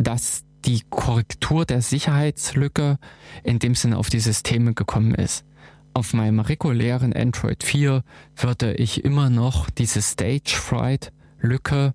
[0.00, 2.98] dass die Korrektur der Sicherheitslücke
[3.44, 5.44] in dem Sinne auf die Systeme gekommen ist.
[5.92, 8.02] Auf meinem regulären Android 4
[8.36, 11.94] würde ich immer noch diese Stage Fright Lücke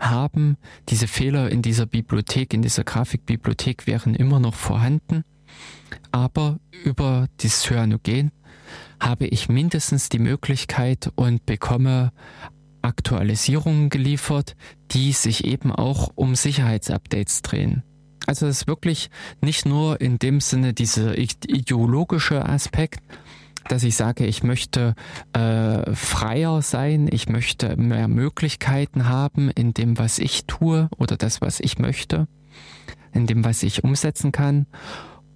[0.00, 0.56] haben.
[0.88, 5.24] Diese Fehler in dieser Bibliothek, in dieser Grafikbibliothek wären immer noch vorhanden.
[6.10, 8.32] Aber über das Cyanogen
[9.00, 12.12] habe ich mindestens die Möglichkeit und bekomme
[12.84, 14.56] Aktualisierungen geliefert,
[14.92, 17.82] die sich eben auch um Sicherheitsupdates drehen.
[18.26, 23.02] Also es ist wirklich nicht nur in dem Sinne dieser ideologische Aspekt,
[23.68, 24.94] dass ich sage, ich möchte
[25.32, 31.40] äh, freier sein, ich möchte mehr Möglichkeiten haben in dem, was ich tue oder das,
[31.40, 32.28] was ich möchte,
[33.12, 34.66] in dem, was ich umsetzen kann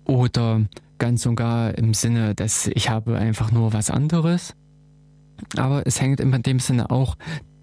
[0.05, 0.63] oder
[0.99, 4.55] ganz und gar im Sinne, dass ich habe einfach nur was anderes.
[5.57, 7.17] Aber es hängt in dem Sinne auch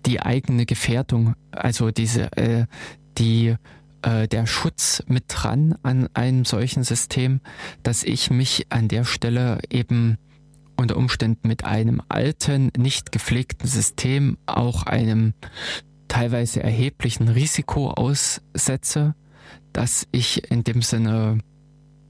[0.06, 2.66] die eigene Gefährdung, also diese, äh,
[3.18, 3.56] die
[4.02, 7.42] äh, der Schutz mit dran an einem solchen System,
[7.84, 10.18] dass ich mich an der Stelle eben
[10.78, 15.34] unter Umständen mit einem alten, nicht gepflegten System auch einem
[16.08, 19.16] teilweise erheblichen Risiko aussetze,
[19.74, 21.40] dass ich in dem Sinne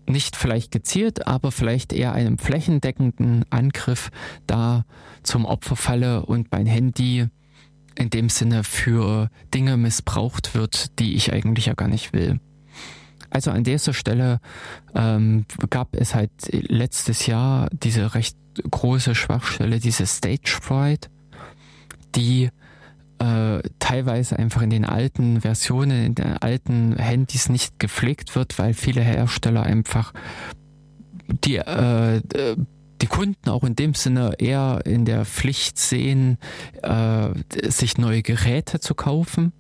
[0.07, 4.11] nicht vielleicht gezielt, aber vielleicht eher einem flächendeckenden Angriff
[4.47, 4.85] da
[5.23, 7.27] zum Opfer falle und mein Handy
[7.97, 12.39] in dem Sinne für Dinge missbraucht wird, die ich eigentlich ja gar nicht will.
[13.29, 14.39] Also an dieser Stelle
[14.93, 18.37] ähm, gab es halt letztes Jahr diese recht
[18.69, 21.09] große Schwachstelle, diese Stage Fright,
[22.15, 22.49] die
[23.19, 28.73] äh, teilweise einfach in den alten Versionen, in den alten Handys nicht gepflegt wird, weil
[28.73, 30.13] viele Hersteller einfach
[31.27, 32.21] die, äh,
[33.01, 36.37] die Kunden auch in dem Sinne eher in der Pflicht sehen,
[36.81, 37.29] äh,
[37.69, 39.53] sich neue Geräte zu kaufen,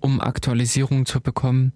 [0.00, 1.72] um Aktualisierungen zu bekommen.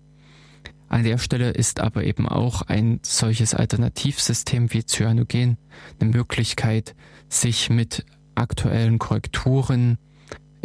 [0.89, 5.59] An der Stelle ist aber eben auch ein solches Alternativsystem wie Cyanogen
[6.01, 6.95] eine Möglichkeit,
[7.29, 8.05] sich mit
[8.37, 9.99] aktuellen Korrekturen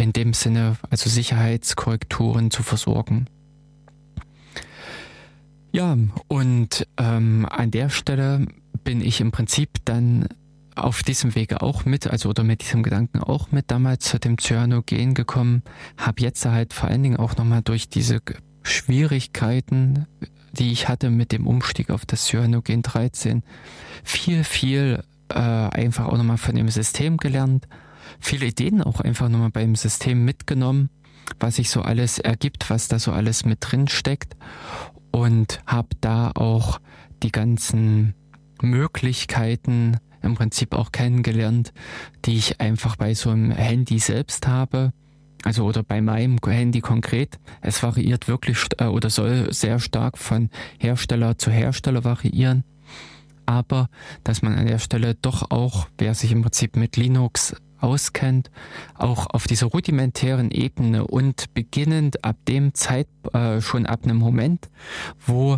[0.02, 3.28] in dem Sinne, also Sicherheitskorrekturen zu versorgen.
[5.72, 5.96] Ja,
[6.28, 8.46] und ähm, an der Stelle
[8.84, 10.28] bin ich im Prinzip dann
[10.76, 14.38] auf diesem Wege auch mit, also oder mit diesem Gedanken auch mit damals zu dem
[14.38, 15.64] Cyanogen gekommen,
[15.98, 18.20] habe jetzt halt vor allen Dingen auch nochmal durch diese
[18.64, 20.08] Schwierigkeiten,
[20.54, 23.44] die ich hatte mit dem Umstieg auf das Cyanogen 13,
[24.04, 27.68] viel, viel äh, einfach auch nochmal von dem System gelernt,
[28.22, 30.90] viele Ideen auch einfach nochmal beim System mitgenommen,
[31.40, 34.36] was sich so alles ergibt, was da so alles mit drin steckt.
[35.12, 36.80] Und habe da auch
[37.22, 38.16] die ganzen
[38.62, 41.74] Möglichkeiten im Prinzip auch kennengelernt,
[42.26, 44.94] die ich einfach bei so einem Handy selbst habe.
[45.44, 50.50] Also oder bei meinem Handy konkret, es variiert wirklich äh, oder soll sehr stark von
[50.78, 52.64] Hersteller zu Hersteller variieren.
[53.48, 53.90] Aber
[54.24, 58.52] dass man an der Stelle doch auch, wer sich im Prinzip mit Linux auskennt,
[58.96, 64.70] auch auf dieser rudimentären Ebene und beginnend ab dem Zeit, äh, schon ab einem Moment,
[65.26, 65.58] wo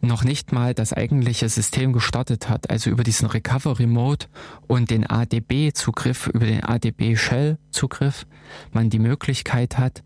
[0.00, 4.26] noch nicht mal das eigentliche System gestartet hat, also über diesen Recovery Mode
[4.66, 8.26] und den ADB-Zugriff, über den ADB-Shell-Zugriff,
[8.72, 10.02] man die Möglichkeit hat,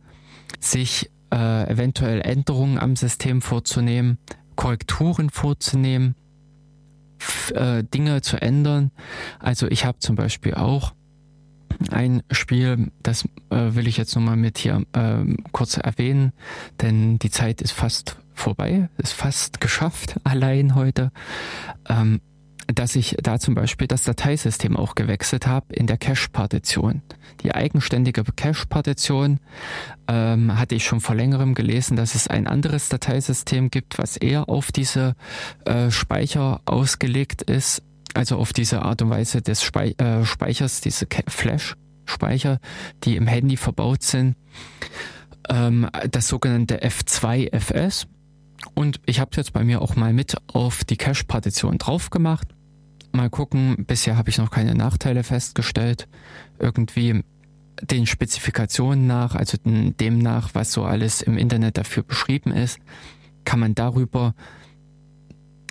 [0.61, 4.19] sich äh, eventuell Änderungen am System vorzunehmen,
[4.57, 6.15] Korrekturen vorzunehmen,
[7.55, 8.91] äh, Dinge zu ändern.
[9.39, 10.93] Also ich habe zum Beispiel auch
[11.91, 16.33] ein Spiel, das äh, will ich jetzt nochmal mit hier äh, kurz erwähnen,
[16.81, 21.13] denn die Zeit ist fast vorbei, ist fast geschafft, allein heute.
[21.89, 22.21] Ähm,
[22.69, 27.03] dass ich da zum Beispiel das Dateisystem auch gewechselt habe in der Cache-Partition.
[27.43, 29.41] Die eigenständige Cache-Partition
[30.09, 34.49] ähm, hatte ich schon vor längerem gelesen, dass es ein anderes Dateisystem gibt, was eher
[34.49, 35.17] auf diese
[35.65, 37.83] äh, Speicher ausgelegt ist,
[38.15, 42.59] also auf diese Art und Weise des Spei äh, Speichers, diese Flash-Speicher,
[43.05, 44.37] die im Handy verbaut sind.
[45.49, 48.07] Ähm, das sogenannte F2FS.
[48.75, 52.49] Und ich habe jetzt bei mir auch mal mit auf die Cache-Partition drauf gemacht.
[53.13, 56.09] Mal gucken, bisher habe ich noch keine Nachteile festgestellt.
[56.59, 57.23] Irgendwie
[57.81, 62.79] den Spezifikationen nach, also dem nach, was so alles im Internet dafür beschrieben ist,
[63.45, 64.35] kann man darüber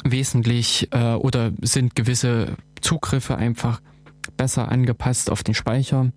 [0.03, 3.82] wesentlich äh, oder sind gewisse Zugriffe einfach
[4.38, 6.11] besser angepasst auf den Speicher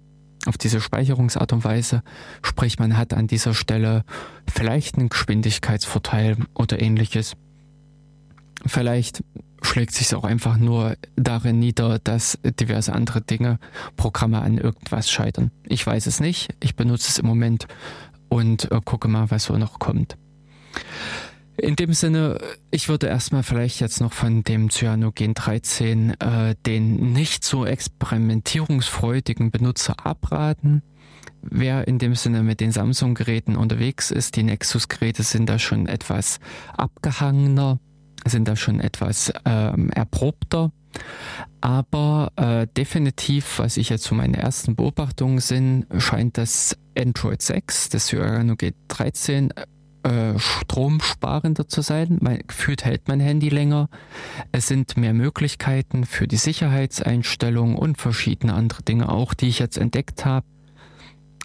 [0.46, 2.02] auf diese Speicherungsart und Weise.
[2.42, 4.04] Sprich, man hat an dieser Stelle
[4.52, 7.34] vielleicht einen Geschwindigkeitsvorteil oder ähnliches.
[8.66, 9.22] Vielleicht
[9.62, 13.58] schlägt sich auch einfach nur darin nieder, dass diverse andere Dinge,
[13.96, 15.50] Programme an irgendwas scheitern.
[15.66, 16.54] Ich weiß es nicht.
[16.62, 17.66] Ich benutze es im Moment
[18.28, 20.16] und äh, gucke mal, was so noch kommt.
[21.56, 22.38] In dem Sinne,
[22.70, 29.50] ich würde erstmal vielleicht jetzt noch von dem Cyanogen 13 äh, den nicht so experimentierungsfreudigen
[29.50, 30.82] Benutzer abraten.
[31.42, 36.40] Wer in dem Sinne mit den Samsung-Geräten unterwegs ist, die Nexus-Geräte sind da schon etwas
[36.76, 37.78] abgehangener,
[38.26, 40.72] sind da schon etwas ähm, erprobter.
[41.60, 47.90] Aber äh, definitiv, was ich jetzt zu meinen ersten Beobachtungen sind, scheint das Android 6,
[47.90, 49.52] das Cyanogen 13
[50.04, 52.18] äh, stromsparender zu sein.
[52.20, 53.88] Man, gefühlt hält mein Handy länger.
[54.52, 59.78] Es sind mehr Möglichkeiten für die Sicherheitseinstellungen und verschiedene andere Dinge auch, die ich jetzt
[59.78, 60.46] entdeckt habe.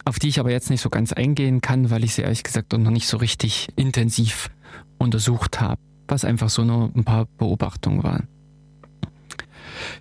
[0.03, 2.73] Auf die ich aber jetzt nicht so ganz eingehen kann, weil ich sie ehrlich gesagt
[2.73, 4.49] noch nicht so richtig intensiv
[4.97, 8.27] untersucht habe, was einfach so nur ein paar Beobachtungen waren.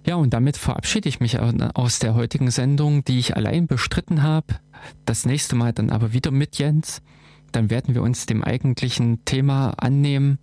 [0.05, 4.56] Ja, und damit verabschiede ich mich aus der heutigen Sendung, die ich allein bestritten habe.
[5.05, 7.02] Das nächste Mal dann aber wieder mit Jens
[7.52, 10.38] dann werden wir uns dem eigentlichen Thema annehmen,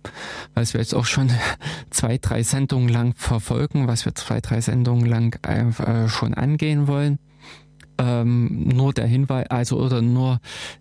[0.54, 1.30] was wir jetzt auch schon
[1.90, 7.18] zwei, drei Sendungen lang verfolgen, was wir zwei, drei Sendungen lang äh, schon angehen wollen.
[7.98, 10.40] Ähm, nur der Hinweis, also oder nur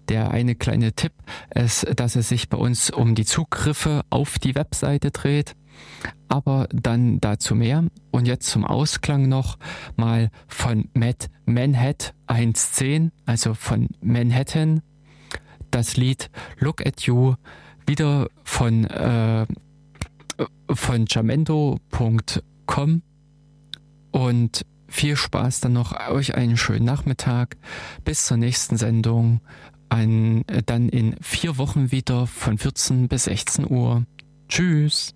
[0.09, 1.13] der eine kleine Tipp,
[1.53, 5.55] ist, dass es sich bei uns um die Zugriffe auf die Webseite dreht.
[6.27, 7.85] Aber dann dazu mehr.
[8.11, 9.57] Und jetzt zum Ausklang noch
[9.95, 14.81] mal von Matt Manhattan 1.10, also von Manhattan
[15.75, 16.29] das Lied
[16.59, 17.35] Look at You
[17.85, 19.45] wieder von, äh,
[20.73, 23.01] von jamendo.com
[24.11, 27.57] und viel Spaß dann noch, euch einen schönen Nachmittag.
[28.05, 29.41] Bis zur nächsten Sendung.
[29.89, 34.05] Ein, dann in vier Wochen wieder von 14 bis 16 Uhr.
[34.47, 35.14] Tschüss.